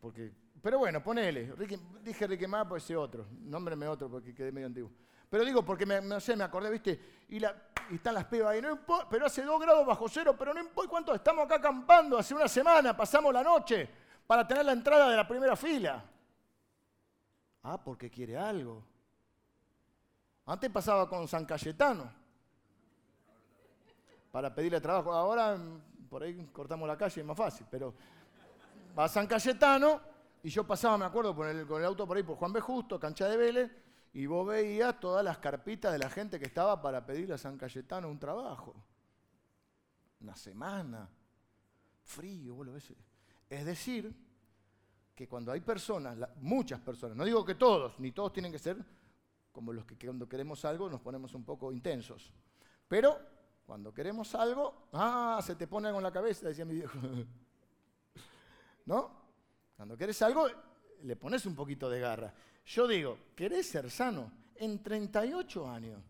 Porque, 0.00 0.32
pero 0.62 0.78
bueno, 0.78 1.02
ponele. 1.02 1.52
dije 2.02 2.26
Ricky 2.26 2.46
Martin, 2.46 2.68
puede 2.68 2.80
ser 2.80 2.96
otro. 2.96 3.26
Nómbreme 3.30 3.86
otro 3.88 4.08
porque 4.08 4.34
quedé 4.34 4.52
medio 4.52 4.68
antiguo. 4.68 4.90
Pero 5.28 5.44
digo 5.44 5.64
porque 5.64 5.86
me, 5.86 6.00
no 6.00 6.18
sé, 6.18 6.34
me 6.34 6.42
acordé, 6.42 6.70
¿viste? 6.70 7.00
Y, 7.28 7.38
la, 7.38 7.69
están 7.96 8.14
las 8.14 8.24
pibas 8.24 8.50
ahí, 8.50 8.62
no 8.62 8.78
pero 9.08 9.26
hace 9.26 9.42
dos 9.42 9.60
grados 9.60 9.86
bajo 9.86 10.08
cero, 10.08 10.34
pero 10.38 10.54
no 10.54 10.60
importa 10.60 10.90
cuánto, 10.90 11.14
estamos 11.14 11.44
acá 11.44 11.56
acampando, 11.56 12.18
hace 12.18 12.34
una 12.34 12.48
semana, 12.48 12.96
pasamos 12.96 13.32
la 13.32 13.42
noche 13.42 13.88
para 14.26 14.46
tener 14.46 14.64
la 14.64 14.72
entrada 14.72 15.08
de 15.10 15.16
la 15.16 15.26
primera 15.26 15.56
fila. 15.56 16.04
Ah, 17.62 17.82
porque 17.82 18.10
quiere 18.10 18.38
algo. 18.38 18.82
Antes 20.46 20.70
pasaba 20.70 21.08
con 21.08 21.28
San 21.28 21.44
Cayetano 21.44 22.10
para 24.30 24.54
pedirle 24.54 24.80
trabajo. 24.80 25.12
Ahora 25.12 25.56
mm, 25.56 26.08
por 26.08 26.22
ahí 26.22 26.48
cortamos 26.52 26.88
la 26.88 26.96
calle, 26.96 27.20
es 27.20 27.26
más 27.26 27.36
fácil, 27.36 27.66
pero 27.70 27.94
va 28.98 29.08
San 29.08 29.26
Cayetano 29.26 30.00
y 30.42 30.48
yo 30.48 30.66
pasaba, 30.66 30.96
me 30.96 31.04
acuerdo, 31.04 31.34
con 31.34 31.48
el 31.48 31.84
auto 31.84 32.06
por 32.06 32.16
ahí 32.16 32.22
por 32.22 32.36
Juan 32.36 32.52
B. 32.52 32.60
Justo, 32.60 32.98
cancha 32.98 33.28
de 33.28 33.36
Vélez, 33.36 33.70
y 34.12 34.26
vos 34.26 34.46
veías 34.46 34.98
todas 34.98 35.24
las 35.24 35.38
carpitas 35.38 35.92
de 35.92 35.98
la 35.98 36.10
gente 36.10 36.38
que 36.38 36.46
estaba 36.46 36.80
para 36.82 37.04
pedirle 37.06 37.34
a 37.34 37.38
San 37.38 37.56
Cayetano 37.56 38.08
un 38.08 38.18
trabajo. 38.18 38.74
Una 40.20 40.34
semana. 40.36 41.08
Frío, 42.02 42.54
vos 42.54 42.66
lo 42.66 42.72
ves. 42.72 42.92
Es 43.48 43.64
decir, 43.64 44.12
que 45.14 45.28
cuando 45.28 45.52
hay 45.52 45.60
personas, 45.60 46.18
muchas 46.36 46.80
personas, 46.80 47.16
no 47.16 47.24
digo 47.24 47.44
que 47.44 47.54
todos, 47.54 47.98
ni 48.00 48.10
todos 48.10 48.32
tienen 48.32 48.50
que 48.50 48.58
ser 48.58 48.76
como 49.52 49.72
los 49.72 49.84
que 49.84 49.96
cuando 49.96 50.28
queremos 50.28 50.64
algo 50.64 50.88
nos 50.88 51.00
ponemos 51.00 51.34
un 51.34 51.44
poco 51.44 51.72
intensos. 51.72 52.32
Pero 52.88 53.18
Cuando 53.66 53.94
queremos 53.94 54.34
algo, 54.34 54.88
ah, 54.94 55.40
se 55.46 55.54
te 55.54 55.68
pone 55.68 55.86
algo 55.86 56.00
en 56.00 56.02
la 56.02 56.10
cabeza, 56.10 56.48
decía 56.48 56.64
mi 56.64 56.74
viejo. 56.74 56.98
¿No? 58.86 59.10
Cuando 59.76 59.96
quieres 59.96 60.20
algo, 60.22 60.48
le 61.02 61.14
pones 61.14 61.46
un 61.46 61.54
poquito 61.54 61.88
de 61.88 62.00
garra. 62.00 62.34
Yo 62.70 62.86
digo, 62.86 63.18
¿querés 63.34 63.68
ser 63.68 63.90
sano? 63.90 64.30
En 64.54 64.80
38 64.80 65.68
años. 65.68 66.00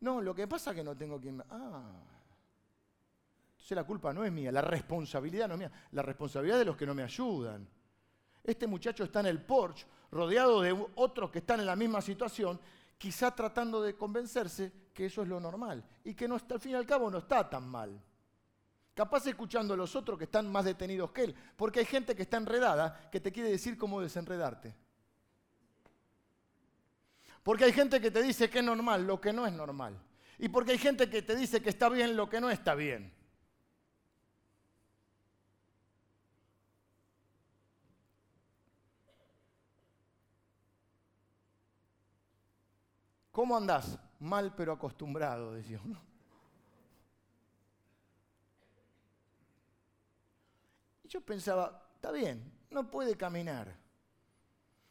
No, 0.00 0.22
lo 0.22 0.34
que 0.34 0.48
pasa 0.48 0.70
es 0.70 0.76
que 0.76 0.84
no 0.84 0.96
tengo 0.96 1.20
quien... 1.20 1.42
Ah. 1.50 1.82
Entonces 3.50 3.76
la 3.76 3.84
culpa 3.84 4.14
no 4.14 4.24
es 4.24 4.32
mía, 4.32 4.50
la 4.50 4.62
responsabilidad 4.62 5.48
no 5.48 5.54
es 5.54 5.60
mía, 5.60 5.72
la 5.92 6.00
responsabilidad 6.00 6.58
de 6.58 6.64
los 6.64 6.78
que 6.78 6.86
no 6.86 6.94
me 6.94 7.02
ayudan. 7.02 7.68
Este 8.42 8.66
muchacho 8.66 9.04
está 9.04 9.20
en 9.20 9.26
el 9.26 9.42
Porsche, 9.42 9.86
rodeado 10.10 10.62
de 10.62 10.72
otros 10.94 11.30
que 11.30 11.40
están 11.40 11.60
en 11.60 11.66
la 11.66 11.76
misma 11.76 12.00
situación, 12.00 12.58
quizá 12.96 13.34
tratando 13.34 13.82
de 13.82 13.94
convencerse 13.94 14.72
que 14.94 15.06
eso 15.06 15.20
es 15.20 15.28
lo 15.28 15.38
normal 15.38 15.84
y 16.04 16.14
que 16.14 16.26
no 16.26 16.36
está, 16.36 16.54
al 16.54 16.60
fin 16.60 16.72
y 16.72 16.74
al 16.76 16.86
cabo 16.86 17.10
no 17.10 17.18
está 17.18 17.50
tan 17.50 17.68
mal. 17.68 18.00
Capaz 18.94 19.26
escuchando 19.26 19.74
a 19.74 19.76
los 19.76 19.94
otros 19.94 20.16
que 20.16 20.24
están 20.24 20.50
más 20.50 20.64
detenidos 20.64 21.10
que 21.10 21.24
él, 21.24 21.34
porque 21.54 21.80
hay 21.80 21.86
gente 21.86 22.16
que 22.16 22.22
está 22.22 22.38
enredada 22.38 23.10
que 23.10 23.20
te 23.20 23.30
quiere 23.30 23.50
decir 23.50 23.76
cómo 23.76 24.00
desenredarte. 24.00 24.87
Porque 27.42 27.64
hay 27.64 27.72
gente 27.72 28.00
que 28.00 28.10
te 28.10 28.22
dice 28.22 28.50
que 28.50 28.58
es 28.58 28.64
normal 28.64 29.06
lo 29.06 29.20
que 29.20 29.32
no 29.32 29.46
es 29.46 29.52
normal. 29.52 29.98
Y 30.38 30.48
porque 30.48 30.72
hay 30.72 30.78
gente 30.78 31.10
que 31.10 31.22
te 31.22 31.34
dice 31.34 31.60
que 31.60 31.68
está 31.68 31.88
bien 31.88 32.16
lo 32.16 32.28
que 32.28 32.40
no 32.40 32.50
está 32.50 32.74
bien. 32.74 33.12
¿Cómo 43.32 43.56
andás? 43.56 43.98
Mal 44.18 44.52
pero 44.56 44.72
acostumbrado, 44.72 45.52
decía 45.52 45.80
uno. 45.84 46.00
Y 51.04 51.08
yo 51.08 51.20
pensaba, 51.20 51.88
está 51.94 52.10
bien, 52.10 52.52
no 52.70 52.90
puede 52.90 53.16
caminar. 53.16 53.76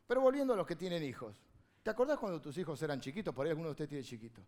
Pero 0.07 0.21
volviendo 0.21 0.53
a 0.53 0.55
los 0.55 0.65
que 0.65 0.77
tienen 0.77 1.03
hijos, 1.03 1.35
¿te 1.87 1.91
acordás 1.91 2.19
cuando 2.19 2.41
tus 2.41 2.57
hijos 2.57 2.81
eran 2.81 2.99
chiquitos? 2.99 3.33
Por 3.33 3.45
ahí 3.45 3.51
alguno 3.51 3.69
de 3.69 3.71
ustedes 3.71 3.89
tiene 3.89 4.03
chiquito. 4.03 4.41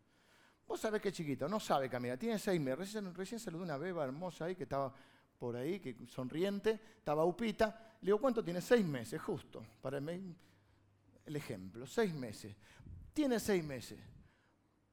Vos 0.67 0.77
sabés 0.77 1.01
que 1.01 1.07
es 1.07 1.15
chiquito, 1.15 1.47
no 1.47 1.57
sabe 1.57 1.89
caminar, 1.89 2.17
tiene 2.17 2.37
seis 2.37 2.59
meses. 2.59 2.79
Recién, 2.79 3.15
recién 3.15 3.39
saludó 3.39 3.63
una 3.63 3.77
beba 3.77 4.03
hermosa 4.03 4.43
ahí 4.43 4.57
que 4.57 4.63
estaba 4.63 4.93
por 5.37 5.55
ahí, 5.55 5.79
que 5.79 5.95
sonriente, 6.05 6.77
estaba 6.97 7.23
upita. 7.23 7.95
Le 8.01 8.07
digo, 8.07 8.19
¿cuánto 8.19 8.43
tiene? 8.43 8.59
Seis 8.59 8.85
meses, 8.85 9.21
justo, 9.21 9.65
para 9.81 9.99
el, 9.99 10.35
ejemplo, 11.33 11.87
seis 11.87 12.13
meses 12.13 12.53
tiene 13.13 13.39
seis 13.39 13.63
meses. 13.63 13.97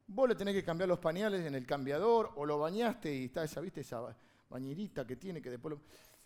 Vos 0.07 0.28
le 0.28 0.36
tenés 0.36 0.55
que 0.55 0.62
cambiar 0.62 0.88
los 0.88 1.01
pañales 1.01 1.44
en 1.44 1.57
el 1.57 1.66
cambiador 1.66 2.30
o 2.36 2.47
lo 2.47 2.61
bañaste 2.61 3.12
y 3.12 3.24
está 3.24 3.42
esa, 3.42 3.61
¿viste? 3.61 3.80
Esa 3.80 4.16
bañerita 4.49 5.05
que 5.05 5.16
tiene 5.16 5.42
que 5.42 5.51
después 5.51 5.74
lo... 5.74 5.82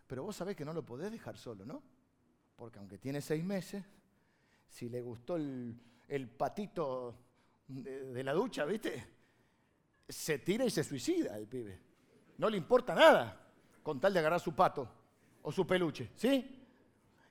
Pero 0.06 0.24
vos 0.24 0.36
sabés 0.36 0.54
que 0.54 0.66
no 0.66 0.74
lo 0.74 0.84
podés 0.84 1.10
dejar 1.10 1.38
solo, 1.38 1.64
¿no? 1.64 1.82
Porque 2.56 2.78
aunque 2.78 2.98
tiene 2.98 3.22
seis 3.22 3.42
meses, 3.42 3.82
si 4.68 4.90
le 4.90 5.00
gustó 5.00 5.36
el, 5.36 5.80
patito 6.28 7.14
de, 7.68 8.12
de, 8.12 8.24
la 8.24 8.32
ducha, 8.32 8.64
¿viste? 8.64 9.06
Se 10.08 10.38
tira 10.40 10.64
y 10.64 10.70
se 10.70 10.82
suicida 10.82 11.36
el 11.36 11.46
pibe. 11.46 11.78
No 12.38 12.50
le 12.50 12.56
importa 12.56 12.94
nada 12.94 13.40
con 13.82 14.00
tal 14.00 14.12
de 14.12 14.18
agarrar 14.18 14.40
su 14.40 14.54
pato 14.54 14.88
o 15.42 15.52
su 15.52 15.66
peluche, 15.66 16.10
¿sí? 16.16 16.60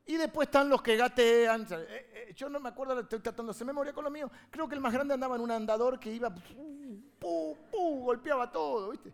Y 0.05 0.17
después 0.17 0.47
están 0.47 0.69
los 0.69 0.81
que 0.81 0.95
gatean. 0.95 1.67
Eh, 1.69 2.09
eh, 2.13 2.33
yo 2.35 2.49
no 2.49 2.59
me 2.59 2.69
acuerdo, 2.69 2.99
estoy 2.99 3.19
tratando 3.19 3.51
de 3.51 3.55
hacer 3.55 3.67
memoria 3.67 3.93
con 3.93 4.03
lo 4.03 4.09
mío. 4.09 4.31
Creo 4.49 4.67
que 4.67 4.73
el 4.73 4.81
más 4.81 4.91
grande 4.91 5.13
andaba 5.13 5.35
en 5.35 5.41
un 5.41 5.51
andador 5.51 5.99
que 5.99 6.11
iba, 6.11 6.33
pu, 6.33 7.55
pu, 7.71 8.03
golpeaba 8.05 8.51
todo, 8.51 8.89
¿viste? 8.89 9.13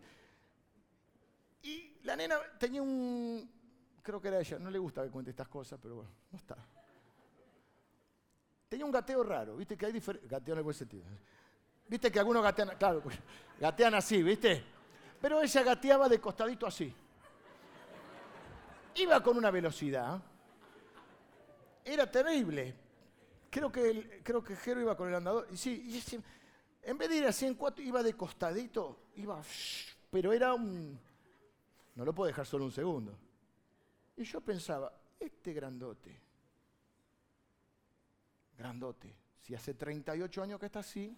Y 1.62 1.98
la 2.04 2.16
nena 2.16 2.38
tenía 2.58 2.80
un, 2.80 3.50
creo 4.02 4.22
que 4.22 4.28
era 4.28 4.40
ella, 4.40 4.58
no 4.58 4.70
le 4.70 4.78
gusta 4.78 5.02
que 5.02 5.10
cuente 5.10 5.32
estas 5.32 5.48
cosas, 5.48 5.78
pero 5.82 5.96
bueno, 5.96 6.10
no 6.30 6.38
está. 6.38 6.56
Tenía 8.68 8.84
un 8.84 8.92
gateo 8.92 9.22
raro, 9.22 9.56
¿viste? 9.56 9.76
Que 9.76 9.86
hay 9.86 9.92
diferentes, 9.92 10.30
gateo 10.30 10.54
en 10.54 10.58
el 10.58 10.64
buen 10.64 10.74
sentido. 10.74 11.04
¿Viste 11.88 12.10
que 12.10 12.18
algunos 12.18 12.42
gatean, 12.42 12.70
claro, 12.78 13.02
gatean 13.60 13.94
así, 13.94 14.22
¿viste? 14.22 14.64
Pero 15.20 15.40
ella 15.40 15.62
gateaba 15.62 16.08
de 16.08 16.20
costadito 16.20 16.66
así. 16.66 16.92
Iba 18.96 19.22
con 19.22 19.36
una 19.36 19.50
velocidad 19.50 20.20
era 21.86 22.10
terrible. 22.10 22.74
Creo 23.48 23.70
que, 23.70 24.20
creo 24.22 24.42
que 24.42 24.56
Jero 24.56 24.80
iba 24.80 24.96
con 24.96 25.08
el 25.08 25.14
andador. 25.14 25.46
Sí, 25.56 26.04
en 26.82 26.98
vez 26.98 27.08
de 27.08 27.16
ir 27.16 27.24
así 27.24 27.46
en 27.46 27.54
cuatro, 27.54 27.82
iba 27.82 28.02
de 28.02 28.14
costadito, 28.14 28.98
iba, 29.16 29.40
pero 30.10 30.32
era 30.32 30.52
un... 30.52 30.98
No 31.94 32.04
lo 32.04 32.12
puedo 32.14 32.26
dejar 32.26 32.44
solo 32.44 32.64
un 32.64 32.72
segundo. 32.72 33.16
Y 34.16 34.24
yo 34.24 34.40
pensaba, 34.40 34.92
este 35.18 35.52
grandote, 35.52 36.20
grandote, 38.56 39.14
si 39.40 39.54
hace 39.54 39.74
38 39.74 40.42
años 40.42 40.60
que 40.60 40.66
está 40.66 40.80
así, 40.80 41.16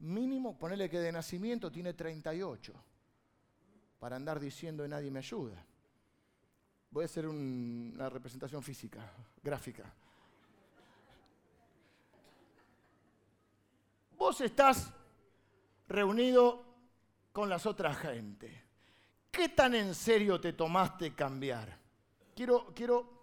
mínimo, 0.00 0.58
ponele 0.58 0.90
que 0.90 0.98
de 0.98 1.12
nacimiento 1.12 1.70
tiene 1.70 1.94
38, 1.94 2.74
para 3.98 4.16
andar 4.16 4.38
diciendo 4.38 4.86
nadie 4.88 5.10
me 5.10 5.20
ayuda. 5.20 5.64
Voy 6.90 7.02
a 7.02 7.06
hacer 7.06 7.26
una 7.26 8.08
representación 8.08 8.62
física, 8.62 9.12
gráfica. 9.42 9.92
Vos 14.16 14.40
estás 14.40 14.92
reunido 15.88 16.64
con 17.32 17.48
las 17.48 17.66
otras 17.66 17.98
gente. 17.98 18.64
¿Qué 19.30 19.50
tan 19.50 19.74
en 19.74 19.94
serio 19.94 20.40
te 20.40 20.54
tomaste 20.54 21.14
cambiar? 21.14 21.78
Quiero, 22.34 22.72
quiero, 22.74 23.15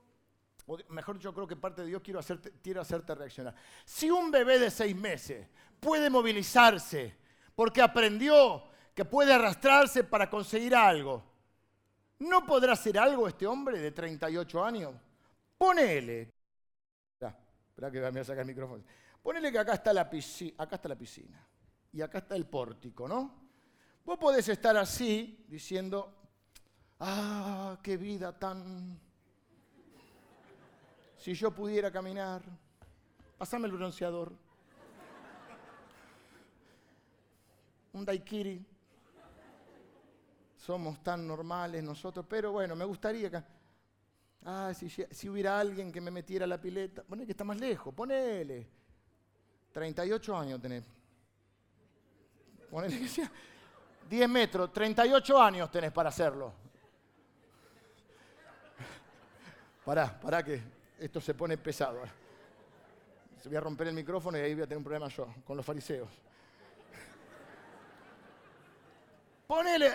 mejor 0.89 1.19
yo 1.19 1.33
creo 1.33 1.47
que 1.47 1.55
parte 1.55 1.81
de 1.81 1.87
Dios 1.87 2.01
quiero 2.01 2.19
hacerte, 2.19 2.53
quiero 2.61 2.81
hacerte 2.81 3.15
reaccionar. 3.15 3.55
Si 3.85 4.09
un 4.09 4.31
bebé 4.31 4.59
de 4.59 4.71
seis 4.71 4.95
meses 4.95 5.47
puede 5.79 6.09
movilizarse 6.09 7.17
porque 7.55 7.81
aprendió 7.81 8.63
que 8.93 9.05
puede 9.05 9.33
arrastrarse 9.33 10.03
para 10.03 10.29
conseguir 10.29 10.75
algo, 10.75 11.33
¿No 12.23 12.45
podrá 12.45 12.73
hacer 12.73 12.97
algo 12.97 13.27
este 13.27 13.45
hombre 13.45 13.79
de 13.79 13.91
38 13.91 14.63
años? 14.63 14.95
Ponele. 15.57 16.31
Espera, 17.19 17.91
que 17.91 17.99
me 17.99 18.19
a 18.19 18.23
sacar 18.23 18.41
el 18.41 18.47
micrófono. 18.47 18.83
Ponele 19.21 19.51
que 19.51 19.59
acá 19.59 19.73
está, 19.73 19.91
la 19.91 20.09
piscina, 20.09 20.55
acá 20.59 20.75
está 20.75 20.87
la 20.87 20.95
piscina 20.95 21.45
y 21.91 22.01
acá 22.01 22.19
está 22.19 22.35
el 22.35 22.45
pórtico, 22.45 23.07
¿no? 23.07 23.43
Vos 24.05 24.17
podés 24.17 24.47
estar 24.47 24.77
así 24.77 25.45
diciendo, 25.47 26.15
ah, 26.99 27.77
qué 27.81 27.97
vida 27.97 28.37
tan... 28.37 28.99
Si 31.23 31.33
yo 31.33 31.51
pudiera 31.51 31.89
caminar, 31.89 32.41
pasame 33.37 33.67
el 33.67 33.71
bronceador. 33.71 34.33
Un 37.93 38.03
daiquiri 38.03 38.65
somos 40.57 41.01
tan 41.01 41.25
normales 41.25 41.81
nosotros, 41.81 42.25
pero 42.27 42.51
bueno, 42.51 42.75
me 42.75 42.83
gustaría 42.83 43.31
que... 43.31 43.41
Ah, 44.43 44.73
si, 44.73 45.29
hubiera 45.29 45.57
alguien 45.57 45.93
que 45.93 46.01
me 46.01 46.11
metiera 46.11 46.45
la 46.45 46.59
pileta, 46.59 47.03
ponele 47.03 47.25
que 47.25 47.31
está 47.31 47.45
más 47.45 47.57
lejos, 47.57 47.93
ponele. 47.93 48.67
38 49.71 50.37
años 50.37 50.59
tenés. 50.59 50.83
Ponele 52.69 52.99
que 52.99 53.07
sea 53.07 53.31
10 54.09 54.27
metros, 54.27 54.73
38 54.73 55.41
años 55.41 55.71
tenés 55.71 55.93
para 55.93 56.09
hacerlo. 56.09 56.51
Pará, 59.85 60.19
pará 60.19 60.43
que 60.43 60.72
esto 60.99 61.21
se 61.21 61.33
pone 61.33 61.57
pesado. 61.57 62.01
Se 63.41 63.49
voy 63.49 63.57
a 63.57 63.61
romper 63.61 63.87
el 63.87 63.93
micrófono 63.93 64.37
y 64.37 64.41
ahí 64.41 64.53
voy 64.53 64.63
a 64.63 64.65
tener 64.65 64.77
un 64.77 64.83
problema 64.83 65.07
yo 65.09 65.27
con 65.45 65.57
los 65.57 65.65
fariseos. 65.65 66.09
Ponele, 69.47 69.91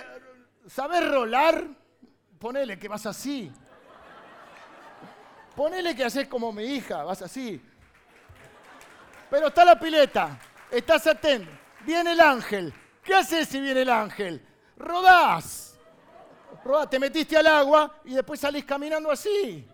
¿Sabes 0.69 1.11
rolar? 1.11 1.67
Ponele 2.39 2.79
que 2.79 2.89
vas 2.89 3.07
así. 3.07 3.51
Ponele 5.57 5.97
que 5.97 6.05
haces 6.05 6.29
como 6.29 6.53
mi 6.53 6.63
hija, 6.65 7.05
vas 7.05 7.23
así. 7.23 7.61
Pero 9.31 9.49
está 9.49 9.65
la 9.65 9.79
pileta, 9.79 10.39
estás 10.71 11.07
atento. 11.07 11.51
Viene 11.85 12.13
el 12.13 12.21
ángel. 12.21 12.73
¿Qué 13.03 13.15
haces 13.15 13.49
si 13.49 13.61
viene 13.61 13.83
el 13.83 13.89
ángel? 13.89 14.47
Rodás. 14.77 15.79
Rodás, 16.65 16.91
te 16.91 16.99
metiste 16.99 17.37
al 17.37 17.47
agua 17.47 18.01
y 18.05 18.15
después 18.15 18.39
salís 18.39 18.65
caminando 18.65 19.11
así. 19.11 19.67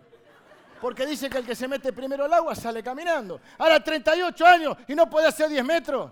Porque 0.81 1.05
dice 1.05 1.29
que 1.29 1.37
el 1.37 1.45
que 1.45 1.55
se 1.55 1.67
mete 1.67 1.93
primero 1.93 2.25
al 2.25 2.33
agua 2.33 2.55
sale 2.55 2.83
caminando. 2.83 3.39
Ahora 3.57 3.83
38 3.83 4.45
años 4.45 4.77
y 4.87 4.95
no 4.95 5.09
puede 5.09 5.27
hacer 5.27 5.49
10 5.49 5.63
metros. 5.63 6.11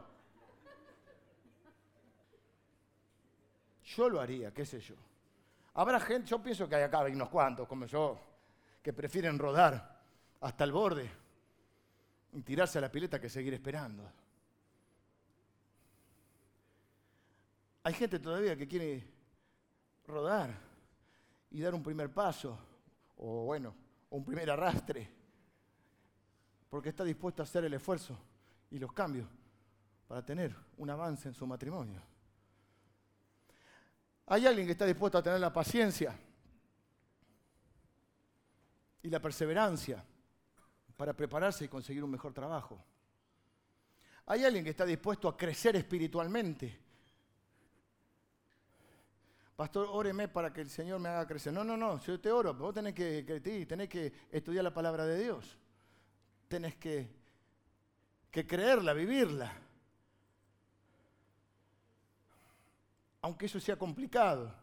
Yo 3.84 4.10
lo 4.10 4.20
haría, 4.20 4.52
qué 4.52 4.66
sé 4.66 4.80
yo. 4.80 4.96
Habrá 5.76 6.00
gente, 6.00 6.30
yo 6.30 6.40
pienso 6.42 6.68
que 6.68 6.76
hay 6.76 6.84
acá 6.84 7.02
hay 7.02 7.14
unos 7.14 7.30
cuantos, 7.30 7.68
como 7.68 7.86
yo, 7.86 8.20
que 8.82 8.94
prefieren 8.94 9.38
rodar 9.38 10.02
hasta 10.42 10.64
el 10.64 10.72
borde 10.72 11.10
y 12.34 12.42
tirarse 12.42 12.78
a 12.78 12.82
la 12.82 12.92
pileta 12.92 13.20
que 13.20 13.30
seguir 13.30 13.54
esperando. 13.54 14.10
Hay 17.84 17.94
gente 17.94 18.20
todavía 18.20 18.56
que 18.56 18.68
quiere 18.68 19.04
rodar 20.08 20.52
y 21.52 21.62
dar 21.62 21.76
un 21.76 21.84
primer 21.84 22.12
paso, 22.12 22.58
o 23.18 23.46
bueno, 23.46 23.76
un 24.14 24.24
primer 24.24 24.50
arrastre, 24.52 25.10
porque 26.70 26.90
está 26.90 27.04
dispuesto 27.04 27.42
a 27.42 27.46
hacer 27.46 27.66
el 27.66 27.74
esfuerzo 27.74 28.16
y 28.70 28.78
los 28.78 28.94
cambios 28.94 29.28
para 30.08 30.24
tener 30.24 30.56
un 30.78 30.90
avance 30.92 31.28
en 31.28 31.34
su 31.34 31.48
matrimonio. 31.48 32.00
Hay 34.28 34.46
alguien 34.46 34.68
que 34.68 34.74
está 34.74 34.86
dispuesto 34.86 35.18
a 35.18 35.24
tener 35.24 35.40
la 35.40 35.52
paciencia 35.52 36.16
y 39.02 39.10
la 39.10 39.20
perseverancia 39.20 40.04
para 40.96 41.14
prepararse 41.14 41.66
y 41.66 41.68
conseguir 41.68 42.04
un 42.04 42.12
mejor 42.12 42.34
trabajo. 42.34 42.84
Hay 44.28 44.46
alguien 44.46 44.64
que 44.64 44.70
está 44.70 44.86
dispuesto 44.86 45.28
a 45.28 45.36
crecer 45.36 45.76
espiritualmente. 45.76 46.83
Pastor, 49.56 49.88
óreme 49.92 50.28
para 50.28 50.52
que 50.52 50.62
el 50.62 50.70
Señor 50.70 51.00
me 51.00 51.10
haga 51.10 51.28
crecer. 51.28 51.54
No, 51.54 51.64
no, 51.64 51.78
no, 51.78 52.00
yo 52.00 52.20
te 52.20 52.32
oro, 52.32 52.54
vos 52.54 52.74
tenés 52.74 52.94
que, 52.94 53.24
tenés 53.68 53.90
que 53.90 54.12
estudiar 54.32 54.64
la 54.64 54.74
palabra 54.74 55.06
de 55.06 55.24
Dios. 55.24 55.58
Tenés 56.48 56.76
que, 56.76 57.08
que 58.32 58.48
creerla, 58.48 58.94
vivirla. 58.94 59.54
Aunque 63.22 63.46
eso 63.46 63.60
sea 63.60 63.76
complicado. 63.76 64.54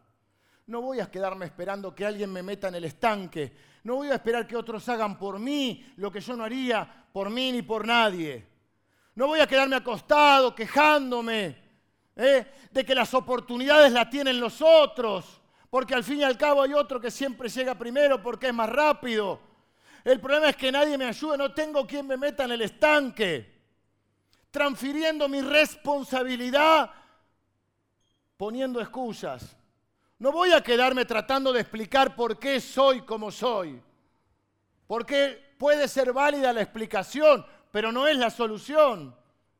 No 0.67 0.81
voy 0.81 0.99
a 0.99 1.09
quedarme 1.09 1.45
esperando 1.45 1.95
que 1.95 2.05
alguien 2.05 2.31
me 2.31 2.43
meta 2.43 2.67
en 2.67 2.75
el 2.75 2.85
estanque. 2.85 3.51
No 3.83 3.95
voy 3.95 4.09
a 4.09 4.15
esperar 4.15 4.45
que 4.45 4.55
otros 4.55 4.87
hagan 4.89 5.17
por 5.17 5.39
mí 5.39 5.93
lo 5.97 6.11
que 6.11 6.19
yo 6.19 6.35
no 6.35 6.43
haría 6.43 7.07
por 7.11 7.29
mí 7.29 7.51
ni 7.51 7.61
por 7.61 7.85
nadie. 7.85 8.45
No 9.15 9.27
voy 9.27 9.39
a 9.39 9.47
quedarme 9.47 9.75
acostado 9.75 10.53
quejándome 10.53 11.60
¿eh? 12.21 12.45
de 12.71 12.85
que 12.85 12.95
las 12.95 13.13
oportunidades 13.13 13.91
las 13.91 14.09
tienen 14.09 14.39
los 14.39 14.61
otros, 14.61 15.41
porque 15.69 15.95
al 15.95 16.03
fin 16.03 16.19
y 16.19 16.23
al 16.23 16.37
cabo 16.37 16.61
hay 16.61 16.73
otro 16.73 17.01
que 17.01 17.11
siempre 17.11 17.49
llega 17.49 17.75
primero 17.75 18.21
porque 18.21 18.47
es 18.47 18.53
más 18.53 18.69
rápido. 18.69 19.39
El 20.03 20.19
problema 20.19 20.49
es 20.49 20.55
que 20.55 20.71
nadie 20.71 20.97
me 20.97 21.05
ayuda, 21.05 21.37
no 21.37 21.53
tengo 21.53 21.85
quien 21.85 22.07
me 22.07 22.17
meta 22.17 22.43
en 22.43 22.51
el 22.51 22.61
estanque, 22.61 23.61
transfiriendo 24.49 25.27
mi 25.27 25.41
responsabilidad, 25.41 26.91
poniendo 28.37 28.79
excusas. 28.79 29.55
No 30.19 30.31
voy 30.31 30.51
a 30.51 30.61
quedarme 30.61 31.05
tratando 31.05 31.51
de 31.51 31.61
explicar 31.61 32.15
por 32.15 32.37
qué 32.37 32.59
soy 32.59 33.01
como 33.01 33.31
soy. 33.31 33.81
Porque 34.85 35.55
puede 35.57 35.87
ser 35.87 36.13
válida 36.13 36.53
la 36.53 36.61
explicación, 36.61 37.45
pero 37.71 37.91
no 37.91 38.07
es 38.07 38.17
la 38.17 38.29
solución. 38.29 39.15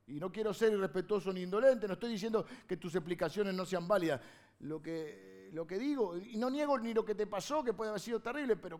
Y 0.07 0.19
no 0.19 0.31
quiero 0.31 0.53
ser 0.53 0.73
irrespetuoso 0.73 1.31
ni 1.31 1.41
indolente, 1.41 1.87
no 1.87 1.93
estoy 1.93 2.11
diciendo 2.11 2.45
que 2.67 2.77
tus 2.77 2.95
explicaciones 2.95 3.53
no 3.53 3.65
sean 3.65 3.87
válidas. 3.87 4.21
Lo 4.59 4.81
que, 4.81 5.77
digo, 5.79 6.17
y 6.17 6.37
no 6.37 6.49
niego 6.49 6.77
ni 6.77 6.93
lo 6.93 7.05
que 7.05 7.15
te 7.15 7.27
pasó, 7.27 7.63
que 7.63 7.73
puede 7.73 7.89
haber 7.89 8.01
sido 8.01 8.19
terrible, 8.19 8.55
pero 8.55 8.79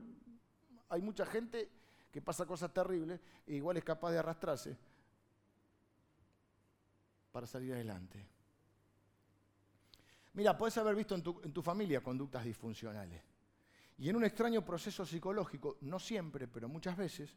hay 0.89 1.01
mucha 1.01 1.25
gente 1.25 1.69
que 2.11 2.21
pasa 2.21 2.45
cosas 2.45 2.73
terribles 2.73 3.19
e 3.47 3.55
igual 3.55 3.77
es 3.77 3.83
capaz 3.83 4.11
de 4.11 4.19
arrastrarse 4.19 4.77
para 7.31 7.47
salir 7.47 7.73
adelante. 7.73 8.27
Mira, 10.33 10.57
puedes 10.57 10.77
haber 10.77 10.95
visto 10.95 11.15
en 11.15 11.53
tu, 11.53 11.61
familia 11.61 12.01
conductas 12.01 12.43
disfuncionales. 12.43 13.21
Y 13.97 14.09
en 14.09 14.15
un 14.15 14.23
extraño 14.23 14.63
proceso 14.63 15.05
psicológico, 15.05 15.77
no 15.81 15.99
siempre, 15.99 16.47
pero 16.47 16.67
muchas 16.67 16.97
veces, 16.97 17.35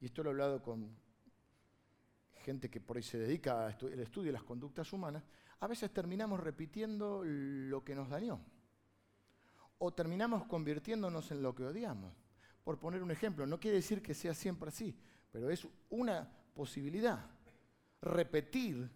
y 0.00 0.06
esto 0.06 0.22
lo 0.22 0.30
he 0.30 0.32
hablado 0.32 0.62
con 0.62 0.96
gente 2.40 2.68
que 2.68 2.80
por 2.80 2.96
ahí 2.96 3.02
se 3.02 3.18
dedica 3.18 3.66
al 3.66 4.00
estudio 4.00 4.26
de 4.26 4.32
las 4.32 4.42
conductas 4.42 4.92
humanas, 4.92 5.22
a 5.60 5.66
veces 5.66 5.90
terminamos 5.92 6.40
repitiendo 6.40 7.22
lo 7.24 7.84
que 7.84 7.94
nos 7.94 8.08
dañó. 8.08 8.40
O 9.78 9.92
terminamos 9.92 10.44
convirtiéndonos 10.46 11.30
en 11.30 11.42
lo 11.42 11.54
que 11.54 11.64
odiamos. 11.64 12.12
Por 12.64 12.78
poner 12.78 13.02
un 13.02 13.10
ejemplo, 13.10 13.46
no 13.46 13.58
quiere 13.58 13.76
decir 13.76 14.02
que 14.02 14.14
sea 14.14 14.34
siempre 14.34 14.68
así, 14.68 14.94
pero 15.30 15.50
es 15.50 15.66
una 15.90 16.28
posibilidad. 16.54 17.24
Repetir 18.02 18.90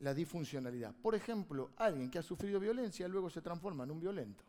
la 0.00 0.12
disfuncionalidad. 0.12 0.94
Por 0.94 1.14
ejemplo, 1.14 1.70
alguien 1.76 2.10
que 2.10 2.18
ha 2.18 2.22
sufrido 2.22 2.60
violencia 2.60 3.08
luego 3.08 3.30
se 3.30 3.40
transforma 3.40 3.84
en 3.84 3.92
un 3.92 4.00
violento. 4.00 4.44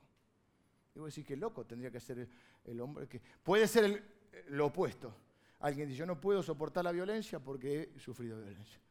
Y 0.96 1.00
a 1.00 1.04
decir 1.04 1.26
que 1.26 1.36
loco 1.36 1.66
tendría 1.66 1.92
que 1.92 2.00
ser 2.00 2.28
el, 2.66 2.82
hombre 2.82 3.08
que... 3.08 3.20
Puede 3.44 3.68
ser 3.68 4.04
lo 4.50 4.68
opuesto. 4.68 5.16
Alguien 5.64 5.88
dice, 5.88 6.00
yo 6.00 6.06
no 6.06 6.20
puedo 6.20 6.44
soportar 6.44 6.84
la 6.84 6.92
violencia 6.92 7.40
porque 7.40 7.94
he 7.96 8.00
sufrido 8.00 8.38
violencia. 8.38 8.82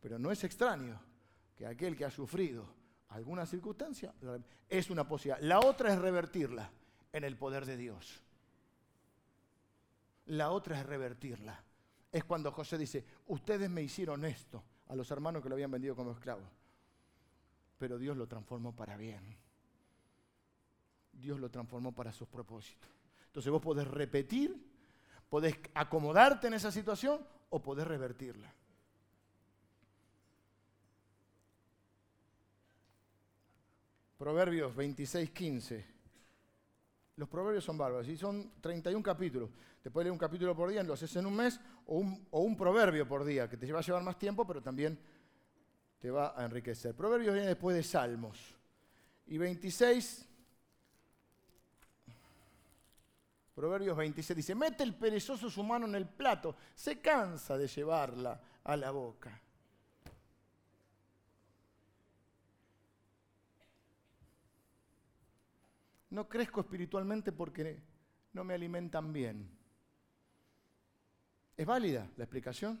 Pero 0.00 0.20
no 0.20 0.30
es 0.30 0.44
extraño 0.44 1.00
que 1.56 1.66
aquel 1.66 1.96
que 1.96 2.04
ha 2.04 2.10
sufrido 2.12 2.64
alguna 3.08 3.44
circunstancia 3.44 4.14
es 4.68 4.88
una 4.90 5.06
posibilidad. 5.06 5.44
La 5.44 5.58
otra 5.58 5.92
es 5.92 5.98
revertirla 5.98 6.70
en 7.12 7.24
el 7.24 7.36
poder 7.36 7.66
de 7.66 7.76
Dios. 7.76 8.22
La 10.26 10.52
otra 10.52 10.78
es 10.78 10.86
revertirla. 10.86 11.60
Es 12.12 12.22
cuando 12.22 12.52
José 12.52 12.78
dice, 12.78 13.04
ustedes 13.26 13.68
me 13.68 13.82
hicieron 13.82 14.24
esto 14.24 14.62
a 14.86 14.94
los 14.94 15.10
hermanos 15.10 15.42
que 15.42 15.48
lo 15.48 15.56
habían 15.56 15.72
vendido 15.72 15.96
como 15.96 16.12
esclavos. 16.12 16.48
Pero 17.78 17.98
Dios 17.98 18.16
lo 18.16 18.28
transformó 18.28 18.76
para 18.76 18.96
bien. 18.96 19.36
Dios 21.12 21.40
lo 21.40 21.50
transformó 21.50 21.92
para 21.92 22.12
sus 22.12 22.28
propósitos. 22.28 22.88
Entonces 23.26 23.50
vos 23.50 23.60
podés 23.60 23.88
repetir, 23.88 24.71
podés 25.32 25.56
acomodarte 25.72 26.48
en 26.48 26.52
esa 26.52 26.70
situación 26.70 27.18
o 27.48 27.62
podés 27.62 27.86
revertirla. 27.86 28.52
Proverbios 34.18 34.76
26, 34.76 35.30
15. 35.30 35.86
Los 37.16 37.30
proverbios 37.30 37.64
son 37.64 37.78
bárbaros 37.78 38.06
y 38.08 38.16
son 38.18 38.52
31 38.60 39.02
capítulos. 39.02 39.48
Te 39.82 39.90
puedes 39.90 40.04
leer 40.04 40.12
un 40.12 40.18
capítulo 40.18 40.54
por 40.54 40.68
día, 40.68 40.82
lo 40.82 40.92
haces 40.92 41.16
en 41.16 41.24
un 41.24 41.34
mes, 41.34 41.58
o 41.86 41.96
un, 41.96 42.54
proverbio 42.54 43.08
por 43.08 43.24
día, 43.24 43.48
que 43.48 43.56
te 43.56 43.72
va 43.72 43.78
a 43.78 43.82
llevar 43.82 44.02
más 44.02 44.18
tiempo, 44.18 44.46
pero 44.46 44.60
también 44.60 44.98
te 45.98 46.10
va 46.10 46.38
a 46.38 46.44
enriquecer. 46.44 46.94
Proverbios 46.94 47.32
viene 47.32 47.48
después 47.48 47.74
de 47.74 47.82
Salmos. 47.82 48.54
Y 49.28 49.38
26, 49.38 50.28
Proverbios 53.62 53.96
26 53.96 54.36
dice, 54.36 54.54
mete 54.56 54.82
el 54.82 54.92
perezoso 54.92 55.48
su 55.48 55.62
mano 55.62 55.86
en 55.86 55.94
el 55.94 56.08
plato, 56.08 56.56
se 56.74 57.00
cansa 57.00 57.56
de 57.56 57.68
llevarla 57.68 58.40
a 58.64 58.76
la 58.76 58.90
boca. 58.90 59.40
No 66.10 66.28
crezco 66.28 66.62
espiritualmente 66.62 67.30
porque 67.30 67.80
no 68.32 68.42
me 68.42 68.54
alimentan 68.54 69.12
bien. 69.12 69.48
¿Es 71.56 71.64
válida 71.64 72.10
la 72.16 72.24
explicación? 72.24 72.80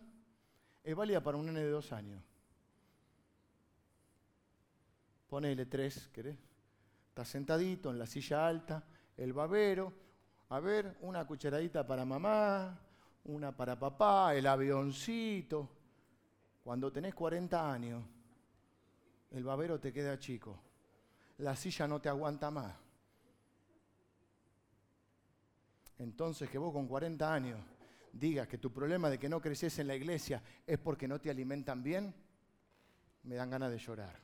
Es 0.82 0.96
válida 0.96 1.22
para 1.22 1.36
un 1.36 1.46
nene 1.46 1.60
de 1.60 1.70
dos 1.70 1.92
años. 1.92 2.24
Ponele 5.28 5.64
tres, 5.66 6.08
¿querés? 6.08 6.38
Está 7.10 7.24
sentadito 7.24 7.88
en 7.92 8.00
la 8.00 8.06
silla 8.06 8.48
alta, 8.48 8.84
el 9.16 9.32
babero. 9.32 10.10
A 10.52 10.60
ver, 10.60 10.98
una 11.00 11.26
cucharadita 11.26 11.86
para 11.86 12.04
mamá, 12.04 12.78
una 13.24 13.56
para 13.56 13.78
papá, 13.78 14.34
el 14.34 14.46
avioncito. 14.46 15.66
Cuando 16.62 16.92
tenés 16.92 17.14
40 17.14 17.72
años, 17.72 18.04
el 19.30 19.44
babero 19.44 19.80
te 19.80 19.94
queda 19.94 20.18
chico. 20.18 20.60
La 21.38 21.56
silla 21.56 21.88
no 21.88 22.02
te 22.02 22.10
aguanta 22.10 22.50
más. 22.50 22.70
Entonces 25.98 26.50
que 26.50 26.58
vos 26.58 26.74
con 26.74 26.86
40 26.86 27.32
años 27.32 27.58
digas 28.12 28.46
que 28.46 28.58
tu 28.58 28.70
problema 28.70 29.08
de 29.08 29.18
que 29.18 29.30
no 29.30 29.40
creces 29.40 29.78
en 29.78 29.86
la 29.86 29.94
iglesia 29.94 30.42
es 30.66 30.78
porque 30.78 31.08
no 31.08 31.18
te 31.18 31.30
alimentan 31.30 31.82
bien, 31.82 32.14
me 33.22 33.36
dan 33.36 33.48
ganas 33.48 33.70
de 33.70 33.78
llorar. 33.78 34.20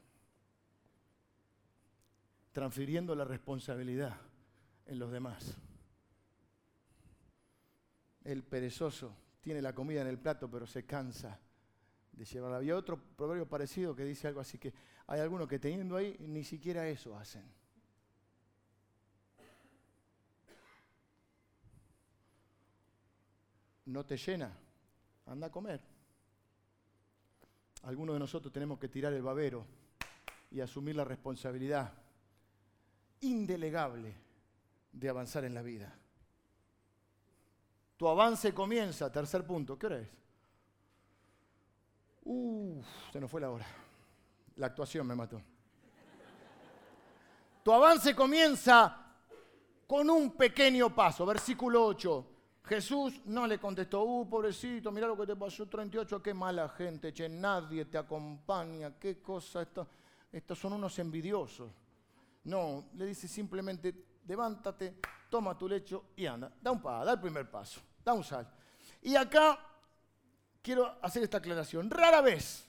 Transfiriendo 2.53 3.15
la 3.15 3.25
responsabilidad 3.25 4.15
en 4.85 4.99
los 4.99 5.11
demás. 5.11 5.59
El 8.25 8.43
perezoso 8.43 9.17
tiene 9.41 9.63
la 9.63 9.75
comida 9.75 10.03
en 10.03 10.09
el 10.09 10.19
plato, 10.19 10.51
pero 10.51 10.67
se 10.67 10.85
cansa 10.85 11.39
de 12.13 12.25
llevarla. 12.25 12.59
Había 12.59 12.77
otro 12.77 13.01
proverbio 13.17 13.49
parecido 13.49 13.95
que 13.95 14.05
dice 14.05 14.29
algo 14.29 14.41
así 14.41 14.59
que 14.59 14.73
hay 15.07 15.21
algunos 15.21 15.49
que 15.49 15.59
teniendo 15.59 15.97
ahí 15.97 16.17
ni 16.21 16.45
siquiera 16.45 16.87
eso 16.89 17.17
hacen. 17.17 17.45
no 23.89 24.05
te 24.05 24.17
llena, 24.17 24.53
anda 25.27 25.47
a 25.47 25.51
comer. 25.51 25.81
Algunos 27.85 28.15
de 28.15 28.21
nosotros 28.21 28.53
tenemos 28.53 28.79
que 28.79 28.89
tirar 28.89 29.13
el 29.13 29.23
babero 29.23 29.65
y 30.51 30.61
asumir 30.61 30.97
la 30.97 31.05
responsabilidad 31.05 31.93
indelegable 33.21 34.15
de 34.93 35.09
avanzar 35.09 35.45
en 35.45 35.55
la 35.55 35.63
vida. 35.63 35.95
Tu 37.99 38.07
avance 38.07 38.55
comienza, 38.55 39.11
tercer 39.11 39.45
punto, 39.45 39.77
¿qué 39.77 39.87
hora 39.87 39.99
es? 39.99 40.09
Uf, 42.23 42.87
se 43.13 43.21
nos 43.21 43.29
fue 43.29 43.41
la 43.41 43.51
hora. 43.51 43.67
La 44.55 44.67
actuación 44.69 45.05
me 45.05 45.17
mató. 45.17 45.43
Tu 47.65 47.73
avance 47.73 48.15
comienza 48.15 49.05
con 49.85 50.09
un 50.09 50.31
pequeño 50.31 50.95
paso. 50.95 51.27
Versículo 51.27 51.87
8. 51.87 52.27
Jesús 52.63 53.21
no 53.25 53.49
le 53.49 53.59
contestó, 53.59 54.05
uh, 54.05 54.29
pobrecito, 54.29 54.93
mira 54.93 55.09
lo 55.09 55.17
que 55.17 55.27
te 55.27 55.35
pasó, 55.35 55.67
38, 55.67 56.23
qué 56.23 56.35
mala 56.35 56.69
gente, 56.69 57.15
che, 57.15 57.27
nadie 57.27 57.87
te 57.87 57.97
acompaña, 57.97 58.99
qué 58.99 59.23
cosa, 59.23 59.63
esto, 59.63 59.89
estos 60.31 60.59
son 60.59 60.75
unos 60.75 60.99
envidiosos. 60.99 61.73
No, 62.45 62.91
le 62.95 63.07
dice 63.07 63.27
simplemente, 63.27 64.08
levántate, 64.29 65.01
toma 65.29 65.57
tu 65.57 65.67
lecho 65.67 66.11
y 66.15 66.27
anda, 66.27 66.53
da 66.61 66.71
un 66.71 66.81
paso, 66.81 67.05
da 67.07 67.13
el 67.13 67.21
primer 67.21 67.51
paso, 67.51 67.81
da 68.05 68.13
un 68.13 68.23
sal. 68.23 68.47
Y 69.03 69.17
acá 69.17 69.59
quiero 70.63 70.99
hacer 71.03 71.23
esta 71.23 71.39
aclaración, 71.39 71.91
rara 71.91 72.21
vez, 72.21 72.69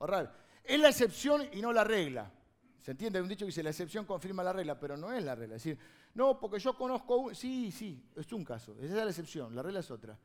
rara, 0.00 0.34
es 0.64 0.80
la 0.80 0.88
excepción 0.88 1.48
y 1.52 1.60
no 1.60 1.72
la 1.72 1.84
regla. 1.84 2.32
¿Se 2.80 2.92
entiende? 2.92 3.18
Hay 3.18 3.22
un 3.22 3.28
dicho 3.28 3.44
que 3.44 3.46
dice, 3.46 3.62
la 3.62 3.70
excepción 3.70 4.06
confirma 4.06 4.42
la 4.42 4.52
regla, 4.52 4.78
pero 4.78 4.96
no 4.96 5.12
es 5.12 5.22
la 5.22 5.34
regla. 5.34 5.56
Es 5.56 5.64
decir, 5.64 5.78
no, 6.14 6.38
porque 6.38 6.58
yo 6.58 6.76
conozco. 6.76 7.34
Sí, 7.34 7.70
sí, 7.70 8.10
es 8.14 8.32
un 8.32 8.44
caso, 8.44 8.76
esa 8.80 8.84
es 8.98 9.04
la 9.04 9.10
excepción, 9.10 9.54
la 9.54 9.62
regla 9.62 9.80
es 9.80 9.90
otra. 9.90 10.18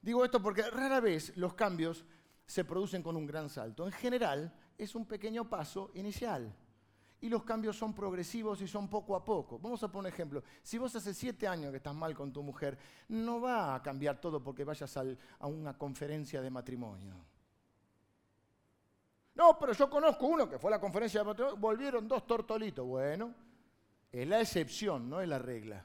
Digo 0.00 0.24
esto 0.24 0.40
porque 0.40 0.62
rara 0.62 1.00
vez 1.00 1.36
los 1.36 1.54
cambios 1.54 2.04
se 2.46 2.64
producen 2.64 3.02
con 3.02 3.16
un 3.16 3.26
gran 3.26 3.48
salto. 3.48 3.84
En 3.84 3.92
general, 3.92 4.54
es 4.78 4.94
un 4.94 5.06
pequeño 5.06 5.48
paso 5.48 5.90
inicial. 5.94 6.54
Y 7.24 7.30
los 7.30 7.42
cambios 7.42 7.74
son 7.74 7.94
progresivos 7.94 8.60
y 8.60 8.68
son 8.68 8.86
poco 8.86 9.16
a 9.16 9.24
poco. 9.24 9.58
Vamos 9.58 9.82
a 9.82 9.88
poner 9.88 10.10
un 10.10 10.14
ejemplo. 10.14 10.42
Si 10.62 10.76
vos 10.76 10.94
hace 10.94 11.14
siete 11.14 11.48
años 11.48 11.70
que 11.70 11.78
estás 11.78 11.94
mal 11.94 12.14
con 12.14 12.30
tu 12.30 12.42
mujer, 12.42 12.76
no 13.08 13.40
va 13.40 13.74
a 13.74 13.82
cambiar 13.82 14.20
todo 14.20 14.42
porque 14.42 14.62
vayas 14.62 14.94
a 14.94 15.46
una 15.46 15.72
conferencia 15.78 16.42
de 16.42 16.50
matrimonio. 16.50 17.14
No, 19.36 19.58
pero 19.58 19.72
yo 19.72 19.88
conozco 19.88 20.26
uno 20.26 20.46
que 20.50 20.58
fue 20.58 20.68
a 20.68 20.72
la 20.72 20.80
conferencia 20.82 21.20
de 21.20 21.24
matrimonio, 21.24 21.56
volvieron 21.56 22.06
dos 22.06 22.26
tortolitos. 22.26 22.86
Bueno, 22.86 23.34
es 24.12 24.28
la 24.28 24.42
excepción, 24.42 25.08
no 25.08 25.22
es 25.22 25.26
la 25.26 25.38
regla. 25.38 25.82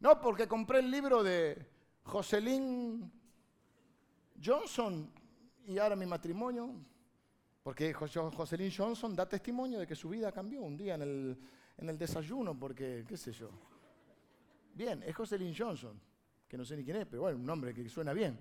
No, 0.00 0.20
porque 0.20 0.48
compré 0.48 0.80
el 0.80 0.90
libro 0.90 1.22
de 1.22 1.64
Jocelyn 2.02 3.08
Johnson 4.44 5.12
y 5.64 5.78
ahora 5.78 5.94
mi 5.94 6.06
matrimonio, 6.06 6.74
porque 7.62 7.92
Jocelyn 7.92 8.72
Johnson 8.74 9.14
da 9.14 9.28
testimonio 9.28 9.78
de 9.78 9.86
que 9.86 9.94
su 9.94 10.08
vida 10.08 10.32
cambió 10.32 10.62
un 10.62 10.76
día 10.76 10.94
en 10.94 11.02
el, 11.02 11.38
en 11.76 11.88
el 11.88 11.98
desayuno, 11.98 12.58
porque, 12.58 13.04
qué 13.06 13.16
sé 13.16 13.32
yo. 13.32 13.50
Bien, 14.74 15.02
es 15.02 15.14
Jocelyn 15.14 15.54
Johnson, 15.56 16.00
que 16.46 16.56
no 16.56 16.64
sé 16.64 16.76
ni 16.76 16.84
quién 16.84 16.96
es, 16.98 17.06
pero 17.06 17.22
bueno, 17.22 17.38
un 17.38 17.46
nombre 17.46 17.74
que 17.74 17.88
suena 17.88 18.12
bien. 18.12 18.38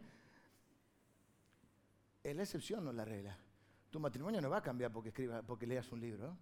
Es 2.24 2.36
la 2.36 2.44
excepción, 2.44 2.86
no 2.86 2.92
la 2.92 3.06
regla. 3.06 3.38
Tu 3.90 4.00
matrimonio 4.00 4.42
no 4.42 4.50
va 4.50 4.58
a 4.58 4.62
cambiar 4.62 4.92
porque, 4.92 5.10
escriba, 5.10 5.42
porque 5.42 5.66
leas 5.66 5.92
un 5.92 6.00
libro. 6.00 6.38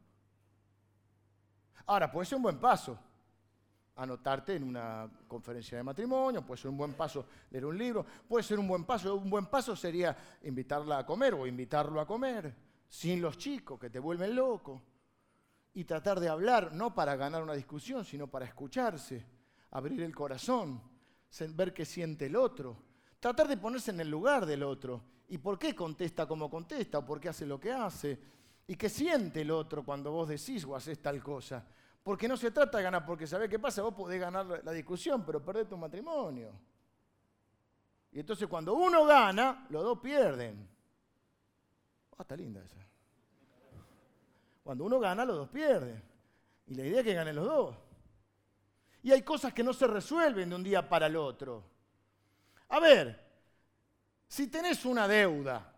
Ahora, 1.85 2.11
puede 2.11 2.25
ser 2.25 2.37
un 2.37 2.43
buen 2.43 2.59
paso 2.59 2.99
anotarte 3.97 4.55
en 4.55 4.63
una 4.63 5.09
conferencia 5.27 5.77
de 5.77 5.83
matrimonio, 5.83 6.45
puede 6.45 6.61
ser 6.61 6.71
un 6.71 6.77
buen 6.77 6.93
paso 6.93 7.25
leer 7.49 7.65
un 7.65 7.77
libro, 7.77 8.05
puede 8.27 8.43
ser 8.43 8.59
un 8.59 8.67
buen 8.67 8.83
paso. 8.83 9.15
Un 9.15 9.29
buen 9.29 9.45
paso 9.45 9.75
sería 9.75 10.15
invitarla 10.43 10.99
a 10.99 11.05
comer 11.05 11.33
o 11.33 11.47
invitarlo 11.47 11.99
a 12.01 12.07
comer, 12.07 12.53
sin 12.87 13.21
los 13.21 13.37
chicos 13.37 13.79
que 13.79 13.89
te 13.89 13.99
vuelven 13.99 14.35
loco. 14.35 14.81
Y 15.73 15.83
tratar 15.83 16.19
de 16.19 16.29
hablar, 16.29 16.73
no 16.73 16.93
para 16.93 17.15
ganar 17.15 17.43
una 17.43 17.53
discusión, 17.53 18.05
sino 18.05 18.27
para 18.27 18.45
escucharse, 18.45 19.25
abrir 19.71 20.01
el 20.01 20.15
corazón, 20.15 20.81
ver 21.49 21.73
qué 21.73 21.85
siente 21.85 22.27
el 22.27 22.35
otro, 22.35 22.77
tratar 23.19 23.47
de 23.47 23.57
ponerse 23.57 23.91
en 23.91 23.99
el 23.99 24.09
lugar 24.09 24.45
del 24.45 24.63
otro. 24.63 25.01
¿Y 25.27 25.37
por 25.37 25.57
qué 25.57 25.75
contesta 25.75 26.27
como 26.27 26.49
contesta 26.49 26.99
o 26.99 27.05
por 27.05 27.19
qué 27.19 27.29
hace 27.29 27.45
lo 27.45 27.59
que 27.59 27.71
hace? 27.71 28.19
¿Y 28.67 28.75
qué 28.75 28.89
siente 28.89 29.41
el 29.41 29.51
otro 29.51 29.83
cuando 29.83 30.11
vos 30.11 30.29
decís 30.29 30.63
o 30.65 30.75
haces 30.75 31.01
tal 31.01 31.21
cosa? 31.21 31.65
Porque 32.05 32.27
no 32.27 32.37
se 32.37 32.51
trata 32.51 32.77
de 32.77 32.83
ganar, 32.83 33.03
porque 33.03 33.25
¿sabés 33.25 33.49
qué 33.49 33.57
pasa? 33.57 33.81
Vos 33.81 33.95
podés 33.95 34.21
ganar 34.21 34.45
la 34.63 34.71
discusión, 34.71 35.25
pero 35.25 35.43
perdés 35.43 35.67
tu 35.67 35.75
matrimonio. 35.75 36.51
Y 38.11 38.19
entonces 38.19 38.47
cuando 38.47 38.75
uno 38.75 39.05
gana, 39.05 39.65
los 39.71 39.83
dos 39.83 39.99
pierden. 40.01 40.69
Ah, 42.11 42.21
está 42.21 42.35
linda 42.35 42.63
esa. 42.63 42.77
Cuando 44.63 44.83
uno 44.83 44.99
gana, 44.99 45.25
los 45.25 45.35
dos 45.35 45.49
pierden. 45.49 45.99
Y 46.67 46.75
la 46.75 46.85
idea 46.85 46.99
es 46.99 47.05
que 47.05 47.13
ganen 47.15 47.37
los 47.37 47.45
dos. 47.45 47.75
Y 49.01 49.11
hay 49.11 49.23
cosas 49.23 49.51
que 49.51 49.63
no 49.63 49.73
se 49.73 49.87
resuelven 49.87 50.49
de 50.49 50.55
un 50.55 50.63
día 50.63 50.87
para 50.87 51.07
el 51.07 51.15
otro. 51.15 51.63
A 52.69 52.79
ver, 52.79 53.19
si 54.27 54.45
tenés 54.45 54.85
una 54.85 55.07
deuda, 55.07 55.73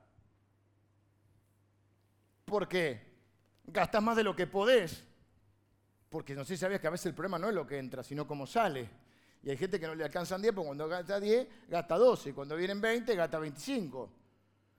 porque 2.44 3.16
gastas 3.64 4.04
más 4.04 4.18
de 4.18 4.26
lo 4.26 4.36
que 4.36 4.46
podés. 4.46 5.08
Porque 6.18 6.34
no 6.34 6.43
sé 6.43 6.55
si 6.55 6.61
sabías 6.61 6.82
que 6.82 6.88
a 6.88 6.89
veces 6.89 7.05
el 7.05 7.13
problema 7.13 7.38
no 7.38 7.47
es 7.47 7.53
lo 7.53 7.68
que 7.68 7.78
entra, 7.78 8.01
sino 8.01 8.26
cómo 8.26 8.47
sale. 8.47 8.89
Y 9.43 9.51
hay 9.51 9.55
gente 9.55 9.80
que 9.80 9.86
no 9.86 9.93
le 9.93 10.03
alcanzan 10.03 10.41
10, 10.41 10.51
porque 10.51 10.65
cuando 10.65 10.88
gasta 10.88 11.20
10, 11.20 11.47
gasta 11.70 11.95
12. 11.95 12.34
Cuando 12.34 12.55
vienen 12.55 12.82
20, 12.82 13.15
gasta 13.15 13.38
25. 13.38 14.09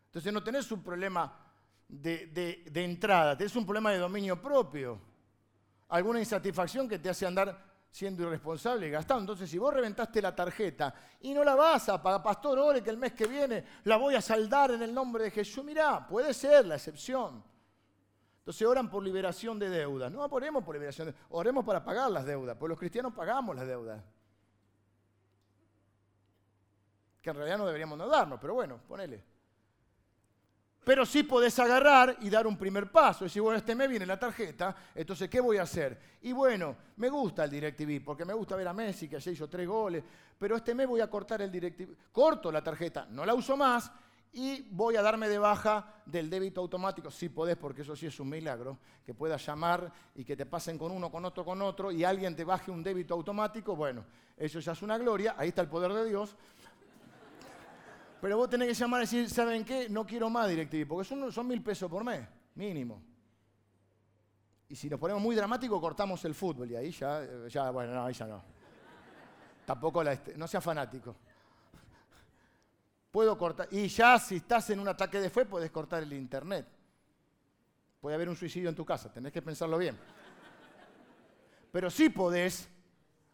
Entonces 0.07 0.32
no 0.32 0.43
tenés 0.43 0.68
un 0.72 0.82
problema 0.82 1.32
de, 1.86 2.64
entrada, 2.74 3.39
tenés 3.39 3.55
un 3.55 3.64
problema 3.64 3.93
de 3.93 3.99
dominio 3.99 4.43
propio. 4.43 4.99
Alguna 5.91 6.18
insatisfacción 6.18 6.89
que 6.89 6.99
te 6.99 7.09
hace 7.09 7.24
andar 7.24 7.57
siendo 7.89 8.24
irresponsable 8.24 8.89
y 8.89 8.91
gastando. 8.91 9.20
Entonces, 9.20 9.49
si 9.49 9.59
vos 9.59 9.72
reventaste 9.72 10.20
la 10.20 10.34
tarjeta 10.34 10.93
y 11.20 11.32
no 11.32 11.45
la 11.45 11.55
vas 11.55 11.89
a 11.89 12.03
pagar, 12.03 12.20
pastor, 12.20 12.59
ore 12.59 12.82
que 12.82 12.91
el 12.91 12.97
mes 12.97 13.12
que 13.12 13.28
viene 13.28 13.64
la 13.84 13.97
voy 13.97 14.16
a 14.16 14.20
saldar 14.20 14.72
en 14.72 14.82
el 14.82 14.93
nombre 14.93 15.22
de 15.22 15.30
Jesús, 15.30 15.64
mirá, 15.64 16.05
puede 16.05 16.34
ser 16.34 16.66
la 16.66 16.74
excepción. 16.74 17.45
Entonces 18.49 18.67
oran 18.67 18.89
por 18.89 19.03
liberación 19.03 19.59
de 19.59 19.69
deudas. 19.69 20.11
No 20.11 20.25
oremos 20.25 20.65
por 20.65 20.75
liberación 20.75 21.09
de 21.09 21.13
deudas, 21.13 21.27
oremos 21.29 21.67
para 21.67 21.85
pagar 21.85 22.11
las 22.11 22.25
deudas, 22.25 22.57
porque 22.57 22.71
los 22.71 22.79
cristianos 22.79 23.13
pagamos 23.13 23.55
las 23.55 23.67
deudas. 23.67 24.03
Que 27.21 27.29
en 27.29 27.37
realidad 27.37 27.59
no 27.59 27.67
deberíamos 27.67 27.99
no 27.99 28.09
darnos, 28.09 28.41
pero 28.41 28.55
bueno, 28.55 28.81
ponele. 28.89 29.23
Pero 30.83 31.05
sí 31.05 31.25
podés 31.25 31.59
agarrar 31.59 32.17
y 32.23 32.31
dar 32.31 32.47
un 32.47 32.57
primer 32.57 32.91
paso. 32.91 33.23
Y 33.23 33.27
decir, 33.27 33.43
bueno, 33.43 33.59
este 33.59 33.75
mes 33.75 33.87
viene 33.87 34.07
la 34.07 34.19
tarjeta, 34.19 34.75
entonces, 34.95 35.29
¿qué 35.29 35.41
voy 35.41 35.59
a 35.59 35.65
hacer? 35.65 36.17
Y 36.23 36.33
bueno, 36.33 36.75
me 36.97 37.11
gusta 37.11 37.45
el 37.45 37.51
DirecTV, 37.51 38.03
porque 38.03 38.25
me 38.25 38.33
gusta 38.33 38.57
ver 38.57 38.69
a 38.69 38.73
Messi, 38.73 39.11
que 39.11 39.17
ayer 39.17 39.35
hizo 39.35 39.51
tres 39.51 39.69
goles, 39.69 40.03
pero 40.39 40.57
este 40.57 40.75
mes 40.75 40.87
voy 40.89 41.03
a 41.03 41.11
cortar 41.11 41.43
el 41.43 41.53
DirecTV. 41.53 42.11
Corto 42.11 42.51
la 42.51 42.65
tarjeta, 42.65 43.07
no 43.11 43.27
la 43.27 43.35
uso 43.35 43.59
más, 43.59 43.93
y 44.33 44.62
voy 44.70 44.97
a 44.97 45.03
darme 45.03 45.29
de 45.29 45.39
baja 45.39 46.03
del 46.05 46.29
débito 46.29 46.61
automático, 46.61 47.11
si 47.11 47.29
podés, 47.29 47.57
porque 47.57 47.83
eso 47.83 47.97
sí 47.97 48.07
es 48.07 48.20
un 48.20 48.29
milagro, 48.29 48.79
que 49.05 49.14
puedas 49.14 49.45
llamar 49.45 49.93
y 50.14 50.24
que 50.24 50.37
te 50.37 50.47
pasen 50.47 50.79
con 50.79 50.93
uno, 50.93 51.11
con 51.11 51.24
otro, 51.24 51.45
con 51.45 51.61
otro, 51.62 51.91
y 51.91 52.05
alguien 52.05 52.37
te 52.37 52.45
baje 52.45 52.70
un 52.70 52.83
débito 52.83 53.14
automático, 53.14 53.74
bueno, 53.74 54.05
eso 54.37 54.61
ya 54.61 54.72
es 54.72 54.83
una 54.83 54.99
gloria, 54.99 55.35
ahí 55.39 55.49
está 55.49 55.62
el 55.62 55.68
poder 55.68 55.93
de 55.93 56.09
Dios. 56.09 56.37
Pero 58.20 58.37
vos 58.37 58.51
tenés 58.51 58.68
que 58.68 58.74
llamar 58.74 59.01
y 59.01 59.05
decir, 59.05 59.31
¿saben 59.31 59.64
qué? 59.64 59.89
No 59.89 60.05
quiero 60.05 60.29
más 60.29 60.49
DirecTV, 60.49 60.87
porque 60.87 61.09
son, 61.09 61.33
son 61.33 61.47
mil 61.47 61.62
pesos 61.62 61.91
por 61.91 62.05
mes, 62.05 62.26
mínimo. 62.55 63.03
Y 64.68 64.76
si 64.76 64.91
nos 64.91 65.01
ponemos 65.01 65.22
muy 65.22 65.35
dramáticos, 65.35 65.81
cortamos 65.81 66.22
el 66.24 66.35
fútbol, 66.35 66.70
y 66.70 66.76
ahí 66.76 66.91
ya, 66.91 67.47
ya 67.49 67.70
bueno, 67.70 67.95
no, 67.95 68.05
ahí 68.05 68.14
ya 68.14 68.26
no. 68.26 68.43
Tampoco 69.64 70.03
la, 70.03 70.18
no 70.37 70.47
sea 70.47 70.61
fanático 70.61 71.16
puedo 73.11 73.37
cortar. 73.37 73.69
Y 73.71 73.89
ya 73.89 74.19
si 74.19 74.37
estás 74.37 74.71
en 74.71 74.81
un 74.81 74.89
ataque 74.89 75.21
de 75.21 75.31
fe, 75.31 75.47
puedes 75.47 75.71
cortar 75.71 76.03
el 76.03 76.13
internet. 76.13 76.67
Puede 78.01 78.15
haber 78.15 78.29
un 78.29 78.37
suicidio 78.37 78.69
en 78.69 78.75
tu 78.75 78.85
casa, 78.85 79.13
tenés 79.13 79.33
que 79.33 79.43
pensarlo 79.43 79.79
bien. 79.79 79.99
Pero 81.73 81.91
sí 81.91 82.09
podés 82.09 82.69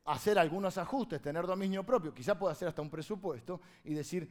hacer 0.07 0.39
algunos 0.39 0.77
ajustes, 0.79 1.21
tener 1.21 1.47
dominio 1.47 1.85
propio, 1.85 2.15
quizá 2.15 2.39
pueda 2.39 2.53
hacer 2.53 2.69
hasta 2.69 2.83
un 2.83 2.91
presupuesto 2.91 3.61
y 3.85 3.95
decir, 3.95 4.29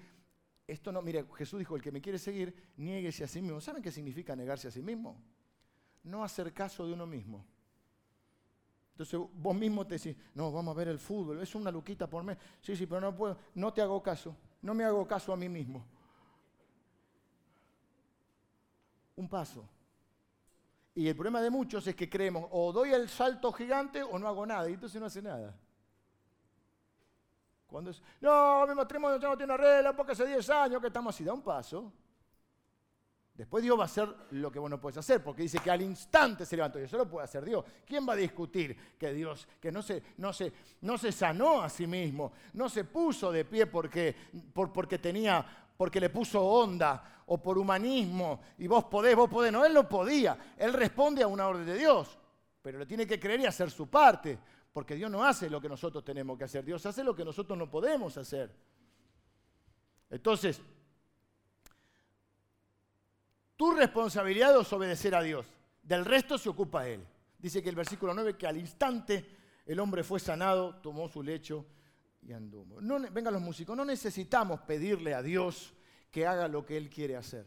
esto 0.67 0.91
no, 0.91 1.01
mire, 1.01 1.25
Jesús 1.35 1.59
dijo, 1.59 1.75
el 1.75 1.81
que 1.81 1.91
me 1.91 2.01
quiere 2.01 2.17
seguir, 2.17 2.71
niéguese 2.77 3.23
a 3.23 3.27
sí 3.27 3.41
mismo. 3.41 3.59
¿Saben 3.59 3.81
qué 3.81 3.91
significa 3.91 4.35
negarse 4.35 4.67
a 4.67 4.71
sí 4.71 4.81
mismo? 4.81 5.21
No 6.03 6.23
hacer 6.23 6.53
caso 6.53 6.85
de 6.85 6.93
uno 6.93 7.05
mismo. 7.05 7.45
Entonces 8.91 9.19
vos 9.33 9.55
mismo 9.55 9.85
te 9.87 9.95
decís, 9.95 10.15
no, 10.35 10.51
vamos 10.51 10.75
a 10.75 10.77
ver 10.77 10.87
el 10.87 10.99
fútbol, 10.99 11.41
es 11.41 11.55
una 11.55 11.71
luquita 11.71 12.07
por 12.07 12.23
mes. 12.23 12.37
Sí, 12.61 12.75
sí, 12.75 12.85
pero 12.85 13.01
no 13.01 13.15
puedo, 13.15 13.37
no 13.55 13.73
te 13.73 13.81
hago 13.81 14.01
caso 14.01 14.35
no 14.63 14.73
me 14.73 14.83
hago 14.83 15.05
caso 15.05 15.31
a 15.31 15.37
mí 15.37 15.47
mismo. 15.47 15.85
Un 19.15 19.29
paso. 19.29 19.63
Y 20.95 21.07
el 21.07 21.15
problema 21.15 21.41
de 21.41 21.49
muchos 21.49 21.85
es 21.85 21.95
que 21.95 22.09
creemos 22.09 22.47
o 22.51 22.71
doy 22.71 22.91
el 22.91 23.09
salto 23.09 23.51
gigante 23.51 24.01
o 24.01 24.17
no 24.17 24.27
hago 24.27 24.45
nada, 24.45 24.69
y 24.69 24.73
entonces 24.73 24.99
no 24.99 25.07
hace 25.07 25.21
nada. 25.21 25.55
Cuando 27.67 27.91
es, 27.91 28.01
no, 28.21 28.65
mi 28.67 28.73
matrimonio 28.75 29.19
ya 29.19 29.29
no 29.29 29.37
tiene 29.37 29.57
regla 29.57 29.95
porque 29.95 30.13
hace 30.13 30.25
10 30.25 30.49
años 30.51 30.81
que 30.81 30.87
estamos 30.87 31.13
así, 31.13 31.23
da 31.23 31.33
un 31.33 31.41
paso. 31.41 31.91
Después 33.35 33.63
Dios 33.63 33.77
va 33.77 33.83
a 33.83 33.85
hacer 33.85 34.07
lo 34.31 34.51
que 34.51 34.59
vos 34.59 34.69
no 34.69 34.79
puedes 34.79 34.97
hacer, 34.97 35.23
porque 35.23 35.41
dice 35.41 35.57
que 35.57 35.71
al 35.71 35.81
instante 35.81 36.45
se 36.45 36.55
levantó 36.55 36.79
y 36.79 36.83
eso 36.83 36.97
lo 36.97 37.09
puede 37.09 37.25
hacer 37.25 37.43
Dios. 37.43 37.65
¿Quién 37.85 38.07
va 38.07 38.13
a 38.13 38.17
discutir 38.17 38.77
que 38.97 39.11
Dios, 39.11 39.47
que 39.59 39.71
no 39.71 39.81
se, 39.81 40.03
no 40.17 40.31
no 40.81 40.97
se 40.97 41.11
sanó 41.11 41.61
a 41.63 41.69
sí 41.69 41.87
mismo, 41.87 42.31
no 42.53 42.69
se 42.69 42.83
puso 42.83 43.31
de 43.31 43.45
pie 43.45 43.65
porque, 43.65 44.15
porque 44.53 44.99
tenía 44.99 45.63
porque 45.77 45.99
le 45.99 46.09
puso 46.09 46.41
onda 46.41 47.23
o 47.25 47.41
por 47.41 47.57
humanismo 47.57 48.41
y 48.57 48.67
vos 48.67 48.85
podés, 48.85 49.15
vos 49.15 49.29
podés. 49.29 49.51
No, 49.51 49.65
él 49.65 49.73
no 49.73 49.87
podía. 49.87 50.37
Él 50.57 50.73
responde 50.73 51.23
a 51.23 51.27
una 51.27 51.47
orden 51.47 51.65
de 51.65 51.77
Dios, 51.77 52.17
pero 52.61 52.79
le 52.79 52.85
tiene 52.85 53.07
que 53.07 53.19
creer 53.19 53.41
y 53.41 53.45
hacer 53.45 53.71
su 53.71 53.87
parte, 53.87 54.37
porque 54.71 54.95
Dios 54.95 55.09
no 55.09 55.23
hace 55.23 55.49
lo 55.49 55.59
que 55.59 55.69
nosotros 55.69 56.03
tenemos 56.03 56.37
que 56.37 56.43
hacer, 56.43 56.63
Dios 56.63 56.85
hace 56.85 57.03
lo 57.03 57.15
que 57.15 57.25
nosotros 57.25 57.57
no 57.57 57.69
podemos 57.69 58.17
hacer. 58.17 58.55
Entonces, 60.09 60.61
responsabilidad 63.73 64.59
es 64.59 64.71
obedecer 64.73 65.15
a 65.15 65.21
Dios, 65.21 65.45
del 65.81 66.05
resto 66.05 66.37
se 66.37 66.49
ocupa 66.49 66.87
Él. 66.87 67.05
Dice 67.37 67.61
que 67.61 67.69
el 67.69 67.75
versículo 67.75 68.13
9, 68.13 68.37
que 68.37 68.47
al 68.47 68.57
instante 68.57 69.25
el 69.65 69.79
hombre 69.79 70.03
fue 70.03 70.19
sanado, 70.19 70.75
tomó 70.75 71.07
su 71.09 71.21
lecho 71.21 71.65
y 72.21 72.31
anduvo. 72.31 72.81
No, 72.81 72.99
vengan 73.11 73.33
los 73.33 73.41
músicos, 73.41 73.75
no 73.75 73.85
necesitamos 73.85 74.61
pedirle 74.61 75.13
a 75.13 75.21
Dios 75.21 75.73
que 76.09 76.25
haga 76.25 76.47
lo 76.47 76.65
que 76.65 76.77
Él 76.77 76.89
quiere 76.89 77.15
hacer. 77.15 77.45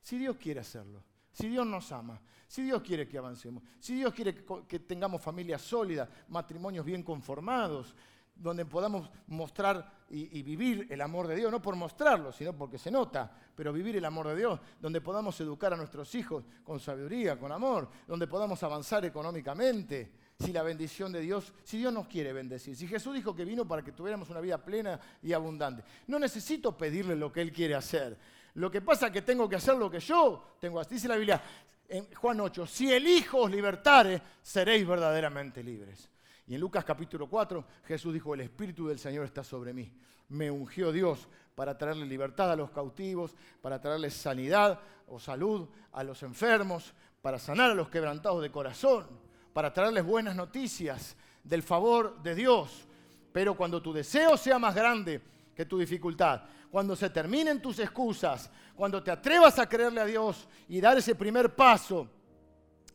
Si 0.00 0.18
Dios 0.18 0.36
quiere 0.36 0.60
hacerlo, 0.60 1.02
si 1.32 1.48
Dios 1.48 1.66
nos 1.66 1.90
ama, 1.92 2.20
si 2.46 2.62
Dios 2.62 2.80
quiere 2.82 3.08
que 3.08 3.18
avancemos, 3.18 3.62
si 3.80 3.96
Dios 3.96 4.14
quiere 4.14 4.44
que, 4.66 4.78
tengamos 4.80 5.20
familias 5.20 5.62
sólidas, 5.62 6.08
matrimonios 6.28 6.84
bien 6.84 7.02
conformados, 7.02 7.94
donde 8.36 8.64
podamos 8.64 9.10
mostrar 9.28 9.96
y, 10.08 10.42
vivir 10.42 10.86
el 10.90 11.00
amor 11.00 11.26
de 11.26 11.34
Dios, 11.34 11.50
no 11.50 11.60
por 11.60 11.74
mostrarlo, 11.74 12.32
sino 12.32 12.52
porque 12.52 12.78
se 12.78 12.90
nota, 12.90 13.30
pero 13.54 13.72
vivir 13.72 13.96
el 13.96 14.04
amor 14.04 14.28
de 14.28 14.36
Dios, 14.36 14.60
donde 14.80 15.00
podamos 15.00 15.40
educar 15.40 15.72
a 15.72 15.76
nuestros 15.76 16.14
hijos 16.14 16.44
con 16.62 16.78
sabiduría, 16.78 17.38
con 17.38 17.50
amor, 17.50 17.88
donde 18.06 18.26
podamos 18.26 18.62
avanzar 18.62 19.04
económicamente, 19.04 20.12
si 20.38 20.52
la 20.52 20.62
bendición 20.62 21.12
de 21.12 21.20
Dios, 21.20 21.52
si 21.64 21.78
Dios 21.78 21.92
nos 21.92 22.06
quiere 22.06 22.32
bendecir, 22.32 22.76
si 22.76 22.86
Jesús 22.86 23.14
dijo 23.14 23.34
que 23.34 23.44
vino 23.44 23.66
para 23.66 23.82
que 23.82 23.92
tuviéramos 23.92 24.28
una 24.28 24.40
vida 24.40 24.62
plena 24.62 25.00
y 25.22 25.32
abundante, 25.32 25.82
no 26.06 26.18
necesito 26.18 26.76
pedirle 26.76 27.16
lo 27.16 27.32
que 27.32 27.40
Él 27.40 27.52
quiere 27.52 27.74
hacer. 27.74 28.16
Lo 28.54 28.70
que 28.70 28.80
pasa 28.82 29.06
es 29.06 29.12
que 29.12 29.22
tengo 29.22 29.48
que 29.48 29.56
hacer 29.56 29.76
lo 29.76 29.90
que 29.90 30.00
yo 30.00 30.56
tengo. 30.60 30.82
Dice 30.84 31.08
la 31.08 31.16
Biblia 31.16 31.42
en 31.88 32.12
Juan 32.14 32.40
8, 32.40 32.66
si 32.66 32.92
el 32.92 33.06
Hijo 33.06 33.42
os 33.42 33.50
libertare, 33.50 34.20
seréis 34.42 34.86
verdaderamente 34.86 35.62
libres. 35.62 36.08
Y 36.46 36.54
en 36.54 36.60
Lucas 36.60 36.84
capítulo 36.84 37.28
4, 37.28 37.64
Jesús 37.84 38.14
dijo, 38.14 38.32
el 38.32 38.42
Espíritu 38.42 38.86
del 38.86 38.98
Señor 38.98 39.24
está 39.24 39.42
sobre 39.42 39.72
mí. 39.72 39.92
Me 40.28 40.50
ungió 40.50 40.92
Dios 40.92 41.28
para 41.56 41.76
traerle 41.76 42.06
libertad 42.06 42.52
a 42.52 42.56
los 42.56 42.70
cautivos, 42.70 43.34
para 43.60 43.80
traerle 43.80 44.10
sanidad 44.10 44.78
o 45.08 45.18
salud 45.18 45.68
a 45.92 46.04
los 46.04 46.22
enfermos, 46.22 46.94
para 47.20 47.38
sanar 47.40 47.72
a 47.72 47.74
los 47.74 47.88
quebrantados 47.88 48.42
de 48.42 48.52
corazón, 48.52 49.06
para 49.52 49.72
traerles 49.72 50.04
buenas 50.04 50.36
noticias 50.36 51.16
del 51.42 51.62
favor 51.64 52.22
de 52.22 52.36
Dios. 52.36 52.86
Pero 53.32 53.56
cuando 53.56 53.82
tu 53.82 53.92
deseo 53.92 54.36
sea 54.36 54.58
más 54.58 54.74
grande 54.74 55.20
que 55.54 55.66
tu 55.66 55.78
dificultad, 55.78 56.42
cuando 56.70 56.94
se 56.94 57.10
terminen 57.10 57.60
tus 57.60 57.78
excusas, 57.80 58.50
cuando 58.76 59.02
te 59.02 59.10
atrevas 59.10 59.58
a 59.58 59.68
creerle 59.68 60.00
a 60.00 60.04
Dios 60.04 60.46
y 60.68 60.80
dar 60.80 60.96
ese 60.98 61.14
primer 61.16 61.54
paso 61.56 62.08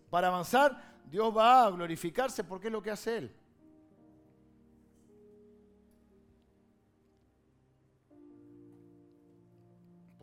para 0.10 0.28
avanzar, 0.28 1.02
Dios 1.10 1.36
va 1.36 1.66
a 1.66 1.72
glorificarse 1.72 2.43
porque 2.45 2.68
es 2.68 2.74
lo 2.74 2.82
que 2.82 2.91
hace 2.91 3.18
Él. 3.18 3.41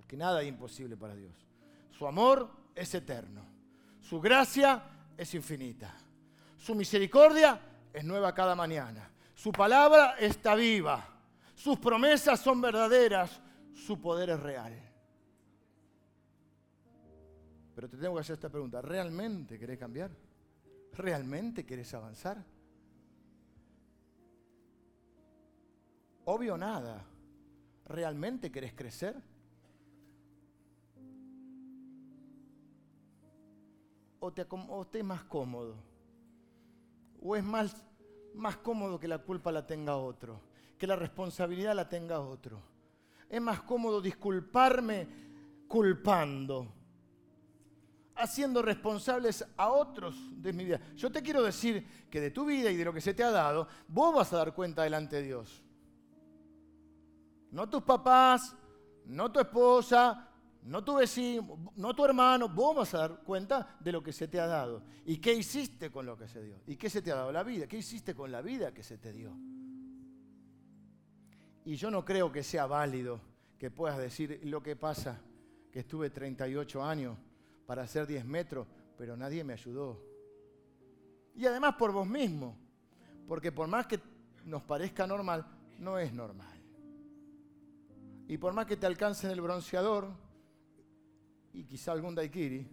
Que 0.08 0.16
nada 0.16 0.42
es 0.42 0.48
imposible 0.48 0.96
para 0.96 1.14
Dios. 1.14 1.46
Su 1.90 2.06
amor 2.06 2.50
es 2.74 2.92
eterno. 2.94 3.44
Su 4.00 4.20
gracia 4.20 4.82
es 5.16 5.34
infinita. 5.34 5.94
Su 6.56 6.74
misericordia 6.74 7.60
es 7.92 8.04
nueva 8.04 8.34
cada 8.34 8.54
mañana. 8.54 9.10
Su 9.34 9.52
palabra 9.52 10.16
está 10.18 10.54
viva. 10.54 11.06
Sus 11.54 11.78
promesas 11.78 12.40
son 12.40 12.60
verdaderas. 12.60 13.38
Su 13.74 14.00
poder 14.00 14.30
es 14.30 14.40
real. 14.40 14.72
Pero 17.74 17.88
te 17.88 17.96
tengo 17.98 18.14
que 18.14 18.22
hacer 18.22 18.34
esta 18.34 18.48
pregunta. 18.48 18.80
¿Realmente 18.80 19.58
querés 19.58 19.78
cambiar? 19.78 20.10
¿Realmente 20.94 21.66
querés 21.66 21.92
avanzar? 21.94 22.42
Obvio 26.24 26.56
nada. 26.56 27.04
¿Realmente 27.84 28.50
querés 28.50 28.72
crecer? 28.72 29.14
O, 34.20 34.32
te, 34.32 34.42
estés 34.42 35.04
más 35.04 35.24
cómodo. 35.24 35.76
O 37.20 37.36
es 37.36 37.44
más, 37.44 37.76
más 38.34 38.56
cómodo 38.56 38.98
que 38.98 39.08
la 39.08 39.18
culpa 39.18 39.52
la 39.52 39.66
tenga 39.66 39.96
otro, 39.96 40.40
que 40.76 40.86
la 40.86 40.96
responsabilidad 40.96 41.74
la 41.74 41.88
tenga 41.88 42.20
otro. 42.20 42.60
Es 43.28 43.40
más 43.40 43.60
cómodo 43.62 44.00
disculparme 44.00 45.06
culpando, 45.66 46.66
haciendo 48.14 48.62
responsables 48.62 49.44
a 49.56 49.68
otros 49.68 50.16
de 50.42 50.52
mi 50.52 50.64
vida. 50.64 50.80
Yo 50.96 51.10
te 51.12 51.22
quiero 51.22 51.42
decir 51.42 51.86
que 52.10 52.20
de 52.20 52.30
tu 52.30 52.46
vida 52.46 52.70
y 52.70 52.76
de 52.76 52.84
lo 52.84 52.92
que 52.92 53.00
se 53.00 53.14
te 53.14 53.22
ha 53.22 53.30
dado, 53.30 53.68
vos 53.86 54.14
vas 54.14 54.32
a 54.32 54.38
dar 54.38 54.54
cuenta 54.54 54.82
delante 54.82 55.16
de 55.16 55.22
Dios. 55.22 55.62
No 57.50 57.68
tus 57.68 57.82
papás, 57.82 58.54
no 59.04 59.30
tu 59.30 59.40
esposa, 59.40 60.27
no 60.68 60.84
tu 60.84 60.96
vecino, 60.96 61.72
no 61.76 61.94
tu 61.94 62.04
hermano, 62.04 62.48
vos 62.48 62.76
vas 62.76 62.94
a 62.94 62.98
dar 62.98 63.22
cuenta 63.22 63.76
de 63.80 63.90
lo 63.90 64.02
que 64.02 64.12
se 64.12 64.28
te 64.28 64.38
ha 64.38 64.46
dado. 64.46 64.82
¿Y 65.06 65.16
qué 65.16 65.32
hiciste 65.32 65.90
con 65.90 66.04
lo 66.04 66.16
que 66.16 66.28
se 66.28 66.42
dio? 66.42 66.60
¿Y 66.66 66.76
qué 66.76 66.90
se 66.90 67.00
te 67.00 67.10
ha 67.10 67.16
dado? 67.16 67.32
La 67.32 67.42
vida. 67.42 67.66
¿Qué 67.66 67.78
hiciste 67.78 68.14
con 68.14 68.30
la 68.30 68.42
vida 68.42 68.72
que 68.74 68.82
se 68.82 68.98
te 68.98 69.12
dio? 69.12 69.34
Y 71.64 71.76
yo 71.76 71.90
no 71.90 72.04
creo 72.04 72.30
que 72.30 72.42
sea 72.42 72.66
válido 72.66 73.20
que 73.58 73.70
puedas 73.70 73.98
decir 73.98 74.40
lo 74.44 74.62
que 74.62 74.76
pasa, 74.76 75.20
que 75.72 75.80
estuve 75.80 76.10
38 76.10 76.84
años 76.84 77.16
para 77.66 77.82
hacer 77.82 78.06
10 78.06 78.26
metros, 78.26 78.66
pero 78.96 79.16
nadie 79.16 79.42
me 79.44 79.54
ayudó. 79.54 80.02
Y 81.34 81.46
además 81.46 81.76
por 81.76 81.92
vos 81.92 82.06
mismo, 82.06 82.56
porque 83.26 83.52
por 83.52 83.68
más 83.68 83.86
que 83.86 84.00
nos 84.44 84.62
parezca 84.62 85.06
normal, 85.06 85.46
no 85.78 85.98
es 85.98 86.12
normal. 86.12 86.58
Y 88.26 88.36
por 88.36 88.52
más 88.52 88.66
que 88.66 88.76
te 88.76 88.86
alcance 88.86 89.26
en 89.26 89.32
el 89.32 89.40
bronceador, 89.40 90.27
y 91.52 91.64
quizá 91.64 91.92
algún 91.92 92.14
daiquiri, 92.14 92.66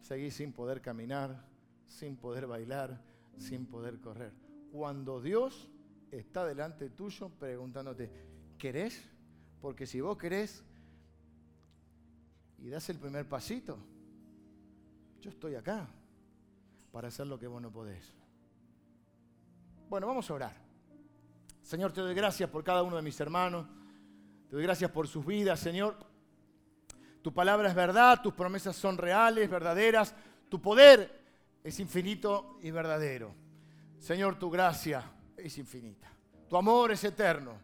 seguís 0.00 0.34
sin 0.34 0.52
poder 0.52 0.80
caminar, 0.80 1.46
sin 1.86 2.16
poder 2.16 2.46
bailar, 2.46 3.02
sin 3.36 3.66
poder 3.66 4.00
correr. 4.00 4.32
Cuando 4.70 5.20
Dios 5.20 5.68
está 6.10 6.46
delante 6.46 6.90
tuyo 6.90 7.28
preguntándote, 7.30 8.10
¿querés? 8.58 9.08
Porque 9.60 9.86
si 9.86 10.00
vos 10.00 10.16
querés 10.16 10.64
y 12.58 12.68
das 12.68 12.88
el 12.90 12.98
primer 12.98 13.28
pasito, 13.28 13.78
yo 15.20 15.30
estoy 15.30 15.54
acá 15.54 15.88
para 16.92 17.08
hacer 17.08 17.26
lo 17.26 17.38
que 17.38 17.46
vos 17.46 17.60
no 17.60 17.70
podés. 17.70 18.14
Bueno, 19.88 20.06
vamos 20.06 20.30
a 20.30 20.34
orar. 20.34 20.56
Señor, 21.62 21.92
te 21.92 22.00
doy 22.00 22.14
gracias 22.14 22.48
por 22.48 22.64
cada 22.64 22.82
uno 22.82 22.96
de 22.96 23.02
mis 23.02 23.18
hermanos. 23.20 23.66
Te 24.48 24.56
doy 24.56 24.62
gracias 24.62 24.90
por 24.90 25.06
sus 25.06 25.24
vidas, 25.24 25.60
Señor. 25.60 26.09
Tu 27.22 27.32
palabra 27.32 27.68
es 27.68 27.74
verdad, 27.74 28.22
tus 28.22 28.32
promesas 28.32 28.76
son 28.76 28.96
reales, 28.96 29.50
verdaderas, 29.50 30.14
tu 30.48 30.60
poder 30.60 31.20
es 31.62 31.78
infinito 31.80 32.58
y 32.62 32.70
verdadero. 32.70 33.34
Señor, 33.98 34.38
tu 34.38 34.50
gracia 34.50 35.04
es 35.36 35.58
infinita. 35.58 36.10
Tu 36.48 36.56
amor 36.56 36.92
es 36.92 37.04
eterno, 37.04 37.58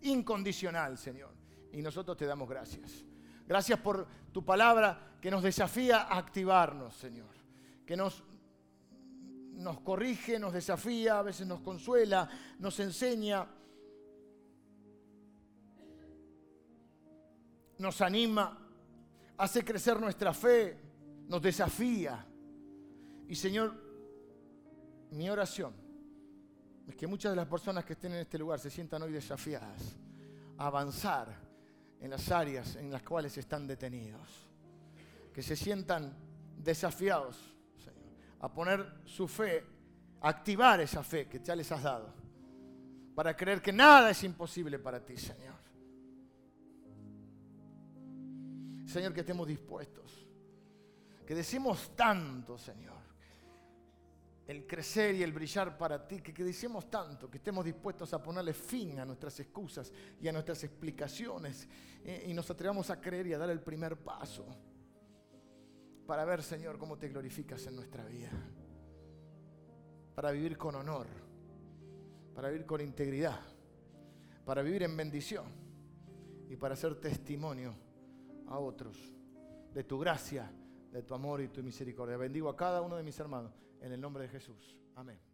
incondicional, 0.00 0.96
Señor. 0.96 1.32
Y 1.72 1.82
nosotros 1.82 2.16
te 2.16 2.24
damos 2.24 2.48
gracias. 2.48 3.04
Gracias 3.46 3.78
por 3.78 4.06
tu 4.32 4.42
palabra 4.44 5.16
que 5.20 5.30
nos 5.30 5.42
desafía 5.42 6.02
a 6.02 6.18
activarnos, 6.18 6.94
Señor. 6.94 7.34
Que 7.84 7.96
nos, 7.96 8.24
nos 9.52 9.80
corrige, 9.80 10.38
nos 10.38 10.54
desafía, 10.54 11.18
a 11.18 11.22
veces 11.22 11.46
nos 11.46 11.60
consuela, 11.60 12.28
nos 12.58 12.80
enseña, 12.80 13.46
nos 17.78 18.00
anima 18.00 18.63
hace 19.36 19.64
crecer 19.64 20.00
nuestra 20.00 20.32
fe, 20.32 20.76
nos 21.28 21.42
desafía. 21.42 22.26
Y 23.28 23.34
Señor, 23.34 23.74
mi 25.10 25.28
oración 25.30 25.74
es 26.86 26.94
que 26.96 27.06
muchas 27.06 27.32
de 27.32 27.36
las 27.36 27.46
personas 27.46 27.84
que 27.84 27.94
estén 27.94 28.12
en 28.12 28.18
este 28.20 28.38
lugar 28.38 28.58
se 28.58 28.70
sientan 28.70 29.02
hoy 29.02 29.12
desafiadas 29.12 29.96
a 30.58 30.66
avanzar 30.66 31.34
en 32.00 32.10
las 32.10 32.30
áreas 32.30 32.76
en 32.76 32.90
las 32.90 33.02
cuales 33.02 33.36
están 33.38 33.66
detenidos. 33.66 34.28
Que 35.32 35.42
se 35.42 35.56
sientan 35.56 36.14
desafiados, 36.58 37.36
Señor, 37.76 38.02
a 38.40 38.52
poner 38.52 39.00
su 39.04 39.26
fe, 39.26 39.64
a 40.20 40.28
activar 40.28 40.80
esa 40.80 41.02
fe 41.02 41.26
que 41.28 41.40
ya 41.40 41.56
les 41.56 41.70
has 41.72 41.82
dado, 41.82 42.12
para 43.14 43.36
creer 43.36 43.60
que 43.60 43.72
nada 43.72 44.10
es 44.10 44.22
imposible 44.22 44.78
para 44.78 45.04
ti, 45.04 45.16
Señor. 45.16 45.53
Señor, 48.94 49.12
que 49.12 49.22
estemos 49.22 49.48
dispuestos. 49.48 50.24
Que 51.26 51.34
decimos 51.34 51.96
tanto, 51.96 52.56
Señor. 52.56 53.02
el 54.46 54.68
crecer 54.68 55.16
y 55.16 55.22
el 55.24 55.32
brillar 55.32 55.76
para 55.76 56.06
ti, 56.06 56.20
que, 56.20 56.32
que 56.32 56.44
decimos 56.44 56.88
tanto, 56.88 57.28
que 57.28 57.38
estemos 57.38 57.64
dispuestos 57.64 58.12
a 58.14 58.22
ponerle 58.22 58.52
fin 58.52 59.00
a 59.00 59.04
nuestras 59.04 59.40
excusas 59.40 59.90
y 60.20 60.28
a 60.28 60.32
nuestras 60.32 60.62
explicaciones 60.62 61.66
eh, 62.04 62.26
y 62.28 62.34
nos 62.34 62.48
atrevamos 62.50 62.88
a 62.90 63.00
creer 63.00 63.26
y 63.26 63.32
a 63.32 63.38
dar 63.38 63.50
el 63.50 63.60
primer 63.60 63.96
paso 63.96 64.46
para 66.06 66.24
ver, 66.24 66.42
Señor, 66.42 66.78
cómo 66.78 66.96
te 66.96 67.08
glorificas 67.08 67.66
en 67.66 67.74
nuestra 67.74 68.04
vida, 68.04 68.30
para 70.14 70.30
vivir 70.30 70.56
con 70.56 70.76
honor, 70.76 71.08
para 72.32 72.48
vivir 72.48 72.64
con 72.64 72.80
integridad, 72.80 73.40
para 74.44 74.62
vivir 74.62 74.84
en 74.84 74.96
bendición 74.96 75.46
y 76.48 76.54
para 76.54 76.76
ser 76.76 76.94
testimonio 77.00 77.83
a 78.48 78.58
otros 78.58 78.96
de 79.72 79.84
tu 79.84 79.98
gracia, 79.98 80.50
de 80.90 81.02
tu 81.02 81.14
amor 81.14 81.40
y 81.40 81.48
tu 81.48 81.62
misericordia. 81.62 82.16
Bendigo 82.16 82.48
a 82.48 82.56
cada 82.56 82.80
uno 82.82 82.96
de 82.96 83.02
mis 83.02 83.18
hermanos 83.18 83.52
en 83.80 83.92
el 83.92 84.00
nombre 84.00 84.24
de 84.24 84.28
Jesús. 84.28 84.78
Amén. 84.94 85.33